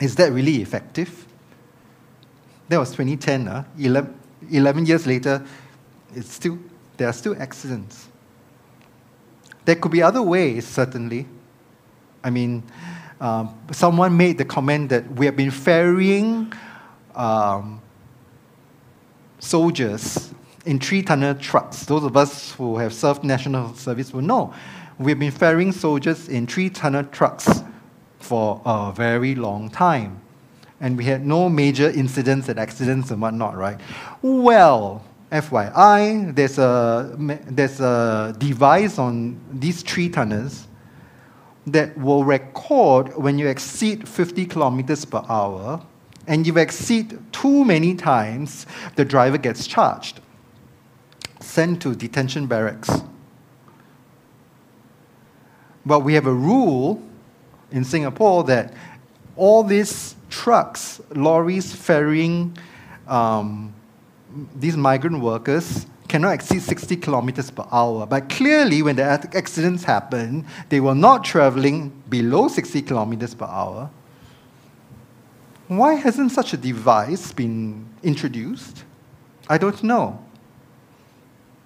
Is 0.00 0.16
that 0.16 0.32
really 0.32 0.62
effective? 0.62 1.26
That 2.68 2.78
was 2.78 2.90
2010. 2.90 3.48
Uh, 3.48 3.64
11, 3.78 4.14
11 4.50 4.86
years 4.86 5.06
later, 5.06 5.44
it's 6.14 6.32
still, 6.32 6.58
there 6.96 7.08
are 7.08 7.12
still 7.12 7.40
accidents. 7.40 8.08
There 9.64 9.76
could 9.76 9.92
be 9.92 10.02
other 10.02 10.22
ways, 10.22 10.66
certainly. 10.66 11.26
I 12.22 12.30
mean, 12.30 12.62
um, 13.20 13.58
someone 13.72 14.16
made 14.16 14.38
the 14.38 14.44
comment 14.44 14.88
that 14.90 15.10
we 15.12 15.26
have 15.26 15.36
been 15.36 15.50
ferrying 15.50 16.52
um, 17.14 17.80
soldiers 19.40 20.32
in 20.66 20.78
three 20.78 21.02
tonner 21.02 21.34
trucks. 21.34 21.84
Those 21.86 22.04
of 22.04 22.16
us 22.16 22.52
who 22.52 22.78
have 22.78 22.92
served 22.92 23.24
national 23.24 23.74
service 23.74 24.12
will 24.12 24.22
know. 24.22 24.54
We've 24.98 25.18
been 25.18 25.30
ferrying 25.30 25.72
soldiers 25.72 26.28
in 26.28 26.46
three 26.46 26.70
tonner 26.70 27.02
trucks 27.04 27.62
for 28.18 28.60
a 28.64 28.92
very 28.94 29.34
long 29.34 29.70
time. 29.70 30.20
And 30.80 30.96
we 30.96 31.04
had 31.04 31.26
no 31.26 31.48
major 31.48 31.90
incidents 31.90 32.48
and 32.48 32.58
accidents 32.58 33.10
and 33.10 33.20
whatnot, 33.20 33.56
right? 33.56 33.78
Well, 34.22 35.04
FYI, 35.32 36.34
there's 36.34 36.58
a, 36.58 37.14
there's 37.46 37.80
a 37.80 38.34
device 38.38 38.98
on 38.98 39.40
these 39.52 39.82
three 39.82 40.08
tonners 40.08 40.66
that 41.66 41.96
will 41.96 42.24
record 42.24 43.16
when 43.16 43.38
you 43.38 43.46
exceed 43.46 44.08
50 44.08 44.46
kilometers 44.46 45.04
per 45.04 45.22
hour 45.28 45.82
and 46.30 46.46
you 46.46 46.56
exceed 46.58 47.18
too 47.32 47.64
many 47.64 47.92
times, 47.92 48.64
the 48.94 49.04
driver 49.04 49.36
gets 49.36 49.66
charged, 49.66 50.20
sent 51.40 51.82
to 51.82 51.92
detention 51.92 52.46
barracks. 52.46 52.88
But 55.84 56.00
we 56.00 56.14
have 56.14 56.26
a 56.26 56.32
rule 56.32 57.02
in 57.72 57.82
Singapore 57.82 58.44
that 58.44 58.72
all 59.34 59.64
these 59.64 60.14
trucks, 60.28 61.00
lorries 61.16 61.74
ferrying 61.74 62.56
um, 63.08 63.74
these 64.54 64.76
migrant 64.76 65.18
workers 65.18 65.84
cannot 66.06 66.34
exceed 66.34 66.62
60 66.62 66.94
kilometers 66.98 67.50
per 67.50 67.64
hour. 67.72 68.06
But 68.06 68.28
clearly, 68.28 68.82
when 68.82 68.94
the 68.94 69.02
accidents 69.02 69.82
happen, 69.82 70.46
they 70.68 70.78
were 70.78 70.94
not 70.94 71.24
traveling 71.24 71.88
below 72.08 72.46
60 72.46 72.82
kilometers 72.82 73.34
per 73.34 73.46
hour. 73.46 73.90
Why 75.70 75.94
hasn't 75.94 76.32
such 76.32 76.52
a 76.52 76.56
device 76.56 77.30
been 77.30 77.86
introduced? 78.02 78.82
I 79.48 79.56
don't 79.56 79.80
know. 79.84 80.18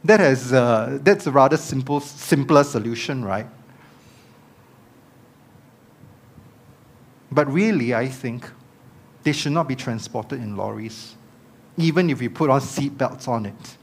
That 0.04 0.20
has, 0.20 0.52
uh, 0.52 0.98
that's 1.02 1.26
a 1.26 1.32
rather 1.32 1.56
simple, 1.56 2.00
simpler 2.00 2.64
solution, 2.64 3.24
right? 3.24 3.46
But 7.32 7.50
really, 7.50 7.94
I 7.94 8.08
think 8.08 8.50
they 9.22 9.32
should 9.32 9.52
not 9.52 9.68
be 9.68 9.74
transported 9.74 10.38
in 10.38 10.54
lorries 10.54 11.16
even 11.78 12.10
if 12.10 12.20
we 12.20 12.28
put 12.28 12.50
on 12.50 12.60
seat 12.60 12.98
belts 12.98 13.26
on 13.26 13.46
it. 13.46 13.76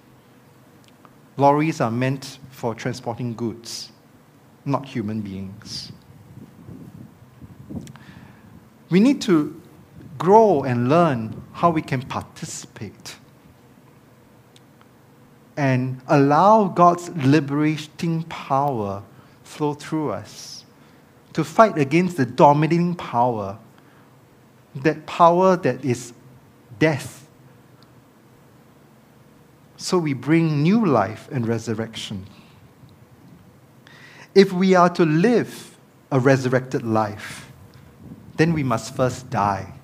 Lorries 1.35 1.81
are 1.81 1.89
meant 1.89 2.37
for 2.51 2.75
transporting 2.75 3.33
goods, 3.33 3.91
not 4.65 4.85
human 4.85 5.21
beings. 5.21 5.91
We 8.91 8.99
need 8.99 9.19
to 9.23 9.60
grow 10.21 10.61
and 10.61 10.87
learn 10.87 11.41
how 11.51 11.71
we 11.71 11.81
can 11.81 11.99
participate 12.03 13.15
and 15.57 15.99
allow 16.07 16.65
God's 16.65 17.09
liberating 17.09 18.21
power 18.25 19.01
flow 19.43 19.73
through 19.73 20.11
us 20.11 20.63
to 21.33 21.43
fight 21.43 21.75
against 21.79 22.17
the 22.17 22.25
dominating 22.27 22.93
power, 22.93 23.57
that 24.75 25.07
power 25.07 25.57
that 25.57 25.83
is 25.83 26.13
death 26.77 27.27
so 29.75 29.97
we 29.97 30.13
bring 30.13 30.61
new 30.61 30.85
life 30.85 31.27
and 31.31 31.47
resurrection. 31.47 32.27
If 34.35 34.53
we 34.53 34.75
are 34.75 34.89
to 34.89 35.03
live 35.03 35.75
a 36.11 36.19
resurrected 36.19 36.83
life, 36.83 37.51
then 38.35 38.53
we 38.53 38.61
must 38.61 38.95
first 38.95 39.31
die. 39.31 39.80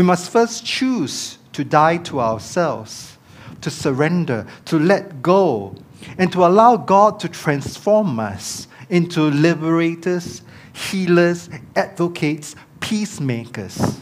We 0.00 0.06
must 0.06 0.30
first 0.30 0.64
choose 0.64 1.36
to 1.52 1.62
die 1.62 1.98
to 2.08 2.20
ourselves, 2.20 3.18
to 3.60 3.68
surrender, 3.68 4.46
to 4.64 4.78
let 4.78 5.20
go, 5.20 5.74
and 6.16 6.32
to 6.32 6.46
allow 6.46 6.78
God 6.78 7.20
to 7.20 7.28
transform 7.28 8.18
us 8.18 8.66
into 8.88 9.20
liberators, 9.20 10.40
healers, 10.72 11.50
advocates, 11.76 12.56
peacemakers, 12.80 14.00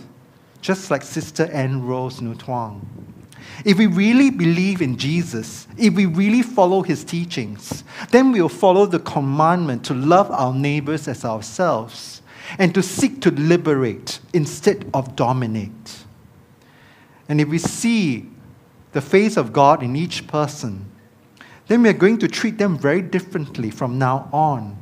just 0.61 0.89
like 0.93 1.03
Sister 1.03 1.47
Ann 1.47 1.85
Rose 1.85 2.21
Nu 2.21 2.37
Tawng. 2.37 2.81
If 3.65 3.77
we 3.77 3.87
really 3.89 4.31
believe 4.31 4.81
in 4.81 4.99
Jesus, 4.99 5.67
if 5.77 5.95
we 5.95 6.07
really 6.07 6.43
follow 6.43 6.83
his 6.83 7.03
teachings, 7.03 7.83
then 8.13 8.31
we'll 8.31 8.49
follow 8.49 8.87
the 8.87 9.01
commandment 9.01 9.85
to 9.87 9.95
love 9.95 10.31
our 10.31 10.55
neighbors 10.55 11.09
as 11.09 11.25
ourselves. 11.25 12.18
And 12.57 12.75
to 12.75 12.83
seek 12.83 13.21
to 13.23 13.31
liberate 13.31 14.21
instead 14.33 14.89
of 14.95 15.17
dominate. 15.17 16.05
And 17.29 17.41
if 17.41 17.49
we 17.49 17.59
see 17.59 18.31
the 18.93 19.01
face 19.01 19.37
of 19.37 19.53
God 19.53 19.83
in 19.83 19.97
each 19.97 20.27
person, 20.27 20.91
then 21.67 21.83
we 21.83 21.91
are 21.91 21.95
going 21.95 22.19
to 22.19 22.29
treat 22.29 22.57
them 22.57 22.79
very 22.79 23.03
differently 23.03 23.71
from 23.71 23.99
now 23.99 24.29
on 24.33 24.79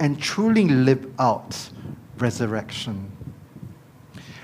and 0.00 0.20
truly 0.20 0.66
live 0.68 1.06
out 1.18 1.70
resurrection. 2.18 3.10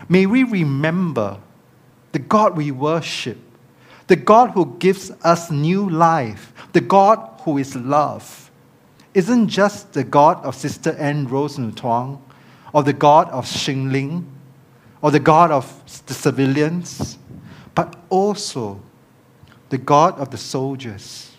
May 0.09 0.27
we 0.27 0.45
remember 0.45 1.41
the 2.13 2.21
God 2.21 2.57
we 2.57 2.71
worship, 2.71 3.39
the 4.07 4.17
God 4.17 4.51
who 4.51 4.77
gives 4.79 5.11
us 5.23 5.51
new 5.51 5.91
life, 5.91 6.53
the 6.73 6.81
God 6.81 7.41
who 7.43 7.59
is 7.59 7.75
love, 7.75 8.51
isn't 9.15 9.49
just 9.49 9.93
the 9.93 10.05
God 10.05 10.45
of 10.45 10.55
Sister 10.55 10.93
Ann 10.93 11.27
Rose 11.27 11.59
Nu 11.59 11.73
Tawng, 11.73 12.21
or 12.73 12.83
the 12.83 12.93
God 12.93 13.29
of 13.31 13.47
Xing 13.47 13.91
Ling, 13.93 14.27
or 15.03 15.11
the 15.11 15.21
God 15.21 15.51
of 15.51 16.05
the 16.07 16.15
civilians, 16.15 17.19
but 17.75 17.97
also 18.09 18.81
the 19.69 19.79
God 19.79 20.19
of 20.19 20.31
the 20.31 20.39
soldiers, 20.39 21.33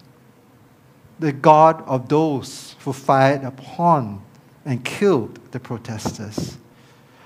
the 1.20 1.32
God 1.32 1.84
of 1.88 2.10
those 2.10 2.76
who 2.80 2.94
fired 2.94 3.44
upon 3.44 4.22
and 4.66 4.84
killed 4.84 5.40
the 5.52 5.60
protesters, 5.60 6.58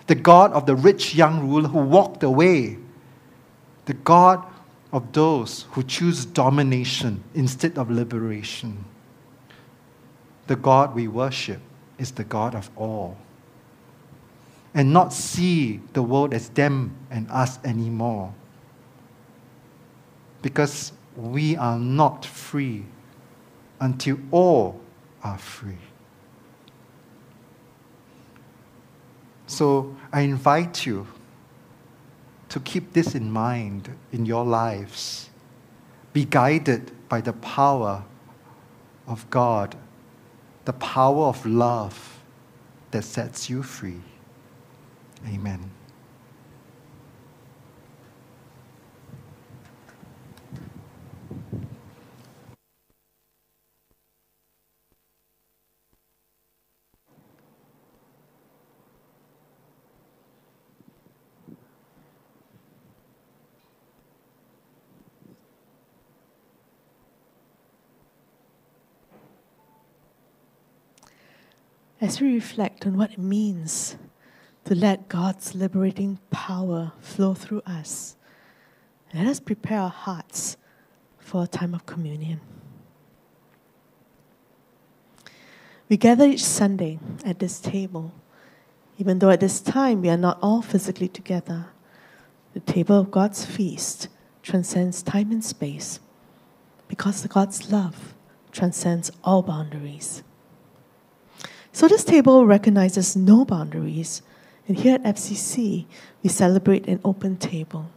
the 0.08 0.16
God 0.16 0.52
of 0.54 0.66
the 0.66 0.76
rich 0.76 1.16
young 1.16 1.50
ruler 1.50 1.70
who 1.70 1.80
walked 1.80 2.24
away, 2.24 2.78
the 3.86 3.94
God 3.94 4.46
of 4.92 5.12
those 5.14 5.66
who 5.72 5.84
choose 5.84 6.26
domination 6.26 7.24
instead 7.34 7.78
of 7.78 7.90
liberation. 7.90 8.86
The 10.48 10.56
God 10.56 10.94
we 10.96 11.08
worship 11.08 11.60
is 11.98 12.12
the 12.12 12.24
God 12.24 12.56
of 12.56 12.70
all. 12.76 13.18
And 14.74 14.94
not 14.94 15.12
see 15.12 15.82
the 15.94 16.02
world 16.02 16.34
as 16.34 16.50
them 16.50 16.96
and 17.10 17.30
us 17.30 17.60
anymore. 17.66 18.34
Because 20.42 20.94
we 21.16 21.58
are 21.58 21.78
not 21.78 22.26
free 22.26 22.86
until 23.80 24.18
all 24.32 24.80
are 25.24 25.38
free. 25.38 25.78
So 29.48 29.94
I 30.14 30.22
invite 30.22 30.86
you 30.86 31.08
to 32.48 32.60
keep 32.62 32.94
this 32.94 33.16
in 33.16 33.32
mind 33.32 33.90
in 34.12 34.26
your 34.26 34.46
lives. 34.46 35.30
Be 36.14 36.26
guided 36.26 36.92
by 37.10 37.20
the 37.22 37.34
power 37.34 38.04
of 39.08 39.30
God, 39.30 39.76
the 40.66 40.74
power 40.74 41.26
of 41.26 41.46
love 41.46 42.20
that 42.92 43.04
sets 43.04 43.50
you 43.50 43.64
free. 43.64 44.02
Amen. 45.28 45.72
As 72.02 72.20
we 72.20 72.34
reflect 72.34 72.88
on 72.88 72.98
what 72.98 73.12
it 73.12 73.20
means 73.20 73.96
to 74.66 74.76
let 74.76 75.10
God's 75.10 75.56
liberating 75.56 76.20
power 76.30 76.94
flow 77.00 77.34
through 77.34 77.62
us, 77.66 78.16
let 79.14 79.28
us 79.28 79.40
prepare 79.40 79.80
our 79.80 79.90
hearts 79.90 80.58
for 81.20 81.44
a 81.44 81.48
time 81.48 81.74
of 81.74 81.86
communion. 81.86 82.40
We 85.90 85.98
gather 85.98 86.26
each 86.26 86.46
Sunday 86.46 87.00
at 87.26 87.40
this 87.40 87.60
table, 87.60 88.14
even 88.98 89.20
though 89.20 89.30
at 89.30 89.42
this 89.42 89.60
time 89.60 90.02
we 90.02 90.10
are 90.10 90.18
not 90.18 90.38
all 90.42 90.62
physically 90.62 91.10
together. 91.10 91.68
The 92.54 92.62
table 92.62 93.00
of 93.00 93.12
God's 93.12 93.44
feast 93.44 94.08
transcends 94.42 95.04
time 95.04 95.32
and 95.32 95.44
space 95.44 96.00
because 96.88 97.26
God's 97.28 97.72
love 97.72 98.14
transcends 98.52 99.12
all 99.24 99.42
boundaries. 99.42 100.24
So 101.74 101.88
this 101.88 102.04
table 102.04 102.46
recognizes 102.46 103.16
no 103.16 103.46
boundaries. 103.46 104.22
And 104.72 104.80
here 104.80 104.96
at 104.96 105.04
FCC, 105.04 105.86
we 106.24 106.30
celebrate 106.30 106.88
an 106.88 107.02
open 107.04 107.36
table. 107.36 107.92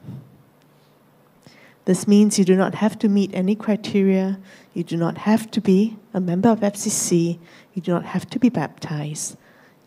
This 1.85 2.09
means 2.09 2.37
you 2.37 2.45
do 2.45 2.57
not 2.57 2.75
have 2.75 2.99
to 2.99 3.09
meet 3.09 3.31
any 3.33 3.55
criteria. 3.55 4.41
You 4.73 4.83
do 4.83 4.97
not 4.97 5.19
have 5.19 5.53
to 5.53 5.61
be 5.61 5.97
a 6.13 6.21
member 6.21 6.49
of 6.49 6.59
FCC. 6.59 7.39
You 7.75 7.81
do 7.81 7.93
not 7.93 8.07
have 8.07 8.29
to 8.31 8.41
be 8.41 8.49
baptized. 8.49 9.37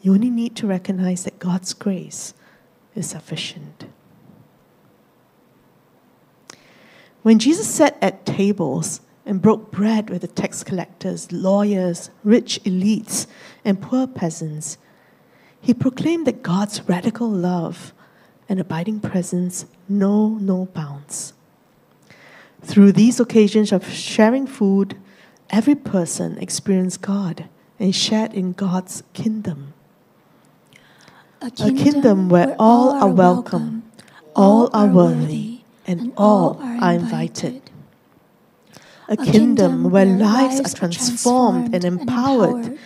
You 0.01 0.13
only 0.13 0.29
need 0.29 0.55
to 0.55 0.65
recognize 0.65 1.25
that 1.25 1.39
God's 1.39 1.73
grace 1.73 2.33
is 2.95 3.09
sufficient. 3.09 3.87
When 7.21 7.37
Jesus 7.37 7.67
sat 7.67 7.97
at 8.01 8.25
tables, 8.25 9.01
and 9.25 9.41
broke 9.41 9.71
bread 9.71 10.09
with 10.09 10.21
the 10.21 10.27
tax 10.29 10.63
collectors, 10.63 11.33
lawyers, 11.33 12.11
rich 12.23 12.61
elites, 12.63 13.27
and 13.65 13.81
poor 13.81 14.07
peasants. 14.07 14.77
He 15.67 15.73
proclaimed 15.73 16.25
that 16.27 16.43
God's 16.43 16.87
radical 16.87 17.29
love 17.29 17.91
and 18.47 18.57
abiding 18.57 19.01
presence 19.01 19.65
know 19.89 20.29
no 20.29 20.67
bounds. 20.67 21.33
Through 22.61 22.93
these 22.93 23.19
occasions 23.19 23.73
of 23.73 23.85
sharing 23.85 24.47
food, 24.47 24.95
every 25.49 25.75
person 25.75 26.37
experienced 26.37 27.01
God 27.01 27.49
and 27.81 27.93
shared 27.93 28.33
in 28.33 28.53
God's 28.53 29.03
kingdom. 29.11 29.73
A 31.41 31.47
A 31.47 31.73
kingdom 31.73 32.29
where 32.29 32.55
all 32.57 32.91
are 32.91 33.09
welcome, 33.09 33.83
all 34.37 34.69
are 34.71 34.87
worthy, 34.87 35.63
and 35.85 36.13
all 36.15 36.61
are 36.61 36.93
invited 36.93 37.61
a 39.09 39.17
kingdom 39.17 39.89
where 39.89 40.05
lives 40.05 40.59
are 40.59 40.75
transformed 40.75 41.73
and 41.73 41.83
empowered, 41.83 42.77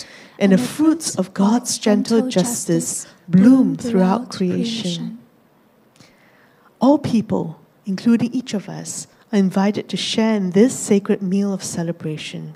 and 0.42 0.52
the 0.52 0.58
fruits 0.58 1.16
of 1.16 1.36
God's 1.36 1.78
gentle 1.78 2.28
justice 2.28 3.06
bloom 3.28 3.78
throughout 3.78 4.32
creation. 4.32 5.20
All 6.80 6.98
people, 6.98 7.62
including 7.86 8.34
each 8.34 8.56
of 8.56 8.68
us, 8.68 9.06
are 9.32 9.38
invited 9.38 9.88
to 9.90 9.98
share 9.98 10.36
in 10.36 10.50
this 10.50 10.78
sacred 10.78 11.22
meal 11.22 11.54
of 11.54 11.64
celebration 11.64 12.56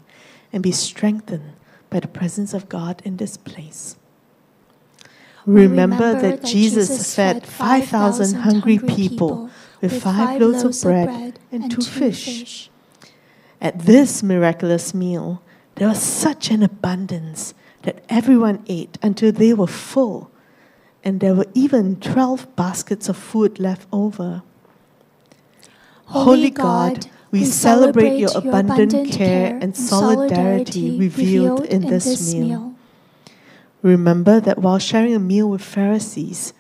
and 0.52 0.64
be 0.64 0.72
strengthened 0.72 1.54
by 1.92 2.00
the 2.00 2.08
presence 2.08 2.56
of 2.56 2.68
God 2.70 3.04
in 3.06 3.18
this 3.18 3.38
place. 3.38 3.98
Remember 5.46 6.20
that 6.20 6.44
Jesus 6.44 7.16
fed 7.16 7.46
5,000 7.46 8.40
hungry 8.42 8.80
people 8.80 9.52
with 9.80 10.02
five 10.02 10.42
loaves 10.42 10.64
of 10.64 10.82
bread 10.82 11.38
and 11.52 11.70
two 11.70 11.84
fish. 11.84 12.72
At 13.62 13.86
this 13.86 14.24
miraculous 14.24 14.96
meal, 14.96 15.44
there 15.76 15.88
was 15.88 16.02
such 16.02 16.50
an 16.50 16.64
abundance 16.64 17.54
that 17.86 18.04
everyone 18.10 18.64
ate 18.68 18.98
until 19.02 19.32
they 19.32 19.54
were 19.54 19.68
full, 19.68 20.30
and 21.04 21.20
there 21.20 21.36
were 21.36 21.48
even 21.54 21.96
12 21.98 22.56
baskets 22.56 23.08
of 23.08 23.16
food 23.16 23.60
left 23.60 23.88
over. 23.94 24.44
Holy 26.06 26.50
God, 26.50 27.08
we 27.32 27.46
celebrate 27.46 28.18
your 28.18 28.32
abundant 28.36 29.12
care 29.12 29.58
and 29.62 29.76
solidarity 29.76 30.98
revealed 31.00 31.66
in 31.66 31.84
this 31.84 32.34
meal. 32.34 32.76
Remember 33.82 34.40
that 34.40 34.60
while 34.60 34.80
sharing 34.80 35.14
a 35.14 35.20
meal 35.20 35.50
with 35.50 35.62
Pharisees, 35.62 36.54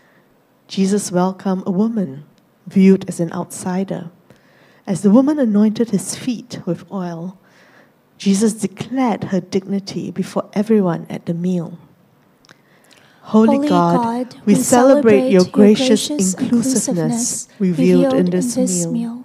Jesus 0.67 1.11
welcomed 1.11 1.63
a 1.65 1.71
woman 1.71 2.25
viewed 2.67 3.07
as 3.07 3.19
an 3.19 3.31
outsider. 3.33 4.11
As 4.85 5.01
the 5.01 5.09
woman 5.09 5.39
anointed 5.39 5.89
his 5.89 6.15
feet 6.15 6.59
with 6.65 6.89
oil, 6.91 7.39
Jesus 8.17 8.53
declared 8.53 9.25
her 9.25 9.41
dignity 9.41 10.11
before 10.11 10.49
everyone 10.53 11.05
at 11.09 11.25
the 11.25 11.33
meal. 11.33 11.77
Holy, 13.21 13.55
Holy 13.57 13.69
God, 13.69 14.29
God, 14.29 14.45
we, 14.45 14.53
we 14.53 14.59
celebrate 14.61 15.29
your 15.31 15.45
gracious, 15.45 16.07
gracious 16.07 16.33
inclusiveness 16.35 17.47
revealed 17.57 18.13
in 18.13 18.29
this, 18.29 18.55
meal. 18.85 19.23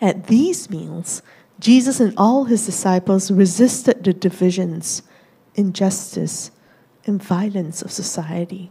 At 0.00 0.28
these 0.28 0.70
meals, 0.70 1.20
Jesus 1.58 1.98
and 1.98 2.14
all 2.16 2.44
his 2.44 2.64
disciples 2.64 3.32
resisted 3.32 4.04
the 4.04 4.12
divisions, 4.12 5.02
injustice, 5.56 6.52
and 7.06 7.20
violence 7.20 7.82
of 7.82 7.90
society. 7.90 8.70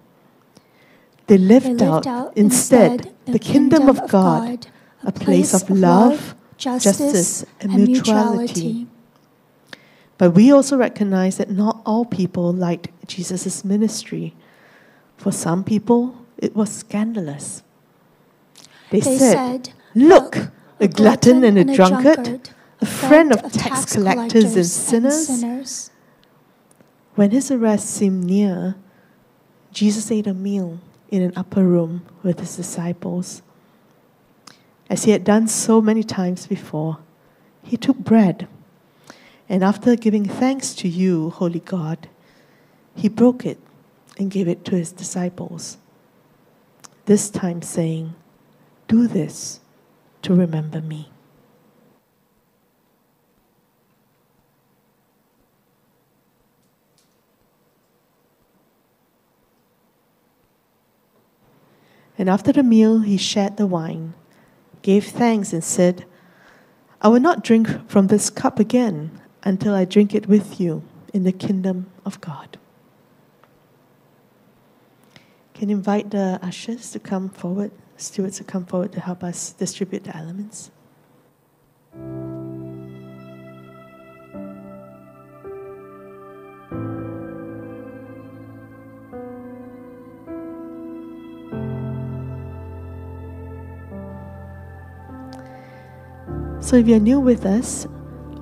They 1.27 1.35
They 1.35 1.43
lived, 1.43 1.81
out 1.81 2.37
instead 2.37 3.13
the 3.25 3.39
kingdom 3.39 3.89
of 3.89 4.07
God, 4.07 4.67
a 5.03 5.11
place 5.11 5.53
of 5.53 5.69
love, 5.69 6.35
justice, 6.57 7.45
and 7.59 7.73
mutuality. 7.75 8.87
But 10.17 10.31
we 10.31 10.51
also 10.51 10.77
recognize 10.77 11.37
that 11.37 11.51
not 11.51 11.81
all 11.85 12.05
people 12.05 12.51
liked 12.51 12.89
Jesus' 13.07 13.63
ministry. 13.63 14.33
For 15.15 15.31
some 15.31 15.63
people, 15.63 16.25
it 16.37 16.55
was 16.55 16.71
scandalous. 16.71 17.63
They, 18.89 18.99
They 18.99 19.17
said, 19.17 19.65
said, 19.65 19.73
Look, 19.93 20.37
a 20.79 20.87
glutton 20.87 21.43
and 21.43 21.57
a 21.57 21.75
drunkard, 21.75 22.49
a 22.81 22.85
friend 22.85 23.31
of 23.31 23.51
tax 23.51 23.93
collectors 23.93 24.55
and 24.55 24.65
sinners. 25.11 25.91
When 27.15 27.31
his 27.31 27.49
arrest 27.51 27.89
seemed 27.89 28.25
near, 28.25 28.75
Jesus 29.71 30.11
ate 30.11 30.27
a 30.27 30.33
meal 30.33 30.79
in 31.09 31.21
an 31.21 31.33
upper 31.35 31.63
room 31.63 32.05
with 32.23 32.39
his 32.39 32.55
disciples. 32.55 33.41
As 34.89 35.03
he 35.03 35.11
had 35.11 35.23
done 35.23 35.47
so 35.47 35.81
many 35.81 36.03
times 36.03 36.47
before, 36.47 36.99
he 37.61 37.75
took 37.75 37.97
bread, 37.97 38.47
and 39.49 39.63
after 39.63 39.95
giving 39.95 40.25
thanks 40.25 40.73
to 40.75 40.87
you, 40.87 41.29
Holy 41.31 41.59
God, 41.59 42.07
he 42.95 43.09
broke 43.09 43.45
it 43.45 43.59
and 44.17 44.31
gave 44.31 44.47
it 44.47 44.63
to 44.65 44.75
his 44.75 44.91
disciples, 44.91 45.77
this 47.05 47.29
time 47.29 47.61
saying, 47.61 48.15
Do 48.87 49.07
this 49.07 49.59
to 50.21 50.33
remember 50.33 50.81
me. 50.81 51.11
And 62.17 62.29
after 62.29 62.51
the 62.51 62.63
meal, 62.63 63.01
he 63.01 63.15
shared 63.17 63.57
the 63.57 63.67
wine, 63.67 64.15
gave 64.87 65.03
thanks, 65.03 65.51
and 65.51 65.65
said, 65.65 66.05
I 67.01 67.09
will 67.09 67.19
not 67.19 67.43
drink 67.43 67.67
from 67.89 68.07
this 68.07 68.29
cup 68.29 68.57
again 68.57 69.19
until 69.43 69.75
I 69.75 69.83
drink 69.83 70.15
it 70.15 70.27
with 70.27 70.61
you 70.61 70.81
in 71.13 71.23
the 71.23 71.33
kingdom 71.33 71.91
of 72.05 72.21
God. 72.21 72.57
Can 75.53 75.67
you 75.67 75.75
invite 75.75 76.11
the 76.11 76.39
ushers 76.41 76.89
to 76.91 76.99
come 76.99 77.27
forward, 77.27 77.71
stewards 77.97 78.37
to 78.37 78.45
come 78.45 78.65
forward 78.65 78.93
to 78.93 79.01
help 79.01 79.25
us 79.25 79.51
distribute 79.51 80.05
the 80.05 80.15
elements? 80.15 80.71
So 96.67 96.75
if 96.75 96.85
you're 96.85 96.99
new 96.99 97.21
with 97.21 97.45
us, 97.45 97.87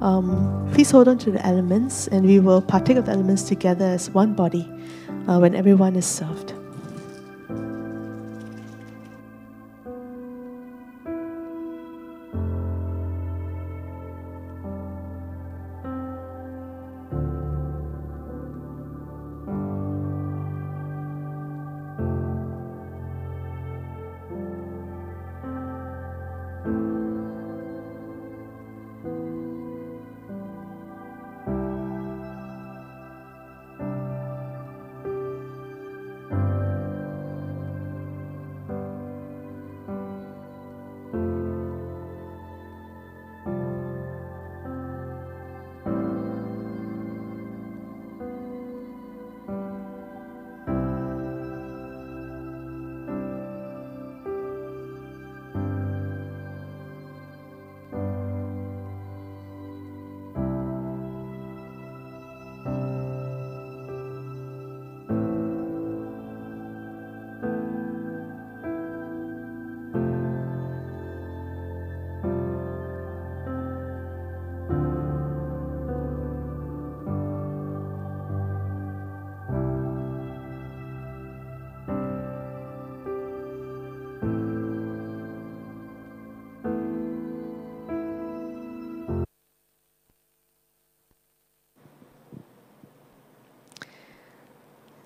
um, 0.01 0.67
please 0.73 0.89
hold 0.89 1.07
on 1.07 1.19
to 1.19 1.29
the 1.29 1.45
elements 1.45 2.07
and 2.07 2.25
we 2.25 2.39
will 2.39 2.59
partake 2.59 2.97
of 2.97 3.05
the 3.05 3.11
elements 3.11 3.43
together 3.43 3.85
as 3.85 4.09
one 4.09 4.33
body 4.33 4.67
uh, 5.27 5.37
when 5.37 5.53
everyone 5.53 5.95
is 5.95 6.07
served. 6.07 6.54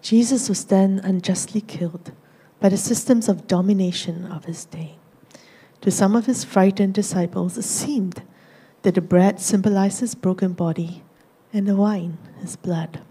Jesus 0.10 0.50
was 0.50 0.66
then 0.66 1.00
unjustly 1.04 1.62
killed 1.62 2.14
by 2.60 2.68
the 2.68 2.78
systems 2.78 3.30
of 3.30 3.46
domination 3.46 4.26
of 4.26 4.46
his 4.46 4.66
day. 4.66 4.96
To 5.82 5.92
some 5.92 6.16
of 6.16 6.26
his 6.26 6.44
frightened 6.44 6.96
disciples, 6.96 7.60
it 7.60 7.62
seemed 7.62 8.24
that 8.82 8.96
the 8.96 9.02
bread 9.02 9.40
symbolized 9.40 10.00
his 10.00 10.16
broken 10.16 10.54
body 10.54 11.04
and 11.54 11.68
the 11.68 11.76
wine 11.76 12.18
his 12.42 12.56
blood. 12.56 13.02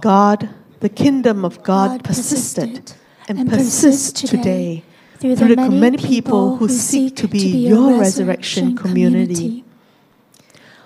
God, 0.00 0.48
the 0.80 0.88
kingdom 0.88 1.44
of 1.44 1.62
God, 1.62 2.02
persisted 2.02 2.94
and 3.28 3.48
persists 3.48 4.20
today 4.20 4.82
through 5.20 5.54
the 5.54 5.70
many 5.70 5.98
people 5.98 6.56
who 6.56 6.68
seek 6.68 7.14
to 7.14 7.28
be 7.28 7.68
your 7.68 8.00
resurrection 8.00 8.76
community. 8.76 9.62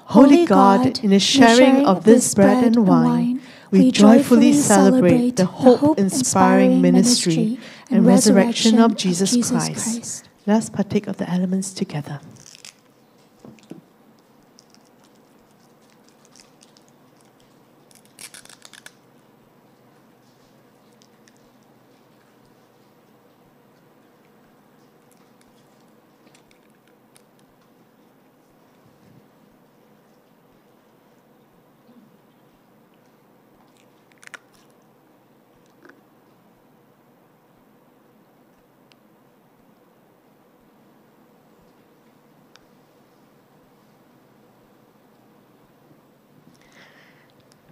Holy 0.08 0.44
God, 0.44 1.02
in 1.02 1.08
the 1.08 1.18
sharing 1.18 1.86
of 1.86 2.04
this 2.04 2.34
bread 2.34 2.64
and 2.64 2.86
wine, 2.86 3.40
we 3.78 3.90
joyfully 3.90 4.52
celebrate 4.52 5.36
the 5.36 5.46
hope 5.46 5.98
inspiring 5.98 6.80
ministry 6.80 7.58
and 7.90 8.06
resurrection 8.06 8.78
of 8.78 8.96
Jesus 8.96 9.48
Christ. 9.48 10.28
Let 10.46 10.58
us 10.58 10.70
partake 10.70 11.06
of 11.06 11.16
the 11.16 11.28
elements 11.28 11.72
together. 11.72 12.20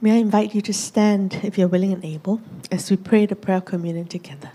May 0.02 0.14
I 0.14 0.16
invite 0.16 0.52
you 0.52 0.60
to 0.62 0.72
stand 0.72 1.38
if 1.44 1.56
you're 1.56 1.68
willing 1.68 1.92
and 1.92 2.04
able 2.04 2.40
as 2.72 2.90
we 2.90 2.96
pray 2.96 3.24
the 3.24 3.36
prayer 3.36 3.60
communion 3.60 4.08
together. 4.08 4.50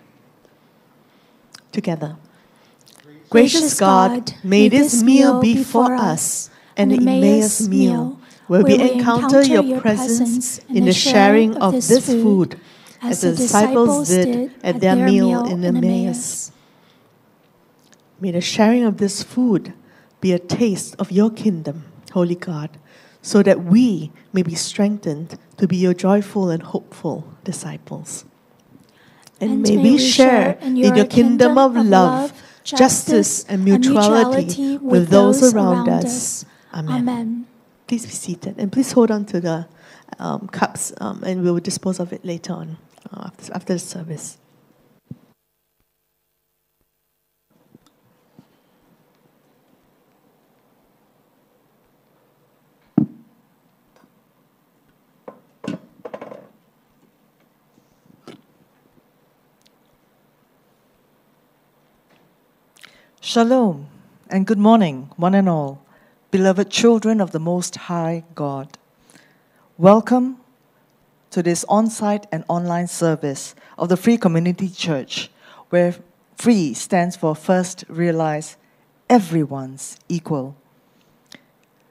Together. 1.72 2.18
Gracious 3.30 3.80
God, 3.80 4.34
may 4.44 4.68
this 4.68 5.02
meal 5.02 5.40
be 5.40 5.64
for 5.64 5.96
us 5.96 6.50
an 6.76 6.92
Emmaus 6.92 7.66
meal 7.66 8.20
where 8.48 8.62
we 8.62 8.76
encounter 8.92 9.42
your 9.42 9.80
presence 9.80 10.60
in 10.68 10.84
the 10.84 10.92
sharing 10.92 11.56
of 11.56 11.72
this 11.72 12.06
food 12.08 12.60
as 13.02 13.22
the 13.22 13.32
disciples 13.32 14.10
did 14.10 14.52
at 14.62 14.82
their 14.82 14.98
meal 14.98 15.46
in 15.46 15.64
Emmaus. 15.64 16.52
May 18.20 18.32
the 18.32 18.42
sharing 18.42 18.84
of 18.84 18.98
this 18.98 19.24
food 19.24 19.72
be 20.20 20.34
a 20.34 20.40
taste 20.40 20.94
of 21.00 21.10
your 21.10 21.30
kingdom, 21.30 21.86
Holy 22.12 22.36
God 22.36 22.70
so 23.22 23.44
that 23.44 23.64
we 23.64 24.12
may 24.34 24.44
be 24.44 24.56
strengthened 24.56 25.38
to 25.58 25.68
be 25.68 25.78
your 25.78 25.94
joyful 25.94 26.50
and 26.50 26.64
hopeful 26.64 27.28
disciples. 27.44 28.26
And, 29.40 29.52
and 29.52 29.62
may, 29.62 29.76
may 29.76 29.84
we 29.84 29.98
share 29.98 30.58
in 30.62 30.76
your, 30.76 30.96
your 30.96 31.06
kingdom, 31.06 31.58
of 31.58 31.76
love, 31.76 32.34
justice, 32.64 33.44
and 33.46 33.64
mutuality, 33.64 34.38
and 34.40 34.48
mutuality 34.48 34.78
with, 34.78 35.10
those 35.10 35.54
around 35.54 35.90
us. 35.90 36.46
Amen. 36.74 36.96
Amen. 36.96 37.48
Please 37.88 38.06
be 38.06 38.12
seated 38.12 38.56
and 38.58 38.72
please 38.72 38.92
hold 38.92 39.12
on 39.12 39.26
to 39.26 39.40
the 39.40 39.68
um, 40.20 40.48
cups 40.48 40.94
um, 41.00 41.24
and 41.24 41.44
we 41.44 41.52
will 41.52 41.60
dispose 41.60 42.00
of 42.00 42.12
it 42.12 42.26
later 42.26 42.54
on 42.54 42.78
uh, 43.12 43.26
after, 43.28 43.54
after 43.54 43.74
the 43.74 43.80
service. 43.80 44.38
Shalom 63.28 63.88
and 64.30 64.48
good 64.48 64.58
morning, 64.58 65.10
one 65.18 65.36
and 65.36 65.50
all, 65.50 65.84
beloved 66.32 66.70
children 66.70 67.20
of 67.20 67.32
the 67.32 67.42
Most 67.42 67.76
High 67.76 68.24
God. 68.36 68.78
Welcome 69.78 70.38
to 71.32 71.44
this 71.44 71.66
on 71.68 71.90
site 71.90 72.26
and 72.32 72.46
online 72.48 72.88
service 72.88 73.54
of 73.78 73.90
the 73.90 73.98
Free 73.98 74.16
Community 74.16 74.70
Church, 74.70 75.30
where 75.72 75.94
free 76.38 76.74
stands 76.74 77.18
for 77.18 77.36
first 77.36 77.84
realize 77.90 78.56
everyone's 79.10 79.98
equal. 80.08 80.56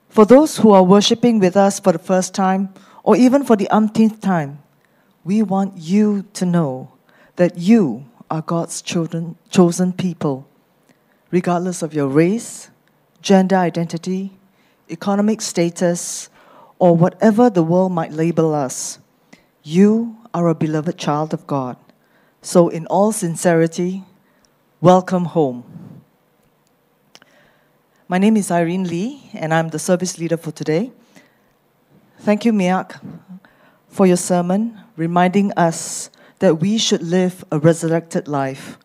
For 0.09 0.25
those 0.25 0.57
who 0.57 0.71
are 0.71 0.83
worshiping 0.83 1.39
with 1.39 1.55
us 1.55 1.79
for 1.79 1.93
the 1.93 1.99
first 1.99 2.33
time, 2.33 2.73
or 3.03 3.15
even 3.15 3.45
for 3.45 3.57
the 3.57 3.69
umpteenth 3.69 4.23
time, 4.23 4.63
we 5.23 5.43
want 5.43 5.77
you 5.77 6.25
to 6.33 6.47
know 6.47 6.93
that 7.37 7.59
you 7.59 8.07
are 8.31 8.41
God's 8.41 8.81
children, 8.81 9.37
chosen 9.51 9.93
people 9.93 10.49
regardless 11.31 11.83
of 11.83 11.95
your 11.95 12.09
race, 12.09 12.71
gender 13.21 13.57
identity, 13.57 14.39
economic 14.91 15.41
status, 15.41 16.29
or 16.79 16.97
whatever 16.97 17.51
the 17.51 17.63
world 17.63 17.93
might 17.93 18.13
label 18.13 18.55
us. 18.55 18.99
You 19.63 20.17
are 20.33 20.49
a 20.49 20.55
beloved 20.55 20.99
child 20.99 21.35
of 21.35 21.47
God. 21.47 21.77
So, 22.43 22.69
in 22.69 22.87
all 22.87 23.11
sincerity, 23.11 24.05
welcome 24.81 25.25
home. 25.25 25.65
My 28.07 28.19
name 28.19 28.37
is 28.37 28.53
Irene 28.53 28.85
Lee, 28.85 29.31
and 29.35 29.53
I'm 29.53 29.71
the 29.71 29.81
service 29.81 30.19
leader 30.19 30.37
for 30.37 30.53
today. 30.53 30.93
Thank 32.21 32.45
you, 32.45 32.53
Miak, 32.53 33.01
for 33.89 34.07
your 34.07 34.17
sermon, 34.17 34.79
reminding 34.97 35.53
us 35.57 36.11
that 36.39 36.61
we 36.61 36.79
should 36.79 37.03
live 37.03 37.45
a 37.51 37.59
resurrected 37.59 38.29
life, 38.29 38.79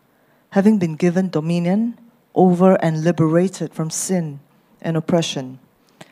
having 0.50 0.78
been 0.78 0.96
given 0.96 1.30
dominion 1.30 1.98
over 2.34 2.74
and 2.82 3.04
liberated 3.04 3.74
from 3.74 3.90
sin 3.90 4.40
and 4.80 4.96
oppression, 4.96 5.58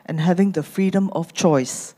and 0.05 0.19
having 0.19 0.51
the 0.51 0.63
freedom 0.63 1.09
of 1.11 1.33
choice 1.33 1.93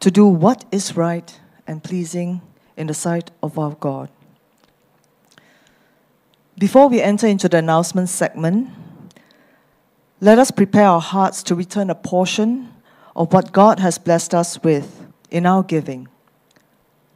to 0.00 0.10
do 0.10 0.26
what 0.26 0.64
is 0.70 0.96
right 0.96 1.40
and 1.66 1.82
pleasing 1.82 2.40
in 2.76 2.86
the 2.86 2.94
sight 2.94 3.30
of 3.42 3.58
our 3.58 3.74
God. 3.74 4.08
Before 6.58 6.88
we 6.88 7.00
enter 7.00 7.26
into 7.26 7.48
the 7.48 7.58
announcement 7.58 8.08
segment, 8.08 8.70
let 10.20 10.38
us 10.38 10.50
prepare 10.50 10.86
our 10.86 11.00
hearts 11.00 11.42
to 11.44 11.54
return 11.54 11.90
a 11.90 11.94
portion 11.94 12.72
of 13.14 13.32
what 13.32 13.52
God 13.52 13.78
has 13.78 13.98
blessed 13.98 14.34
us 14.34 14.62
with 14.62 15.06
in 15.30 15.46
our 15.46 15.62
giving. 15.62 16.08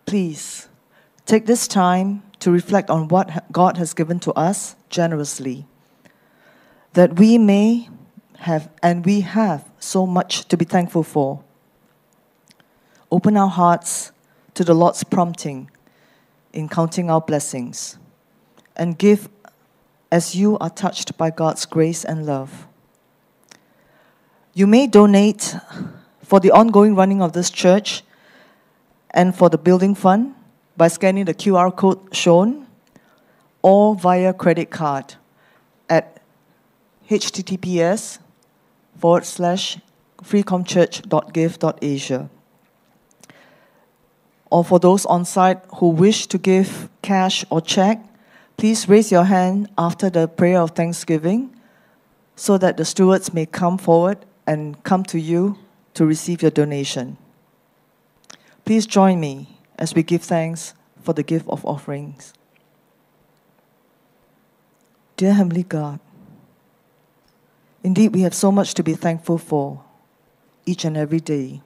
Please 0.07 0.69
take 1.27 1.47
this 1.47 1.67
time 1.67 2.23
to 2.41 2.51
reflect 2.51 2.91
on 2.91 3.09
what 3.09 3.51
God 3.53 3.77
has 3.77 3.95
given 3.95 4.21
to 4.21 4.33
us 4.33 4.77
generously 4.91 5.67
that 6.93 7.19
we 7.19 7.39
may 7.39 7.89
have, 8.39 8.69
and 8.83 9.05
we 9.05 9.21
have, 9.21 9.71
so 9.79 10.07
much 10.07 10.47
to 10.49 10.57
be 10.57 10.65
thankful 10.65 11.03
for. 11.03 11.43
Open 13.11 13.37
our 13.37 13.49
hearts 13.49 14.13
to 14.55 14.65
the 14.65 14.75
Lord's 14.75 15.05
prompting 15.05 15.71
in 16.53 16.69
counting 16.69 17.11
our 17.11 17.21
blessings 17.21 17.99
and 18.77 18.99
give 18.99 19.29
as 20.11 20.35
you 20.35 20.59
are 20.59 20.71
touched 20.71 21.17
by 21.17 21.31
God's 21.31 21.65
grace 21.65 22.05
and 22.05 22.27
love. 22.27 22.67
You 24.55 24.67
may 24.67 24.87
donate 24.87 25.57
for 26.23 26.41
the 26.41 26.51
ongoing 26.51 26.95
running 26.95 27.23
of 27.23 27.33
this 27.33 27.51
church 27.51 28.03
and 29.11 29.35
for 29.35 29.49
the 29.49 29.59
building 29.59 29.95
fund 29.95 30.35
by 30.77 30.89
scanning 30.89 31.25
the 31.25 31.35
QR 31.35 31.75
code 31.75 32.15
shown 32.15 32.67
or 33.63 33.95
via 33.95 34.35
credit 34.35 34.71
card 34.71 35.15
https 37.09 38.19
forward 38.99 39.25
slash 39.25 39.79
freecomchurch.give.asia. 40.23 42.31
Or 44.51 44.65
for 44.65 44.79
those 44.79 45.07
on 45.07 45.25
site 45.25 45.61
who 45.77 45.89
wish 45.89 46.27
to 46.27 46.39
give 46.39 46.89
cash 47.01 47.45
or 47.51 47.61
check, 47.61 48.05
please 48.57 48.89
raise 48.89 49.11
your 49.11 49.25
hand 49.25 49.71
after 49.79 50.11
the 50.11 50.29
prayer 50.29 50.61
of 50.61 50.73
thanksgiving 50.73 51.57
so 52.37 52.59
that 52.59 52.77
the 52.77 52.85
stewards 52.85 53.33
may 53.33 53.47
come 53.47 53.79
forward 53.79 54.19
and 54.47 54.83
come 54.85 55.05
to 55.05 55.19
you 55.19 55.57
to 55.95 56.05
receive 56.05 56.43
your 56.43 56.51
donation. 56.51 57.17
Please 58.65 58.87
join 58.87 59.21
me 59.21 59.59
as 59.79 59.95
we 59.95 60.03
give 60.03 60.23
thanks 60.23 60.75
for 61.03 61.13
the 61.13 61.23
gift 61.23 61.47
of 61.49 61.65
offerings. 61.65 62.33
Dear 65.17 65.35
Heavenly 65.35 65.65
God, 65.65 66.01
Indeed, 67.85 68.15
we 68.15 68.23
have 68.23 68.35
so 68.35 68.53
much 68.53 68.75
to 68.75 68.83
be 68.83 68.95
thankful 68.95 69.39
for 69.39 69.83
each 70.65 70.85
and 70.85 70.97
every 70.97 71.21
day. 71.21 71.63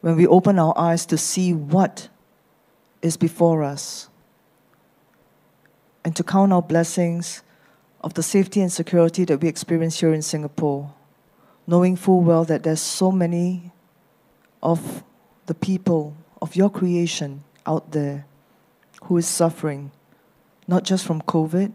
When 0.00 0.16
we 0.16 0.26
open 0.26 0.58
our 0.58 0.72
eyes 0.78 1.04
to 1.06 1.18
see 1.18 1.52
what 1.52 2.08
is 3.02 3.16
before 3.16 3.64
us 3.64 4.08
and 6.04 6.14
to 6.16 6.22
count 6.22 6.52
our 6.52 6.62
blessings 6.62 7.42
of 8.00 8.14
the 8.14 8.22
safety 8.22 8.60
and 8.60 8.72
security 8.72 9.24
that 9.24 9.40
we 9.40 9.48
experience 9.48 10.00
here 10.00 10.14
in 10.14 10.22
Singapore, 10.22 10.94
knowing 11.66 11.96
full 11.96 12.20
well 12.22 12.44
that 12.44 12.62
there's 12.62 12.80
so 12.80 13.10
many 13.10 13.72
of 14.62 15.02
the 15.46 15.54
people 15.54 16.16
of 16.40 16.56
your 16.56 16.70
creation 16.70 17.42
out 17.66 17.90
there 17.90 18.24
who 19.04 19.16
is 19.16 19.26
suffering, 19.26 19.90
not 20.68 20.84
just 20.84 21.04
from 21.04 21.20
COVID, 21.22 21.72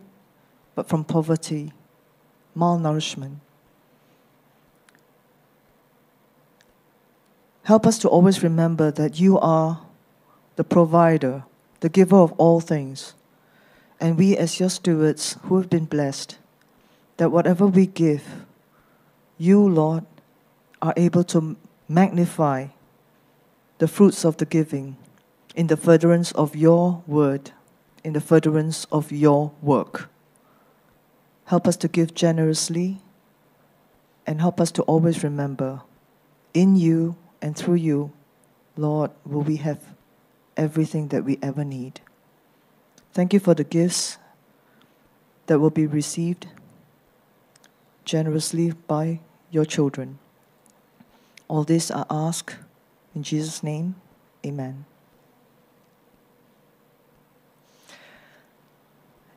but 0.73 0.87
from 0.87 1.03
poverty 1.03 1.73
malnourishment. 2.55 3.37
Help 7.63 7.87
us 7.87 7.97
to 7.99 8.07
always 8.07 8.43
remember 8.43 8.91
that 8.91 9.19
you 9.19 9.39
are 9.39 9.81
the 10.55 10.63
provider, 10.63 11.43
the 11.79 11.89
giver 11.89 12.17
of 12.17 12.31
all 12.33 12.59
things. 12.59 13.15
And 13.99 14.17
we, 14.17 14.37
as 14.37 14.59
your 14.59 14.69
stewards 14.69 15.37
who 15.43 15.57
have 15.57 15.69
been 15.69 15.85
blessed, 15.85 16.37
that 17.17 17.31
whatever 17.31 17.65
we 17.65 17.87
give, 17.87 18.45
you, 19.37 19.67
Lord, 19.67 20.05
are 20.81 20.93
able 20.95 21.23
to 21.25 21.55
magnify 21.89 22.67
the 23.79 23.87
fruits 23.87 24.23
of 24.23 24.37
the 24.37 24.45
giving 24.45 24.97
in 25.55 25.67
the 25.67 25.77
furtherance 25.77 26.31
of 26.33 26.55
your 26.55 27.03
word, 27.07 27.51
in 28.03 28.13
the 28.13 28.21
furtherance 28.21 28.85
of 28.91 29.11
your 29.11 29.51
work. 29.61 30.09
Help 31.45 31.67
us 31.67 31.75
to 31.77 31.87
give 31.87 32.13
generously 32.13 33.01
and 34.25 34.41
help 34.41 34.59
us 34.59 34.71
to 34.71 34.81
always 34.83 35.23
remember 35.23 35.81
in 36.53 36.75
you 36.75 37.15
and 37.41 37.55
through 37.55 37.75
you, 37.75 38.11
Lord, 38.75 39.11
will 39.25 39.41
we 39.41 39.57
have 39.57 39.79
everything 40.57 41.09
that 41.09 41.23
we 41.23 41.37
ever 41.41 41.63
need. 41.63 42.01
Thank 43.13 43.33
you 43.33 43.39
for 43.39 43.53
the 43.53 43.63
gifts 43.63 44.17
that 45.47 45.59
will 45.59 45.69
be 45.69 45.85
received 45.85 46.47
generously 48.03 48.71
by 48.87 49.19
your 49.51 49.65
children. 49.65 50.19
All 51.47 51.63
this 51.63 51.91
I 51.91 52.05
ask 52.09 52.53
in 53.13 53.23
Jesus' 53.23 53.61
name. 53.61 53.95
Amen. 54.45 54.85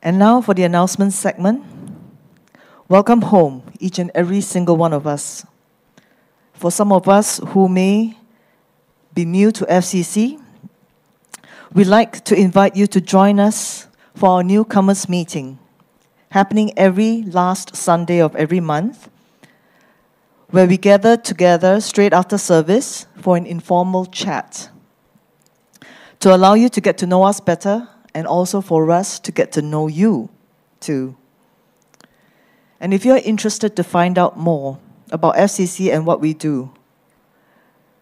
And 0.03 0.19
now 0.19 0.41
for 0.41 0.55
the 0.55 0.63
announcement 0.63 1.13
segment. 1.13 1.78
Welcome 2.91 3.21
home, 3.21 3.65
each 3.81 3.99
and 3.99 4.11
every 4.15 4.41
single 4.41 4.79
one 4.79 4.95
of 4.95 5.07
us. 5.07 5.45
For 6.55 6.71
some 6.71 6.91
of 6.91 7.07
us 7.07 7.39
who 7.49 7.69
may 7.69 8.17
be 9.13 9.27
new 9.27 9.53
to 9.53 9.67
FCC, 9.67 10.43
we'd 11.75 11.87
like 11.87 12.25
to 12.25 12.35
invite 12.35 12.77
you 12.77 12.87
to 12.87 12.99
join 12.99 13.41
us 13.41 13.89
for 14.15 14.31
our 14.31 14.43
newcomers 14.43 15.07
meeting, 15.07 15.59
happening 16.31 16.73
every 16.79 17.25
last 17.25 17.77
Sunday 17.77 18.23
of 18.23 18.35
every 18.37 18.59
month, 18.59 19.11
where 20.49 20.67
we 20.67 20.79
gather 20.79 21.19
together 21.19 21.83
straight 21.83 22.15
after 22.15 22.39
service 22.39 23.07
for 23.21 23.37
an 23.37 23.45
informal 23.45 24.07
chat 24.07 24.71
to 26.21 26.35
allow 26.35 26.55
you 26.55 26.71
to 26.71 26.81
get 26.81 26.97
to 26.97 27.07
know 27.07 27.25
us 27.25 27.39
better 27.39 27.87
and 28.15 28.27
also 28.27 28.63
for 28.63 28.91
us 28.91 29.19
to 29.21 29.31
get 29.31 29.53
to 29.53 29.61
know 29.61 29.89
you 29.89 30.31
too. 30.81 31.15
And 32.81 32.95
if 32.95 33.05
you're 33.05 33.17
interested 33.19 33.75
to 33.77 33.85
find 33.85 34.19
out 34.19 34.39
more, 34.39 34.79
about 35.11 35.37
FCC 35.37 35.93
and 35.93 36.07
what 36.07 36.21
we 36.21 36.35
do. 36.35 36.71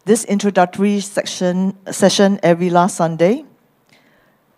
This 0.04 0.24
introductory 0.24 1.00
section, 1.00 1.76
session 1.92 2.38
every 2.42 2.70
last 2.70 2.96
Sunday. 2.96 3.44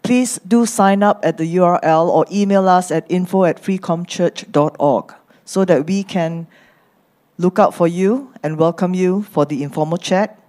Please 0.03 0.39
do 0.47 0.65
sign 0.67 1.03
up 1.03 1.21
at 1.23 1.39
the 1.39 1.57
URL 1.57 2.09
or 2.09 2.25
email 2.33 2.69
us 2.69 2.91
at 2.91 3.05
info 3.11 3.45
at 3.45 3.63
freecomchurch.org 3.63 5.15
so 5.45 5.65
that 5.65 5.87
we 5.87 6.03
can 6.03 6.47
look 7.37 7.59
out 7.59 7.75
for 7.75 7.87
you 7.87 8.33
and 8.43 8.59
welcome 8.59 8.95
you 8.95 9.23
for 9.23 9.45
the 9.45 9.63
informal 9.63 9.99
chat 9.99 10.41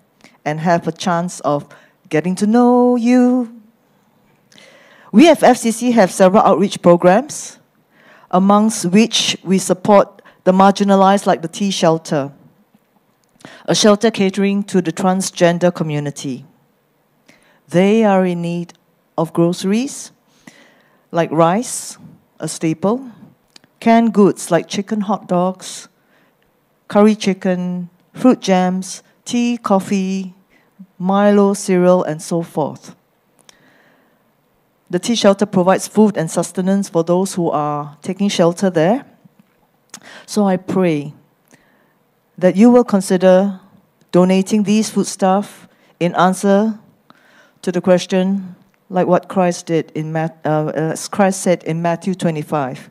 and 0.45 0.59
have 0.59 0.87
a 0.87 0.91
chance 0.91 1.39
of 1.41 1.67
getting 2.09 2.35
to 2.35 2.47
know 2.47 2.95
you. 2.95 3.61
We 5.11 5.29
at 5.29 5.39
FCC 5.39 5.93
have 5.93 6.11
several 6.11 6.43
outreach 6.43 6.81
programs, 6.81 7.58
amongst 8.31 8.85
which 8.85 9.37
we 9.43 9.57
support 9.57 10.21
the 10.43 10.51
marginalized 10.51 11.25
like 11.25 11.41
the 11.41 11.47
T 11.47 11.71
Shelter, 11.71 12.31
a 13.65 13.75
shelter 13.75 14.11
catering 14.11 14.63
to 14.63 14.81
the 14.81 14.91
transgender 14.91 15.73
community. 15.73 16.45
They 17.67 18.03
are 18.03 18.25
in 18.25 18.41
need 18.41 18.73
of 19.17 19.33
groceries 19.33 20.11
like 21.11 21.31
rice, 21.31 21.97
a 22.39 22.47
staple, 22.47 23.11
canned 23.79 24.13
goods 24.13 24.51
like 24.51 24.67
chicken 24.67 25.01
hot 25.01 25.27
dogs, 25.27 25.87
curry 26.87 27.15
chicken, 27.15 27.89
fruit 28.13 28.39
jams, 28.39 29.03
tea, 29.25 29.57
coffee, 29.57 30.33
Milo, 30.97 31.53
cereal, 31.53 32.03
and 32.03 32.21
so 32.21 32.41
forth. 32.41 32.95
The 34.89 34.99
T 34.99 35.15
shelter 35.15 35.45
provides 35.45 35.87
food 35.87 36.17
and 36.17 36.29
sustenance 36.29 36.89
for 36.89 37.03
those 37.03 37.35
who 37.35 37.51
are 37.51 37.97
taking 38.01 38.27
shelter 38.27 38.69
there. 38.69 39.05
So 40.25 40.45
I 40.45 40.57
pray 40.57 41.13
that 42.37 42.55
you 42.55 42.71
will 42.71 42.83
consider 42.83 43.59
donating 44.11 44.63
these 44.63 44.89
foodstuff 44.89 45.67
in 45.99 46.15
answer 46.15 46.79
to 47.61 47.71
the 47.71 47.81
question, 47.81 48.55
like 48.89 49.05
what 49.05 49.27
Christ 49.27 49.67
did 49.67 49.91
in 49.93 50.15
uh, 50.15 50.29
as 50.43 51.07
Christ 51.07 51.41
said 51.41 51.63
in 51.63 51.81
Matthew 51.81 52.15
25. 52.15 52.89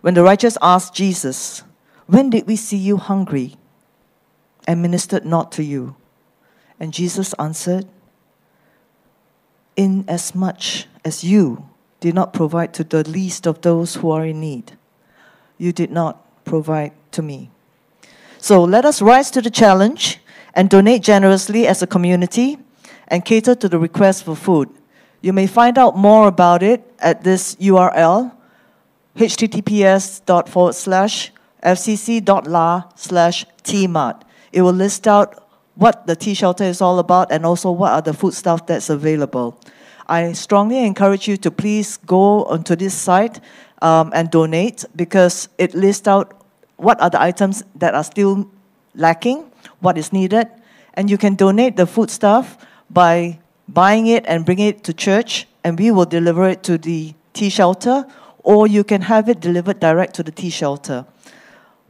When 0.00 0.14
the 0.14 0.22
righteous 0.22 0.56
asked 0.62 0.94
Jesus, 0.94 1.62
"When 2.06 2.30
did 2.30 2.46
we 2.46 2.56
see 2.56 2.76
you 2.76 2.96
hungry 2.96 3.56
and 4.66 4.80
ministered 4.80 5.26
not 5.26 5.52
to 5.52 5.62
you?" 5.62 5.96
and 6.78 6.92
Jesus 6.92 7.34
answered, 7.38 7.86
"Inasmuch 9.76 10.08
as 10.08 10.34
much 10.34 10.86
as 11.04 11.24
you 11.24 11.64
did 12.00 12.14
not 12.14 12.32
provide 12.32 12.72
to 12.74 12.84
the 12.84 13.08
least 13.08 13.46
of 13.46 13.60
those 13.60 13.96
who 13.96 14.10
are 14.10 14.24
in 14.26 14.40
need, 14.40 14.72
you 15.58 15.72
did 15.72 15.90
not 15.90 16.20
provide 16.44 16.92
to 17.12 17.22
me." 17.22 17.50
So 18.38 18.62
let 18.64 18.84
us 18.84 19.02
rise 19.02 19.30
to 19.32 19.42
the 19.42 19.50
challenge 19.50 20.20
and 20.54 20.70
donate 20.70 21.02
generously 21.02 21.66
as 21.66 21.82
a 21.82 21.86
community 21.86 22.58
and 23.08 23.24
cater 23.24 23.54
to 23.54 23.68
the 23.68 23.78
request 23.78 24.24
for 24.24 24.36
food. 24.36 24.68
You 25.20 25.32
may 25.32 25.46
find 25.46 25.78
out 25.78 25.96
more 25.96 26.28
about 26.28 26.62
it 26.62 26.82
at 26.98 27.24
this 27.24 27.56
URL 27.56 28.32
https 29.16 30.24
dot 30.26 30.48
forward 30.48 30.74
slash 30.74 31.32
fcc.la 31.62 32.84
slash 32.94 33.46
tmart. 33.64 34.22
It 34.52 34.62
will 34.62 34.72
list 34.72 35.08
out 35.08 35.45
what 35.76 36.06
the 36.06 36.16
T 36.16 36.34
shelter 36.34 36.64
is 36.64 36.80
all 36.80 36.98
about 36.98 37.30
and 37.30 37.46
also 37.46 37.70
what 37.70 37.92
are 37.92 38.02
the 38.02 38.12
food 38.12 38.34
stuff 38.34 38.66
that's 38.66 38.90
available. 38.90 39.58
I 40.08 40.32
strongly 40.32 40.84
encourage 40.84 41.28
you 41.28 41.36
to 41.38 41.50
please 41.50 41.96
go 41.98 42.44
onto 42.44 42.76
this 42.76 42.94
site 42.94 43.40
um, 43.82 44.10
and 44.14 44.30
donate 44.30 44.84
because 44.94 45.48
it 45.58 45.74
lists 45.74 46.08
out 46.08 46.42
what 46.76 47.00
are 47.00 47.10
the 47.10 47.20
items 47.20 47.62
that 47.74 47.94
are 47.94 48.04
still 48.04 48.50
lacking, 48.94 49.50
what 49.80 49.98
is 49.98 50.12
needed, 50.12 50.48
and 50.94 51.10
you 51.10 51.18
can 51.18 51.34
donate 51.34 51.76
the 51.76 51.86
food 51.86 52.10
stuff 52.10 52.56
by 52.88 53.38
buying 53.68 54.06
it 54.06 54.24
and 54.26 54.44
bringing 54.44 54.68
it 54.68 54.84
to 54.84 54.92
church, 54.92 55.46
and 55.64 55.78
we 55.78 55.90
will 55.90 56.04
deliver 56.04 56.48
it 56.48 56.62
to 56.62 56.78
the 56.78 57.14
T 57.32 57.50
shelter, 57.50 58.06
or 58.38 58.66
you 58.66 58.84
can 58.84 59.02
have 59.02 59.28
it 59.28 59.40
delivered 59.40 59.80
direct 59.80 60.14
to 60.14 60.22
the 60.22 60.30
T 60.30 60.50
shelter. 60.50 61.04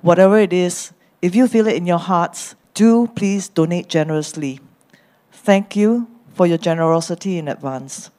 Whatever 0.00 0.38
it 0.38 0.52
is, 0.52 0.92
if 1.20 1.34
you 1.34 1.46
feel 1.46 1.66
it 1.66 1.76
in 1.76 1.86
your 1.86 1.98
hearts, 1.98 2.54
do 2.76 3.08
please 3.08 3.48
donate 3.48 3.88
generously. 3.88 4.60
Thank 5.32 5.74
you 5.74 6.06
for 6.34 6.46
your 6.46 6.58
generosity 6.58 7.38
in 7.38 7.48
advance. 7.48 8.10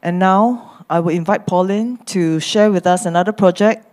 And 0.00 0.18
now 0.18 0.84
I 0.88 1.00
will 1.00 1.14
invite 1.14 1.46
Pauline 1.46 1.98
to 2.06 2.40
share 2.40 2.70
with 2.70 2.86
us 2.86 3.04
another 3.04 3.32
project 3.32 3.84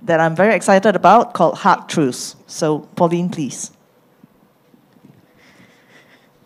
that 0.00 0.20
I'm 0.20 0.36
very 0.36 0.54
excited 0.54 0.94
about 0.94 1.34
called 1.34 1.58
Heart 1.58 1.88
Truths. 1.88 2.36
So, 2.46 2.80
Pauline, 2.94 3.28
please. 3.28 3.72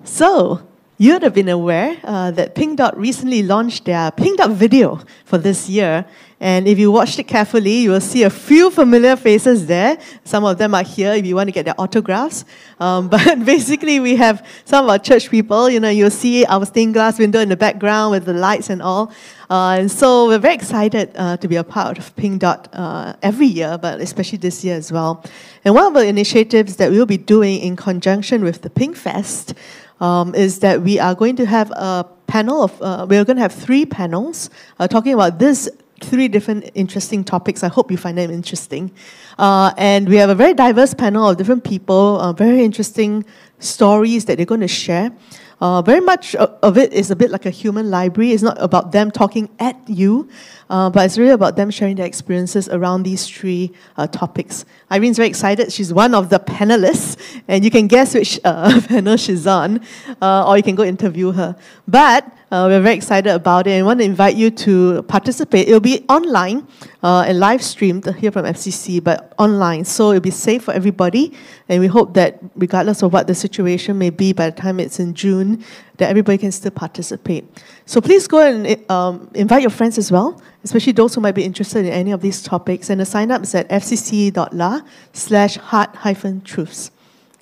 So, 0.05 0.66
you'd 0.97 1.23
have 1.23 1.35
been 1.35 1.48
aware 1.48 2.01
uh, 2.02 2.31
that 2.31 2.55
Pink 2.55 2.78
Dot 2.78 2.97
recently 2.97 3.43
launched 3.43 3.85
their 3.85 4.10
Pink 4.10 4.39
Dot 4.39 4.51
video 4.51 5.01
for 5.24 5.39
this 5.39 5.69
year. 5.69 6.06
And 6.40 6.69
if 6.69 6.78
you 6.78 6.93
watched 6.93 7.19
it 7.19 7.24
carefully, 7.24 7.78
you 7.78 7.90
will 7.90 8.01
see 8.01 8.23
a 8.23 8.31
few 8.31 8.70
familiar 8.70 9.16
faces 9.16 9.66
there. 9.66 9.98
Some 10.23 10.44
of 10.44 10.56
them 10.56 10.73
are 10.74 10.85
here 10.85 11.12
if 11.15 11.27
you 11.27 11.35
want 11.35 11.48
to 11.48 11.52
get 11.52 11.65
their 11.65 11.74
autographs. 11.81 12.44
Um, 12.78 13.09
but 13.15 13.44
basically, 13.44 13.98
we 13.98 14.15
have 14.16 14.47
some 14.65 14.85
of 14.85 14.90
our 14.90 14.98
church 14.98 15.31
people. 15.31 15.69
You 15.69 15.81
know, 15.81 15.89
you'll 15.89 16.10
see 16.10 16.44
our 16.44 16.65
stained 16.65 16.94
glass 16.94 17.19
window 17.19 17.40
in 17.40 17.48
the 17.48 17.56
background 17.56 18.12
with 18.12 18.24
the 18.24 18.35
lights 18.35 18.70
and 18.70 18.81
all. 18.81 19.12
Uh, 19.51 19.78
and 19.81 19.90
so 19.90 20.28
we're 20.28 20.39
very 20.39 20.55
excited 20.55 21.10
uh, 21.16 21.36
to 21.39 21.48
be 21.48 21.56
a 21.56 21.65
part 21.65 21.98
of 21.98 22.15
Pink 22.16 22.40
Dot 22.40 22.69
uh, 22.73 23.15
every 23.23 23.47
year, 23.47 23.78
but 23.78 24.01
especially 24.01 24.39
this 24.39 24.62
year 24.62 24.77
as 24.77 24.93
well. 24.93 25.24
And 25.65 25.74
one 25.74 25.86
of 25.86 25.94
the 25.94 26.06
initiatives 26.06 26.77
that 26.77 26.90
we'll 26.90 27.06
be 27.06 27.16
doing 27.16 27.59
in 27.60 27.74
conjunction 27.74 28.44
with 28.44 28.62
the 28.62 28.70
Pink 28.70 28.94
Fest 28.94 29.55
um, 30.01 30.35
is 30.35 30.60
that 30.60 30.82
we 30.82 31.01
are 31.01 31.15
going 31.15 31.35
to 31.36 31.47
have 31.47 31.70
a 31.73 32.06
panel 32.27 32.62
of, 32.62 32.81
uh, 32.82 33.06
we're 33.09 33.24
going 33.24 33.36
to 33.36 33.43
have 33.43 33.55
three 33.55 33.86
panels 33.86 34.51
uh, 34.78 34.86
talking 34.86 35.15
about 35.15 35.39
this 35.39 35.69
three 36.00 36.28
different 36.28 36.70
interesting 36.74 37.24
topics. 37.24 37.62
I 37.62 37.68
hope 37.68 37.90
you 37.90 37.96
find 37.96 38.16
them 38.18 38.30
interesting. 38.30 38.90
Uh, 39.38 39.72
and 39.76 40.08
we 40.08 40.16
have 40.16 40.30
a 40.30 40.34
very 40.34 40.54
diverse 40.54 40.94
panel 40.94 41.28
of 41.28 41.36
different 41.36 41.64
people, 41.64 42.20
uh, 42.20 42.32
very 42.32 42.64
interesting 42.64 43.24
stories 43.58 44.24
that 44.26 44.36
they're 44.36 44.46
going 44.46 44.60
to 44.60 44.68
share. 44.68 45.12
Uh, 45.60 45.82
very 45.82 46.00
much 46.00 46.36
of 46.36 46.78
it 46.78 46.92
is 46.92 47.10
a 47.10 47.16
bit 47.16 47.30
like 47.30 47.44
a 47.44 47.50
human 47.50 47.90
library. 47.90 48.30
It's 48.30 48.42
not 48.42 48.56
about 48.60 48.92
them 48.92 49.10
talking 49.10 49.48
at 49.58 49.76
you, 49.88 50.28
uh, 50.70 50.90
but 50.90 51.07
it's 51.07 51.19
really 51.19 51.32
about 51.32 51.57
them 51.57 51.70
sharing 51.70 51.97
their 51.97 52.07
experiences 52.07 52.69
around 52.69 53.03
these 53.03 53.27
three 53.27 53.73
uh, 53.97 54.07
topics. 54.07 54.65
Irene's 54.90 55.16
very 55.16 55.28
excited. 55.28 55.73
She's 55.73 55.93
one 55.93 56.15
of 56.15 56.28
the 56.31 56.39
panelists, 56.39 57.16
and 57.49 57.65
you 57.65 57.70
can 57.70 57.86
guess 57.86 58.15
which 58.15 58.39
uh, 58.45 58.81
panel 58.89 59.16
she's 59.16 59.47
on, 59.47 59.81
uh, 60.20 60.49
or 60.49 60.57
you 60.57 60.62
can 60.62 60.74
go 60.74 60.85
interview 60.85 61.32
her. 61.32 61.57
But 61.86 62.31
uh, 62.51 62.65
we're 62.66 62.81
very 62.81 62.97
excited 62.97 63.31
about 63.31 63.66
it 63.66 63.73
and 63.73 63.85
want 63.85 64.01
to 64.01 64.07
invite 64.07 64.35
you 64.35 64.51
to 64.51 65.03
participate. 65.03 65.69
It'll 65.69 65.81
be 65.81 66.07
online 66.09 66.66
uh, 67.03 67.24
and 67.28 67.39
live 67.39 67.62
streamed 67.62 68.07
here 68.16 68.32
from 68.32 68.47
FCC, 68.47 69.05
but 69.05 69.35
online. 69.39 69.85
So 69.85 70.11
it'll 70.11 70.23
be 70.23 70.31
safe 70.31 70.65
for 70.65 70.73
everybody. 70.73 71.35
And 71.69 71.81
we 71.81 71.89
hope 71.89 72.15
that, 72.15 72.39
regardless 72.57 73.03
of 73.03 73.12
what 73.12 73.27
the 73.27 73.35
situation 73.35 73.99
may 73.99 74.09
be 74.09 74.32
by 74.32 74.49
the 74.49 74.57
time 74.57 74.81
it's 74.81 74.99
in 74.99 75.12
June, 75.12 75.62
that 75.98 76.10
everybody 76.10 76.38
can 76.38 76.50
still 76.50 76.70
participate. 76.70 77.44
So 77.84 78.00
please 78.00 78.26
go 78.26 78.40
and 78.40 78.90
um, 78.90 79.30
invite 79.34 79.62
your 79.62 79.70
friends 79.70 79.98
as 79.98 80.10
well, 80.10 80.40
especially 80.64 80.92
those 80.92 81.14
who 81.14 81.20
might 81.20 81.34
be 81.34 81.44
interested 81.44 81.84
in 81.84 81.92
any 81.92 82.12
of 82.12 82.20
these 82.20 82.42
topics. 82.42 82.88
And 82.88 83.00
the 83.00 83.06
sign 83.06 83.30
up 83.30 83.42
is 83.42 83.54
at 83.54 83.68
fcc.la 83.68 84.80
slash 85.12 85.56
heart 85.56 85.94
hyphen 85.96 86.40
truths. 86.40 86.90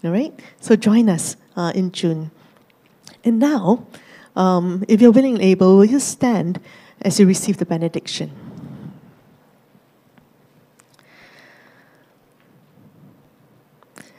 All 0.05 0.11
right? 0.11 0.33
So 0.61 0.75
join 0.75 1.09
us 1.09 1.37
uh, 1.55 1.73
in 1.75 1.93
June. 1.93 2.31
And 3.25 3.39
now, 3.39 3.87
um, 4.35 4.85
if 4.89 5.01
you're 5.01 5.13
willing 5.13 5.35
and 5.35 5.43
able, 5.43 5.77
will 5.77 5.85
you 5.85 6.01
stand 6.01 6.61
as 7.03 7.21
you 7.21 7.27
receive 7.27 7.59
the 7.59 7.67
benediction? 7.67 8.31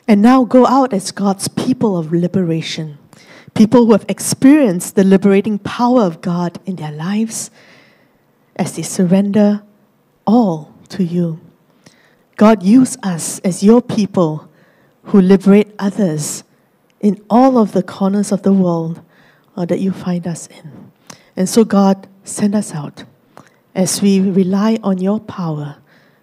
And 0.07 0.21
now 0.21 0.45
go 0.45 0.65
out 0.65 0.93
as 0.93 1.11
God's 1.11 1.47
people 1.49 1.97
of 1.97 2.13
liberation, 2.13 2.97
people 3.57 3.87
who 3.87 3.91
have 3.91 4.05
experienced 4.07 4.95
the 4.95 5.03
liberating 5.03 5.57
power 5.57 6.03
of 6.03 6.21
God 6.21 6.59
in 6.67 6.75
their 6.75 6.91
lives 6.91 7.49
as 8.55 8.75
they 8.75 8.83
surrender 8.83 9.63
all 10.27 10.75
to 10.89 11.03
you. 11.03 11.39
God, 12.35 12.61
use 12.61 12.97
us 13.01 13.39
as 13.39 13.63
your 13.63 13.81
people 13.81 14.47
who 15.05 15.19
liberate 15.19 15.73
others 15.79 16.43
in 17.01 17.19
all 17.31 17.57
of 17.57 17.71
the 17.71 17.81
corners 17.81 18.31
of 18.31 18.43
the 18.43 18.53
world 18.53 19.01
uh, 19.55 19.65
that 19.65 19.79
you 19.79 19.91
find 19.91 20.27
us 20.27 20.45
in. 20.47 20.91
And 21.35 21.49
so, 21.49 21.65
God, 21.65 22.07
send 22.23 22.53
us 22.53 22.75
out 22.75 23.05
as 23.73 24.03
we 24.03 24.19
rely 24.19 24.77
on 24.83 24.99
your 24.99 25.19
power, 25.19 25.77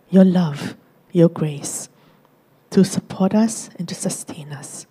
your 0.08 0.24
love, 0.24 0.76
your 1.10 1.28
grace 1.28 1.88
to 2.70 2.84
support 2.84 3.34
us 3.34 3.70
and 3.76 3.88
to 3.88 3.94
sustain 3.94 4.52
us. 4.52 4.86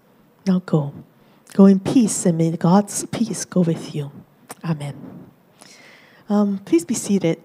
Now 0.46 0.62
go. 0.66 0.94
Go 1.54 1.68
in 1.68 1.80
peace, 1.80 2.26
and 2.26 2.38
may 2.38 2.52
God's 2.58 3.06
peace 3.06 3.46
go 3.46 3.62
with 3.62 3.94
you. 3.94 4.12
Amen. 4.64 4.96
Um, 6.28 6.60
please 6.66 6.84
be 6.84 6.96
seated. 6.96 7.40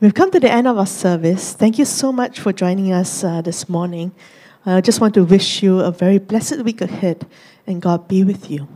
We've 0.00 0.12
come 0.12 0.30
to 0.32 0.38
the 0.38 0.50
end 0.50 0.68
of 0.68 0.76
our 0.76 0.86
service. 0.86 1.54
Thank 1.54 1.78
you 1.78 1.86
so 1.86 2.12
much 2.12 2.38
for 2.38 2.52
joining 2.52 2.92
us 2.92 3.24
uh, 3.24 3.40
this 3.40 3.70
morning. 3.70 4.12
I 4.66 4.82
just 4.82 5.00
want 5.00 5.14
to 5.14 5.24
wish 5.24 5.62
you 5.62 5.80
a 5.80 5.90
very 5.90 6.18
blessed 6.18 6.58
week 6.58 6.82
ahead 6.82 7.26
and 7.66 7.80
God 7.80 8.06
be 8.06 8.22
with 8.22 8.50
you. 8.50 8.68